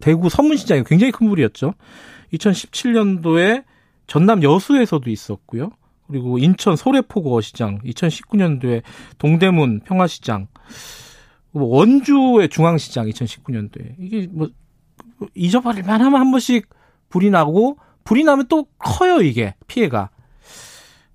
[0.00, 1.74] 대구 서문시장이 굉장히 큰 불이었죠.
[2.34, 3.64] 2017년도에
[4.06, 5.70] 전남 여수에서도 있었고요.
[6.12, 8.82] 그리고 인천 소래포구 어시장, 2019년도에
[9.16, 10.46] 동대문 평화시장,
[11.52, 14.50] 뭐 원주의 중앙시장 2019년도에 이게 뭐
[15.34, 16.68] 잊어버릴 만하면 한 번씩
[17.08, 20.10] 불이 나고 불이 나면 또 커요 이게 피해가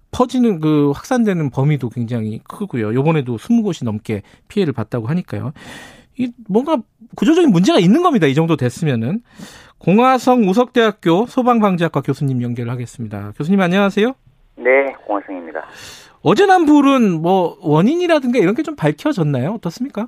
[0.10, 2.94] 퍼지는 그 확산되는 범위도 굉장히 크고요.
[2.96, 5.54] 요번에도 20곳이 넘게 피해를 봤다고 하니까요.
[6.18, 6.78] 이 뭔가
[7.16, 8.26] 구조적인 문제가 있는 겁니다.
[8.26, 9.22] 이 정도 됐으면은
[9.78, 13.34] 공화성 우석대학교 소방방지학과 교수님 연결하겠습니다.
[13.38, 14.16] 교수님 안녕하세요.
[14.58, 15.66] 네, 공화성입니다.
[16.24, 19.52] 어제 난 불은 뭐 원인이라든가 이런 게 좀 밝혀졌나요?
[19.52, 20.08] 어떻습니까?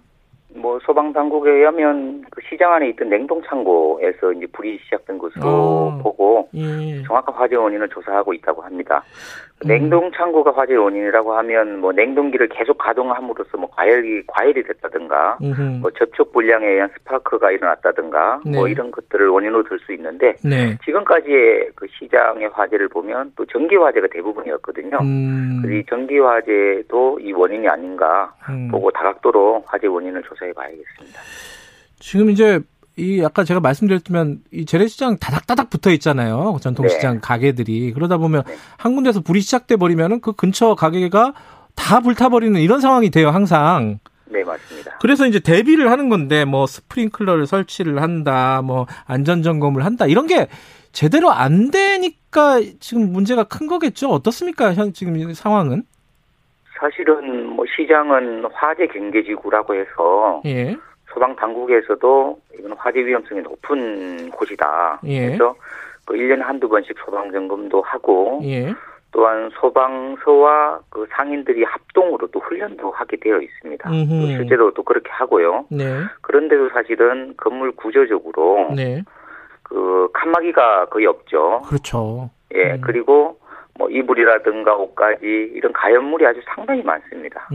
[0.56, 6.00] 뭐 소방 당국에 의하면 그 시장 안에 있던 냉동 창고에서 이제 불이 시작된 것으로 어.
[6.02, 7.04] 보고 예.
[7.04, 9.04] 정확한 화재 원인을 조사하고 있다고 합니다.
[9.60, 9.68] 그 음.
[9.68, 15.62] 냉동 창고가 화재 원인이라고 하면 뭐 냉동기를 계속 가동함으로써 뭐 과열이 과열이 됐다든가 음흠.
[15.82, 18.72] 뭐 접촉 불량에 의한 스파크가 일어났다든가 뭐 네.
[18.72, 20.78] 이런 것들을 원인으로 들 수 있는데 네.
[20.84, 24.98] 지금까지의 그 시장의 화재를 보면 또 전기 화재가 대부분이었거든요.
[25.02, 25.60] 음.
[25.62, 28.68] 그래서 이 전기 화재도 이 원인이 아닌가 음.
[28.70, 31.20] 보고 다각도로 화재 원인을 조사해 봐야겠습니다.
[32.00, 32.60] 지금 이제
[33.00, 36.58] 이 아까 제가 말씀드렸지만 이 재래시장 다닥다닥 붙어 있잖아요.
[36.62, 37.20] 전통시장 네.
[37.22, 38.44] 가게들이 그러다 보면
[38.78, 41.34] 한 군데서 불이 시작돼 버리면은 그 근처 가게가
[41.76, 43.30] 다 불타버리는 이런 상황이 돼요.
[43.30, 44.00] 항상.
[44.26, 44.98] 네, 맞습니다.
[45.02, 50.48] 그래서 이제 대비를 하는 건데 뭐 스프링클러를 설치를 한다, 뭐 안전 점검을 한다 이런 게
[50.92, 54.10] 제대로 안 되니까 지금 문제가 큰 거겠죠.
[54.10, 54.74] 어떻습니까?
[54.74, 55.84] 현 지금 이 상황은?
[56.80, 60.78] 사실은 뭐 시장은 화재 경계지구라고 해서 예.
[61.20, 65.02] 소방 당국에서도 이건 화재 위험성이 높은 곳이다.
[65.04, 65.26] 예.
[65.28, 65.54] 그래서
[66.06, 68.74] 그 1년에 한두 번씩 소방 점검도 하고 예.
[69.12, 73.90] 또한 소방서와 그 상인들이 합동으로 또 훈련도 하게 되어 있습니다.
[73.90, 75.66] 또 실제로 또 그렇게 하고요.
[75.70, 76.04] 네.
[76.22, 79.04] 그런데도 사실은 건물 구조적으로 네.
[79.64, 81.64] 그 칸막이가 거의 없죠.
[81.68, 82.30] 그렇죠.
[82.56, 82.82] 예, 음.
[82.82, 83.40] 그리고
[83.78, 87.48] 뭐 이불이라든가 옷가지 이런 가연물이 아주 상당히 많습니다.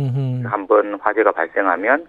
[0.45, 2.07] 한번 화재가 발생하면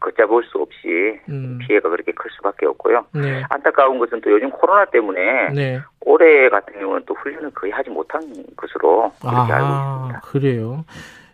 [0.00, 1.58] 걷잡을 수 없이 음.
[1.66, 3.06] 피해가 그렇게 클 수밖에 없고요.
[3.14, 3.42] 네.
[3.50, 5.80] 안타까운 것은 또 요즘 코로나 때문에 네.
[6.00, 8.20] 올해 같은 경우는 또 훈련을 거의 하지 못한
[8.56, 10.20] 것으로 그렇게 알고 아, 있습니다.
[10.20, 10.84] 그래요.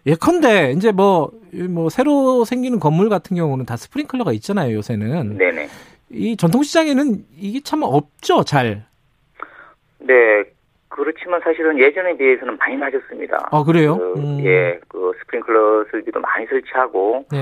[0.06, 5.38] 예컨대 이제 뭐, 이뭐 새로 생기는 건물 같은 경우는 다 스프링클러가 있잖아요, 요새는.
[5.38, 5.68] 네네.
[6.10, 8.84] 이 전통시장에는 이게 참 없죠, 잘.
[9.98, 10.44] 네.
[10.88, 13.48] 그렇지만 사실은 예전에 비해서는 많이 낮았습니다.
[13.50, 13.96] 아, 그래요?
[13.96, 14.44] 그, 음.
[14.44, 17.38] 예, 그 스프링클러 설비도 많이 설치하고 네.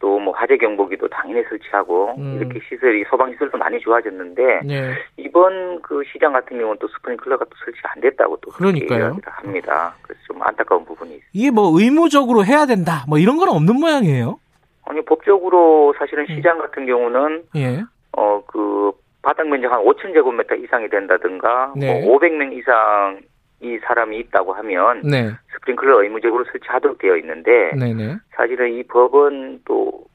[0.00, 2.36] 또 뭐 화재 경보기도 당연히 설치하고 음.
[2.40, 4.94] 이렇게 시설이 소방 시설도 많이 좋아졌는데 네.
[5.16, 9.16] 이번 그 시장 같은 경우는 또 스프링클러가 또 설치가 안 됐다고 또 그러니까요.
[9.24, 9.94] 합니다.
[10.02, 11.30] 그래서 좀 안타까운 부분이 있습니다.
[11.32, 14.40] 이게 뭐 의무적으로 해야 된다, 뭐 이런 건 없는 모양이에요.
[14.86, 16.34] 아니 법적으로 사실은 음.
[16.34, 17.82] 시장 같은 경우는 예.
[18.12, 18.92] 어그
[19.22, 22.04] 바닥 면적 한 5천 제곱미터 이상이 된다든가 네.
[22.04, 23.20] 뭐 500명 이상
[23.60, 25.30] 이 사람이 있다고 하면 네.
[25.66, 28.16] 스프링클러 의무적으로 설치하도록 되어 있는데 네네.
[28.34, 30.06] 사실은 이 법은 또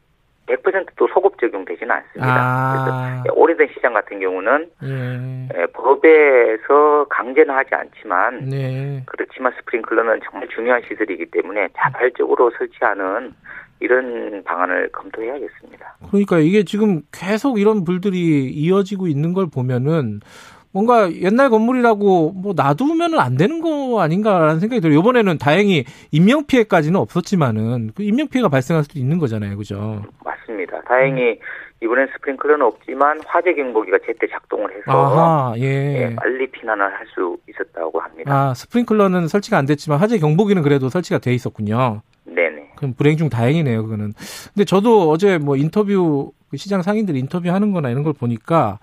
[0.47, 2.35] 100%또 소급 적용되지는 않습니다.
[2.35, 3.21] 아.
[3.23, 5.61] 그래서 오래된 시장 같은 경우는 예.
[5.61, 9.03] 에, 법에서 강제는 하지 않지만 네.
[9.05, 13.33] 그렇지만 스프링클러는 정말 중요한 시설이기 때문에 자발적으로 설치하는
[13.79, 15.97] 이런 방안을 검토해야겠습니다.
[16.09, 20.19] 그러니까 이게 지금 계속 이런 불들이 이어지고 있는 걸 보면은
[20.73, 24.99] 뭔가 옛날 건물이라고 뭐 놔두면은 안 되는 거 아닌가라는 생각이 들어요.
[24.99, 30.02] 이번에는 다행히 인명 피해까지는 없었지만은 그 인명 피해가 발생할 수도 있는 거잖아요, 그죠?
[30.23, 30.81] 맞습니다.
[30.88, 31.39] 다행히
[31.84, 35.64] 이번엔 스프링클러는 없지만 화재 경보기가 제때 작동을 해서 아하, 예,
[36.11, 36.15] 예.
[36.15, 38.31] 빨리 피난을 할 수 있었다고 합니다.
[38.34, 42.02] 아 스프링클러는 설치가 안 됐지만 화재 경보기는 그래도 설치가 돼 있었군요.
[42.26, 42.73] 네네.
[42.77, 44.14] 그럼 불행 중 다행이네요, 그거는.
[44.53, 48.80] 근데 저도 어제 뭐 인터뷰 그 시장 상인들 인터뷰하는 거나 이런 걸 보니까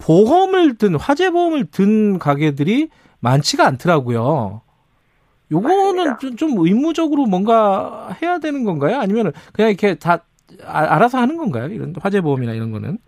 [0.00, 2.88] 보험을 든 화재 보험을 든 가게들이
[3.20, 4.62] 많지가 않더라고요.
[5.52, 8.98] 요거는 좀, 좀 의무적으로 뭔가 해야 되는 건가요?
[8.98, 10.24] 아니면 그냥 이렇게 다
[10.64, 11.68] 아, 알아서 하는 건가요?
[11.68, 12.98] 이런 화재 보험이나 이런 거는?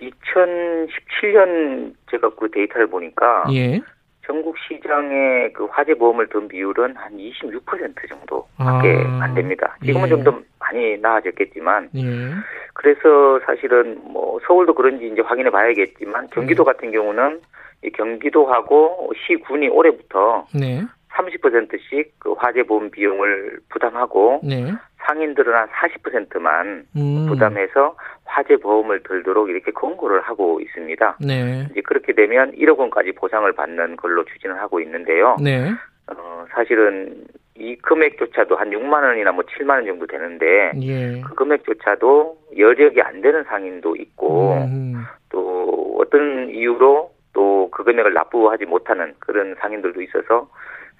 [0.00, 3.80] 2017년 제가 그 데이터를 보니까 예.
[4.28, 9.74] 전국 시장의 그 화재 보험을 든 비율은 한 26% 정도밖에 아, 안 됩니다.
[9.82, 10.10] 지금은 예.
[10.10, 12.02] 좀더 많이 나아졌겠지만 예.
[12.74, 16.28] 그래서 사실은 뭐 서울도 그런지 이제 확인해 봐야겠지만 음.
[16.30, 17.40] 경기도 같은 경우는
[17.82, 20.82] 이 경기도하고 시군이 올해부터 네.
[21.10, 24.72] 30%씩 그 화재 보험 비용을 부담하고 네.
[25.06, 27.26] 상인들은 한 40%만 음.
[27.28, 31.18] 부담해서 화재 보험을 들도록 이렇게 권고를 하고 있습니다.
[31.20, 31.66] 네.
[31.70, 35.36] 이제 그렇게 되면 1억 원까지 보상을 받는 걸로 추진을 하고 있는데요.
[35.42, 35.70] 네.
[36.08, 41.20] 어, 사실은 이 금액조차도 한 6만 원이나 뭐 7만 원 정도 되는데 예.
[41.22, 45.04] 그 금액조차도 여력이 안 되는 상인도 있고 음.
[45.30, 50.48] 또 어떤 이유로 또 그 금액을 납부하지 못하는 그런 상인들도 있어서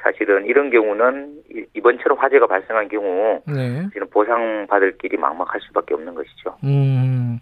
[0.03, 3.87] 사실은 이런 경우는 이- 이번처럼 화재가 발생한 경우 네.
[3.93, 6.57] 지금 보상받을 길이 막막할 수밖에 없는 것이죠.
[6.65, 7.39] 음.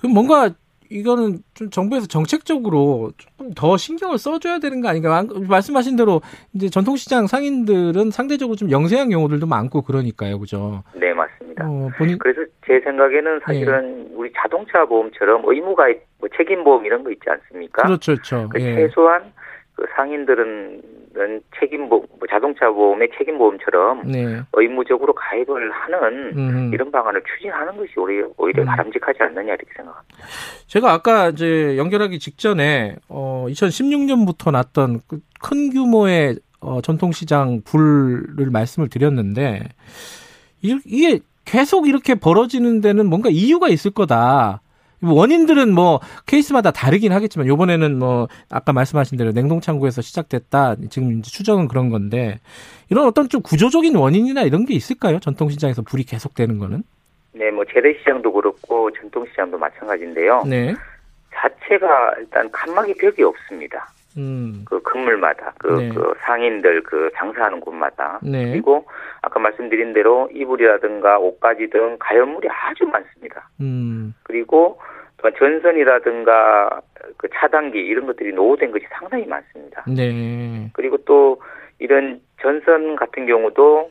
[0.00, 0.50] 그 뭔가
[0.90, 5.16] 이거는 좀 정부에서 정책적으로 조금 더 신경을 써줘야 되는 거 아닌가?
[5.16, 6.20] 안- 말씀하신 대로
[6.54, 10.82] 이제 전통시장 상인들은 상대적으로 좀 영세한 경우들도 많고 그러니까요, 그죠?
[10.94, 11.64] 네, 맞습니다.
[11.66, 14.14] 어, 본인 그래서 제 생각에는 사실은 예.
[14.14, 17.82] 우리 자동차 보험처럼 의무가입, 뭐 책임보험 이런 거 있지 않습니까?
[17.84, 18.48] 그렇죠, 그렇죠.
[18.50, 18.74] 그 예.
[18.74, 19.32] 최소한
[19.82, 20.80] 그 상인들은
[21.58, 24.40] 책임 보험, 뭐 자동차 보험의 책임 보험처럼 네.
[24.52, 26.70] 의무적으로 가입을 하는 음.
[26.72, 30.16] 이런 방안을 추진하는 것이 오히려, 오히려 바람직하지 않느냐 이렇게 생각합니다.
[30.68, 39.64] 제가 아까 이제 연결하기 직전에 어 2016년부터 났던 그큰 규모의 어 전통시장 불을 말씀을 드렸는데
[40.62, 44.61] 이- 이게 계속 이렇게 벌어지는 데는 뭔가 이유가 있을 거다.
[45.02, 50.76] 원인들은 뭐 케이스마다 다르긴 하겠지만 요번에는 뭐 아까 말씀하신 대로 냉동 창고에서 시작됐다.
[50.90, 52.38] 지금 이제 추정은 그런 건데
[52.90, 55.18] 이런 어떤 좀 구조적인 원인이나 이런 게 있을까요?
[55.18, 56.82] 전통 시장에서 불이 계속되는 거는?
[57.32, 60.44] 네, 뭐 재래 시장도 그렇고 전통 시장도 마찬가지인데요.
[60.46, 60.74] 네.
[61.34, 63.88] 자체가 일단 칸막이 벽이 없습니다.
[64.18, 64.64] 음.
[64.66, 65.88] 그 건물마다 그, 네.
[65.88, 68.50] 그 상인들 그 장사하는 곳마다 네.
[68.50, 68.86] 그리고
[69.22, 73.48] 아까 말씀드린 대로 이불이라든가 옷가지 등 가연물이 아주 많습니다.
[73.60, 74.14] 음.
[74.24, 74.78] 그리고
[75.22, 76.80] 또한 전선이라든가
[77.16, 79.84] 그 차단기 이런 것들이 노후된 것이 상당히 많습니다.
[79.86, 80.68] 네.
[80.72, 81.40] 그리고 또
[81.78, 83.90] 이런 전선 같은 경우도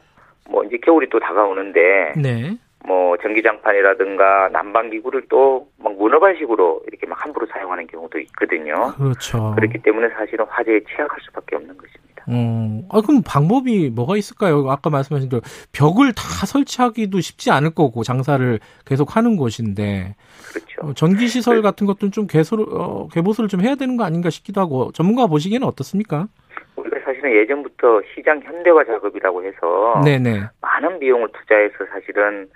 [0.50, 2.58] 뭐 이제 겨울이 또 다가오는데 네.
[2.86, 8.94] 뭐 전기장판이라든가 난방기구를 또 막 문어발식으로 이렇게 막 함부로 사용하는 경우도 있거든요.
[8.98, 9.54] 그렇죠.
[9.56, 12.24] 그렇기 때문에 사실은 화재에 취약할 수밖에 없는 것입니다.
[12.28, 14.70] 어, 아, 그럼 방법이 뭐가 있을까요?
[14.70, 15.42] 아까 말씀하신 대로
[15.74, 20.16] 벽을 다 설치하기도 쉽지 않을 거고 장사를 계속 하는 곳인데.
[20.54, 20.94] 그렇죠.
[20.94, 24.92] 전기 시설 같은 것들은 좀 개소를, 어, 개보수를 좀 해야 되는 거 아닌가 싶기도 하고
[24.92, 26.28] 전문가 보시기에는 어떻습니까?
[26.76, 30.44] 우리가 사실은 예전부터 시장 현대화 작업이라고 해서 네네.
[30.62, 32.48] 많은 비용을 투자해서 사실은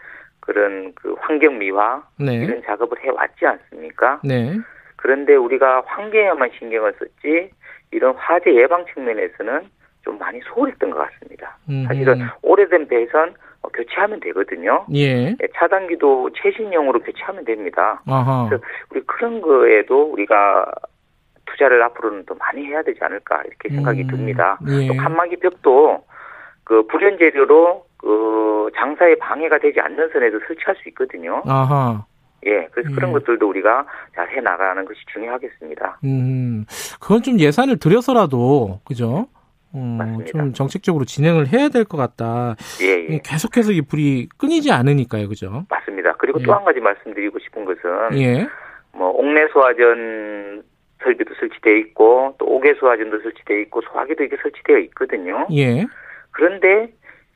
[0.45, 2.35] 그런 그 환경 미화 네.
[2.35, 4.19] 이런 작업을 해왔지 않습니까?
[4.23, 4.57] 네.
[4.95, 7.51] 그런데 우리가 환경에만 신경을 썼지
[7.91, 9.61] 이런 화재 예방 측면에서는
[10.03, 11.57] 좀 많이 소홀했던 것 같습니다.
[11.69, 11.87] 음흠.
[11.87, 14.85] 사실은 오래된 배선 어, 교체하면 되거든요.
[14.93, 15.31] 예.
[15.31, 18.01] 네, 차단기도 최신형으로 교체하면 됩니다.
[18.07, 18.47] 아하.
[18.47, 20.71] 그래서 우리 그런 거에도 우리가
[21.45, 24.59] 투자를 앞으로는 더 많이 해야 되지 않을까 이렇게 생각이 음, 듭니다.
[24.67, 24.87] 예.
[24.87, 26.03] 또 칸막이 벽도
[26.63, 31.41] 그 불연 재료로 그 장사에 방해가 되지 않는 선에도 설치할 수 있거든요.
[31.47, 32.05] 아하.
[32.45, 33.13] 예, 그래서 그런 예.
[33.13, 33.83] 것들도 우리가
[34.13, 35.99] 잘 해 나가는 것이 중요하겠습니다.
[36.03, 36.65] 음,
[37.01, 39.27] 그건 좀 예산을 들여서라도, 그죠?
[39.73, 42.55] 어, 좀 정책적으로 진행을 해야 될 것 같다.
[42.83, 43.19] 예, 예.
[43.25, 45.65] 계속해서 이 불이 끊이지 않으니까요, 그죠?
[45.69, 46.13] 맞습니다.
[46.19, 46.43] 그리고 예.
[46.45, 47.81] 또한 가지 말씀드리고 싶은 것은
[48.21, 48.47] 예.
[48.93, 50.63] 뭐 옥내 소화전
[51.03, 55.47] 설비도 설치되어 있고 또 옥외 소화전도 설치되어 있고 소화기도 이게 설치되어 있거든요.
[55.51, 55.85] 예.
[56.31, 56.93] 그런데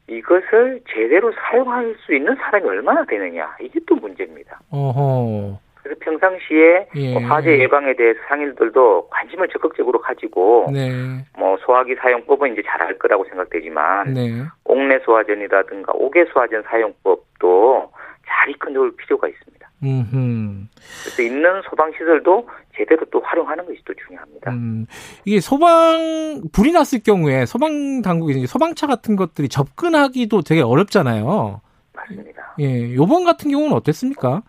[0.10, 4.60] 이것을 제대로 사용할 수 있는 사람이 얼마나 되느냐 이게 또 문제입니다.
[4.72, 5.60] 어허.
[5.82, 7.14] 그래서 평상시에 예.
[7.14, 10.92] 뭐 화재 예방에 대해서 상인들도 관심을 적극적으로 가지고 네.
[11.38, 14.44] 뭐 소화기 사용법은 이제 잘 알 거라고 생각되지만 네.
[14.66, 17.92] 옥내 소화전이라든가 옥외 소화전 사용법도
[18.28, 19.59] 잘 익혀 놓을 필요가 있습니다.
[19.84, 20.68] 음,
[21.04, 24.52] 그래서 있는 소방 시설도 제대로 또 활용하는 것이 또 중요합니다.
[24.52, 24.86] 음.
[25.26, 31.62] 이게 소방, 불이 났을 경우에 소방 당국이 소방차 같은 것들이 접근하기도 되게 어렵잖아요.
[31.94, 32.56] 맞습니다.
[32.60, 32.94] 예.
[32.96, 34.42] 요번 같은 경우는 어땠습니까?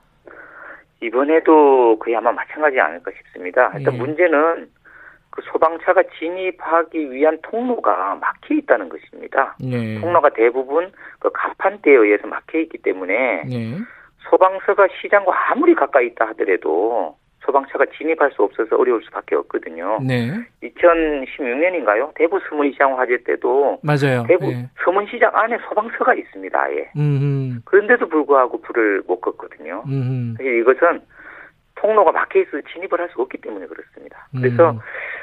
[1.03, 3.73] 이번에도 거의 아마 마찬가지 않을까 싶습니다.
[3.77, 3.99] 일단 예.
[3.99, 4.69] 문제는
[5.31, 9.57] 그 소방차가 진입하기 위한 통로가 막혀 있다는 것입니다.
[9.61, 10.01] 네.
[10.01, 10.91] 통로가 대부분
[11.21, 13.79] 그 가판대에 의해서 막혀 있기 때문에 네.
[14.29, 19.99] 소방서가 시장과 아무리 가까이 있다 하더라도 소방차가 진입할 수 없어서 어려울 수밖에 없거든요.
[20.07, 20.31] 네.
[20.63, 22.13] 2016년인가요?
[22.15, 24.25] 대구 서문시장 화재 때도 맞아요.
[24.29, 24.69] 대구 네.
[24.85, 26.61] 서문시장 안에 소방서가 있습니다.
[26.61, 26.91] 아예.
[26.97, 27.63] 음.
[27.65, 29.87] 그런데도 불구하고 불을 못 껐거든요.
[29.89, 30.35] 음.
[30.37, 31.01] 사실 이것은
[31.77, 34.29] 통로가 막혀 있어서 진입을 할 수 없기 때문에 그렇습니다.
[34.37, 34.79] 그래서 음.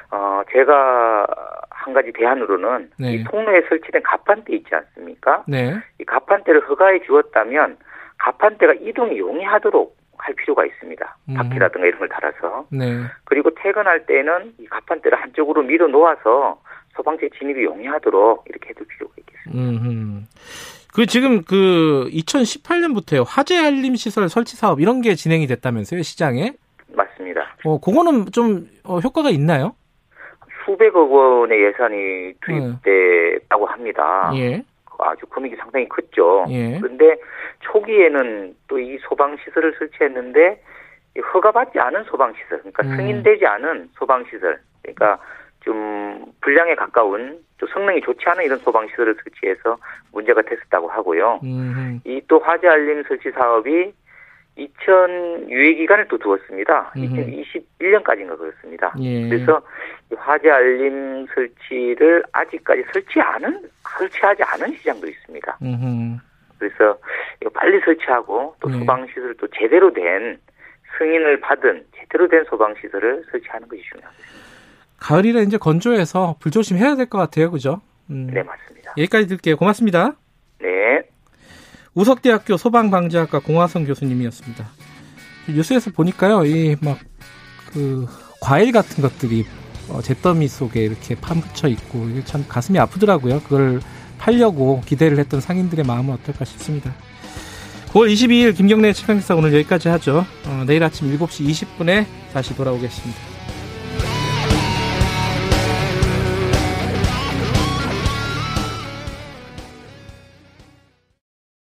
[0.09, 1.27] 어 제가
[1.69, 3.13] 한 가지 대안으로는 네.
[3.13, 5.43] 이 통로에 설치된 가판대 있지 않습니까?
[5.47, 5.75] 네.
[5.99, 7.77] 이 가판대를 허가해 주었다면
[8.17, 11.17] 가판대가 이동이 용이하도록 할 필요가 있습니다.
[11.29, 11.33] 음.
[11.35, 13.03] 바퀴라든가 이런 걸 달아서 네.
[13.25, 16.59] 그리고 퇴근할 때는 이 가판대를 한쪽으로 밀어 놓아서
[16.95, 19.83] 소방차 진입이 용이하도록 이렇게 해둘 필요가 있겠습니다.
[19.83, 20.25] 음.
[20.93, 26.53] 그 지금 그 2018년부터요 화재 알림 시설 설치 사업 이런 게 진행이 됐다면서요 시장에?
[26.87, 27.55] 맞습니다.
[27.65, 29.75] 어 그거는 좀 어, 효과가 있나요?
[30.65, 34.31] 수백억 원의 예산이 투입됐다고 합니다.
[34.35, 34.63] 예.
[34.99, 36.45] 아주 금액이 상당히 컸죠.
[36.49, 36.79] 예.
[36.79, 37.17] 그런데
[37.59, 40.61] 초기에는 또 이 소방 시설을 설치했는데
[41.17, 42.95] 이 허가받지 않은 소방 시설, 그러니까 음.
[42.95, 45.19] 승인되지 않은 소방 시설, 그러니까
[45.61, 49.77] 좀 불량에 가까운 또 성능이 좋지 않은 이런 소방 시설을 설치해서
[50.13, 51.39] 문제가 됐었다고 하고요.
[51.43, 51.99] 음.
[52.05, 53.91] 이또 화재 알림 설치 사업이
[54.57, 56.93] 2000 유예 기간을 또 두었습니다.
[56.97, 57.15] 음흠.
[57.79, 58.93] 2021년까지인가 그렇습니다.
[58.99, 59.29] 예.
[59.29, 59.61] 그래서
[60.11, 65.57] 이 화재 알림 설치를 아직까지 설치 않은 설치하지 않은 시장도 있습니다.
[65.61, 66.17] 음.
[66.57, 66.97] 그래서
[67.41, 68.79] 이거 빨리 설치하고 또 네.
[68.79, 70.39] 소방 시설 또 제대로 된
[70.97, 74.23] 승인을 받은 제대로 된 소방 시설을 설치하는 것이 중요합니다.
[74.99, 77.81] 가을이라 이제 건조해서 불조심 해야 될 것 같아요, 그죠?
[78.09, 78.27] 음.
[78.33, 78.93] 네 맞습니다.
[78.97, 79.55] 여기까지 들게요.
[79.57, 80.15] 고맙습니다.
[80.59, 81.03] 네.
[81.97, 84.65] 우석대학교 소방방재학과 공화성 교수님이었습니다.
[85.49, 86.97] 뉴스에서 보니까요, 이 막
[87.73, 88.07] 그
[88.41, 89.45] 과일 같은 것들이
[89.89, 93.41] 어, 잿더미 속에 이렇게 파묻혀 있고 참 가슴이 아프더라고요.
[93.41, 93.81] 그걸
[94.17, 96.93] 팔려고 기대를 했던 상인들의 마음은 어떨까 싶습니다.
[97.89, 100.25] 9월 22일 김경래 최강사 오늘 여기까지 하죠.
[100.45, 103.36] 어, 내일 아침 7시 20분에 다시 돌아오겠습니다.